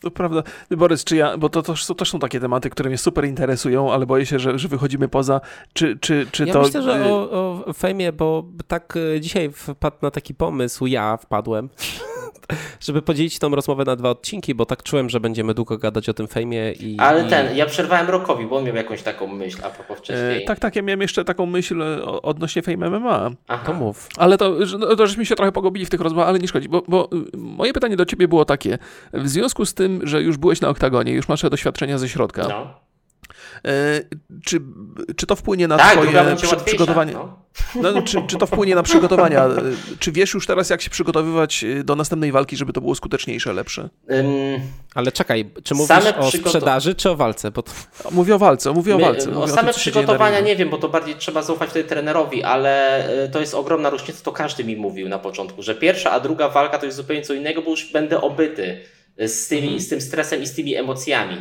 To 0.00 0.10
prawda. 0.10 0.42
Borys, 0.70 1.04
czy 1.04 1.16
ja, 1.16 1.36
bo 1.38 1.48
to 1.48 1.62
też 1.62 1.84
są, 1.84 1.94
też 1.94 2.10
są 2.10 2.18
takie 2.18 2.40
tematy, 2.40 2.70
które 2.70 2.88
mnie 2.88 2.98
super 2.98 3.24
interesują, 3.24 3.92
ale 3.92 4.06
boję 4.06 4.26
się, 4.26 4.38
że, 4.38 4.58
że 4.58 4.68
wychodzimy 4.68 5.08
poza. 5.08 5.40
Czy, 5.72 5.98
czy, 6.00 6.26
czy 6.32 6.44
ja 6.46 6.52
to. 6.52 6.62
myślę, 6.62 6.82
że 6.82 7.04
o, 7.12 7.30
o 7.66 7.72
fejmie, 7.72 8.12
bo 8.12 8.44
tak 8.68 8.96
y, 8.96 9.20
dzisiaj 9.20 9.50
wpadł 9.52 9.96
na 10.02 10.10
taki 10.10 10.34
pomysł, 10.34 10.86
ja 10.86 11.16
wpadłem, 11.16 11.68
żeby 12.80 13.02
podzielić 13.02 13.38
tą 13.38 13.54
rozmowę 13.54 13.84
na 13.84 13.96
dwa 13.96 14.10
odcinki, 14.10 14.54
bo 14.54 14.66
tak 14.66 14.82
czułem, 14.82 15.10
że 15.10 15.20
będziemy 15.20 15.54
długo 15.54 15.78
gadać 15.78 16.08
o 16.08 16.14
tym 16.14 16.26
fejmie 16.28 16.72
i... 16.72 16.96
Ale 16.98 17.24
ten, 17.24 17.56
ja 17.56 17.66
przerwałem 17.66 18.08
Rokowi, 18.10 18.46
bo 18.46 18.56
on 18.56 18.64
miał 18.64 18.76
jakąś 18.76 19.02
taką 19.02 19.26
myśl 19.26 19.58
a 19.64 19.70
propos 19.70 19.96
e, 19.98 20.00
wcześniej. 20.00 20.44
tak, 20.44 20.58
tak, 20.58 20.76
ja 20.76 20.82
miałem 20.82 21.00
jeszcze 21.00 21.24
taką 21.24 21.46
myśl 21.46 21.82
o- 21.82 22.22
odnośnie 22.22 22.62
Fame 22.62 22.90
MMA. 22.90 23.30
Aha. 23.48 23.62
To 23.66 23.72
mów. 23.72 24.08
Ale 24.16 24.38
to, 24.38 24.66
że- 24.66 24.78
no, 24.78 24.96
to 24.96 25.06
żeśmy 25.06 25.26
się 25.26 25.34
trochę 25.34 25.52
pogubili 25.52 25.86
w 25.86 25.90
tych 25.90 26.00
rozmowach, 26.00 26.28
ale 26.28 26.38
nie 26.38 26.48
szkodzi, 26.48 26.68
bo, 26.68 26.82
bo 26.88 27.08
moje 27.36 27.72
pytanie 27.72 27.96
do 27.96 28.04
ciebie 28.04 28.28
było 28.28 28.44
takie. 28.44 28.78
W 29.12 29.28
związku 29.28 29.64
z 29.66 29.74
tym, 29.74 29.81
że 30.02 30.22
już 30.22 30.36
byłeś 30.36 30.60
na 30.60 30.68
oktagonie, 30.68 31.12
już 31.12 31.28
masz 31.28 31.42
doświadczenia 31.42 31.98
ze 31.98 32.08
środka, 32.08 32.46
No. 32.48 32.80
e, 33.64 34.00
czy, 34.44 34.60
czy 35.16 35.26
to 35.26 35.36
wpłynie 35.36 35.68
na 35.68 35.76
Tak, 35.78 35.92
twoje 35.92 36.36
przy, 36.36 36.56
przygotowanie? 36.56 37.12
No. 37.12 37.42
No, 37.82 38.02
czy, 38.02 38.22
czy 38.26 38.36
to 38.38 38.46
wpłynie 38.46 38.74
na 38.74 38.82
przygotowania? 38.82 39.44
E, 39.44 39.50
Czy 39.98 40.12
wiesz 40.12 40.34
już 40.34 40.46
teraz, 40.46 40.70
jak 40.70 40.82
się 40.82 40.90
przygotowywać 40.90 41.64
e, 41.64 41.84
do 41.84 41.96
następnej 41.96 42.32
walki, 42.32 42.56
żeby 42.56 42.72
to 42.72 42.80
było 42.80 42.94
skuteczniejsze, 42.94 43.52
lepsze? 43.52 43.88
Ym, 44.10 44.26
Ale 44.94 45.12
czekaj, 45.12 45.50
czy 45.64 45.74
mówisz 45.74 45.88
Same 45.88 46.16
o 46.16 46.30
sprzedaży, 46.30 46.94
czy 46.94 47.10
o 47.10 47.16
walce? 47.16 47.50
Bo 47.50 47.62
to... 47.62 47.72
Mówię 48.10 48.34
o 48.34 48.38
walce, 48.38 48.72
mówię 48.72 48.94
o 48.94 48.98
my- 48.98 49.04
walce. 49.04 49.26
Mówię 49.26 49.38
o 49.40 49.42
o 49.42 49.48
same 49.48 49.56
tym, 49.72 49.82
dzieje 49.82 49.94
na 49.94 50.02
przygotowania 50.02 50.40
nie 50.40 50.56
wiem, 50.56 50.70
bo 50.70 50.78
to 50.78 50.88
bardziej 50.88 51.14
trzeba 51.14 51.42
zaufać 51.42 51.70
wtedy 51.70 51.88
trenerowi, 51.88 52.42
ale 52.42 53.04
to 53.32 53.40
jest 53.40 53.54
ogromna 53.54 53.90
różnica, 53.90 54.24
to 54.24 54.32
każdy 54.32 54.64
mi 54.64 54.76
mówił 54.76 55.08
na 55.08 55.18
początku, 55.18 55.62
że 55.62 55.74
pierwsza, 55.74 56.10
a 56.10 56.20
druga 56.20 56.48
walka 56.48 56.78
to 56.78 56.86
jest 56.86 56.96
zupełnie 56.96 57.22
co 57.22 57.34
innego, 57.34 57.62
bo 57.62 57.70
już 57.70 57.92
będę 57.92 58.20
obyty 58.20 58.80
z, 59.18 59.48
tymi, 59.48 59.80
z 59.80 59.88
tym 59.88 60.00
stresem 60.00 60.42
i 60.42 60.46
z 60.46 60.54
tymi 60.54 60.74
emocjami. 60.74 61.36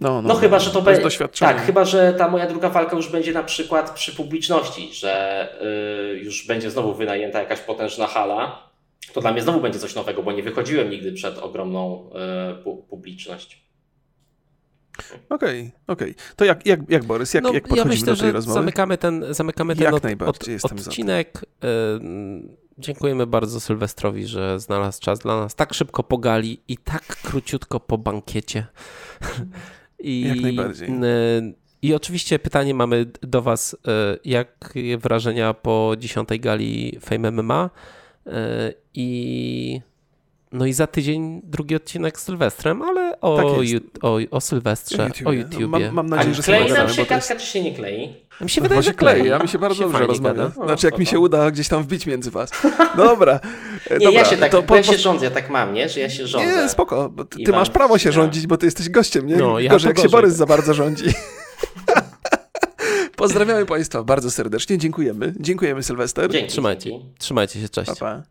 No, 0.00 0.22
no, 0.22 0.28
No 0.28 0.34
chyba, 0.34 0.58
że 0.58 0.70
to 0.70 0.82
będzie. 0.82 1.08
Tak, 1.40 1.62
chyba, 1.66 1.84
że 1.84 2.14
ta 2.18 2.28
moja 2.28 2.46
druga 2.46 2.68
walka 2.70 2.96
już 2.96 3.08
będzie 3.08 3.32
na 3.32 3.42
przykład 3.42 3.90
przy 3.90 4.16
publiczności, 4.16 4.90
że 4.94 5.48
y, 6.14 6.18
już 6.18 6.46
będzie 6.46 6.70
znowu 6.70 6.94
wynajęta 6.94 7.40
jakaś 7.40 7.60
potężna 7.60 8.06
hala. 8.06 8.68
To 9.12 9.20
dla 9.20 9.32
mnie 9.32 9.42
znowu 9.42 9.60
będzie 9.60 9.78
coś 9.78 9.94
nowego, 9.94 10.22
bo 10.22 10.32
nie 10.32 10.42
wychodziłem 10.42 10.90
nigdy 10.90 11.12
przed 11.12 11.38
ogromną 11.38 12.10
y, 12.60 12.64
pu- 12.64 12.82
publiczność. 12.82 13.62
Okej, 15.30 15.72
okej. 15.86 16.14
To 16.36 16.44
jak, 16.44 16.66
jak, 16.66 16.80
jak 16.88 17.04
Borys, 17.04 17.34
jak, 17.34 17.44
no, 17.44 17.52
jak 17.52 17.62
ja 17.62 17.68
podchodzimy 17.68 17.94
myślę, 17.94 18.06
do 18.06 18.16
tej 18.16 18.26
że 18.28 18.32
rozmowy? 18.32 18.60
zamykamy 18.60 18.98
ten, 18.98 19.24
zamykamy 19.30 19.74
ten 19.76 19.84
Jak 19.84 19.94
od, 19.94 20.02
najbardziej, 20.02 20.54
od, 20.56 20.60
za 20.62 20.68
odcinek. 20.74 21.40
Ym, 22.00 22.56
Dziękujemy 22.78 23.26
bardzo 23.26 23.60
Sylwestrowi, 23.60 24.26
że 24.26 24.60
znalazł 24.60 25.00
czas 25.00 25.18
dla 25.18 25.40
nas 25.40 25.54
tak 25.54 25.74
szybko 25.74 26.02
po 26.02 26.18
gali 26.18 26.60
i 26.68 26.76
tak 26.76 27.04
króciutko 27.06 27.80
po 27.80 27.98
bankiecie. 27.98 28.66
I, 29.98 30.20
Jak 30.20 30.40
najbardziej. 30.40 30.88
y, 30.88 31.54
I 31.82 31.94
oczywiście 31.94 32.38
pytanie 32.38 32.74
mamy 32.74 33.06
do 33.22 33.42
Was, 33.42 33.74
y, 33.74 33.78
jakie 34.24 34.98
wrażenia 34.98 35.54
po 35.54 35.94
dziesiątej 35.98 36.40
gali 36.40 36.98
Fame 37.00 37.30
MMA 37.30 37.70
y, 38.26 38.30
i 38.94 39.80
no 40.52 40.66
i 40.66 40.72
za 40.72 40.86
tydzień 40.86 41.40
drugi 41.44 41.74
odcinek 41.76 42.20
z 42.20 42.22
Sylwestrem, 42.22 42.82
ale 42.82 43.20
o, 43.20 43.36
Tak 43.36 43.46
o, 44.02 44.18
o 44.30 44.40
Sylwestrze, 44.40 45.10
o 45.24 45.32
YouTubie. 45.32 45.66
Mam, 45.66 45.92
mam 45.92 46.12
A 46.12 46.16
nadzieję, 46.16 46.34
że 46.34 46.42
klei 46.42 46.72
nam 46.72 46.88
się 46.88 47.06
jest... 47.10 47.36
czy 47.38 47.46
się 47.46 47.62
nie 47.62 47.74
klei? 47.74 48.14
Mi 48.40 48.50
się 48.50 48.60
No 48.60 48.62
wydaje, 48.62 48.82
się 48.82 48.86
że 48.86 48.94
klei. 48.94 49.20
klei, 49.20 49.32
a 49.32 49.38
mi 49.38 49.48
się 49.48 49.58
bardzo 49.58 49.82
dobrze 49.82 49.98
fajnie 49.98 50.08
rozmawia. 50.08 50.50
No, 50.58 50.66
Znaczy, 50.66 50.86
jak 50.86 50.98
mi 50.98 51.06
się 51.06 51.18
uda 51.18 51.50
gdzieś 51.50 51.68
tam 51.68 51.82
wbić 51.82 52.06
między 52.06 52.30
was. 52.30 52.50
Dobra. 52.96 53.40
Nie, 53.90 53.98
dobra, 53.98 54.20
ja 54.20 54.24
się 54.24 54.36
tak, 54.36 54.52
to 54.52 54.62
bo 54.62 54.76
ja 54.76 54.82
się 54.82 54.98
rządzę, 54.98 55.24
ja 55.24 55.30
tak 55.30 55.50
mam, 55.50 55.74
nie? 55.74 55.88
Że 55.88 56.00
ja 56.00 56.10
się 56.10 56.26
rządzę. 56.26 56.62
Nie, 56.62 56.68
spoko, 56.68 57.08
bo 57.08 57.24
ty, 57.24 57.52
masz 57.52 57.70
prawo 57.70 57.98
się 57.98 58.12
rządzić, 58.12 58.46
bo 58.46 58.56
ty 58.56 58.66
jesteś 58.66 58.88
gościem, 58.88 59.26
nie? 59.26 59.36
No, 59.36 59.58
ja 59.58 59.70
Gorzej, 59.70 59.88
jak 59.88 59.98
się 59.98 60.08
Borys 60.08 60.34
za 60.34 60.46
bardzo 60.46 60.74
rządzi. 60.74 61.04
Pozdrawiamy 63.16 63.66
Państwa 63.66 64.02
bardzo 64.02 64.30
serdecznie, 64.30 64.78
dziękujemy. 64.78 65.34
Dziękujemy 65.40 65.82
Sylwester. 65.82 66.30
Dzięki. 66.30 66.50
Trzymajcie, 66.50 66.90
trzymajcie 67.18 67.60
się, 67.60 67.68
cześć. 67.68 67.90
Pa, 67.90 67.96
pa. 67.96 68.22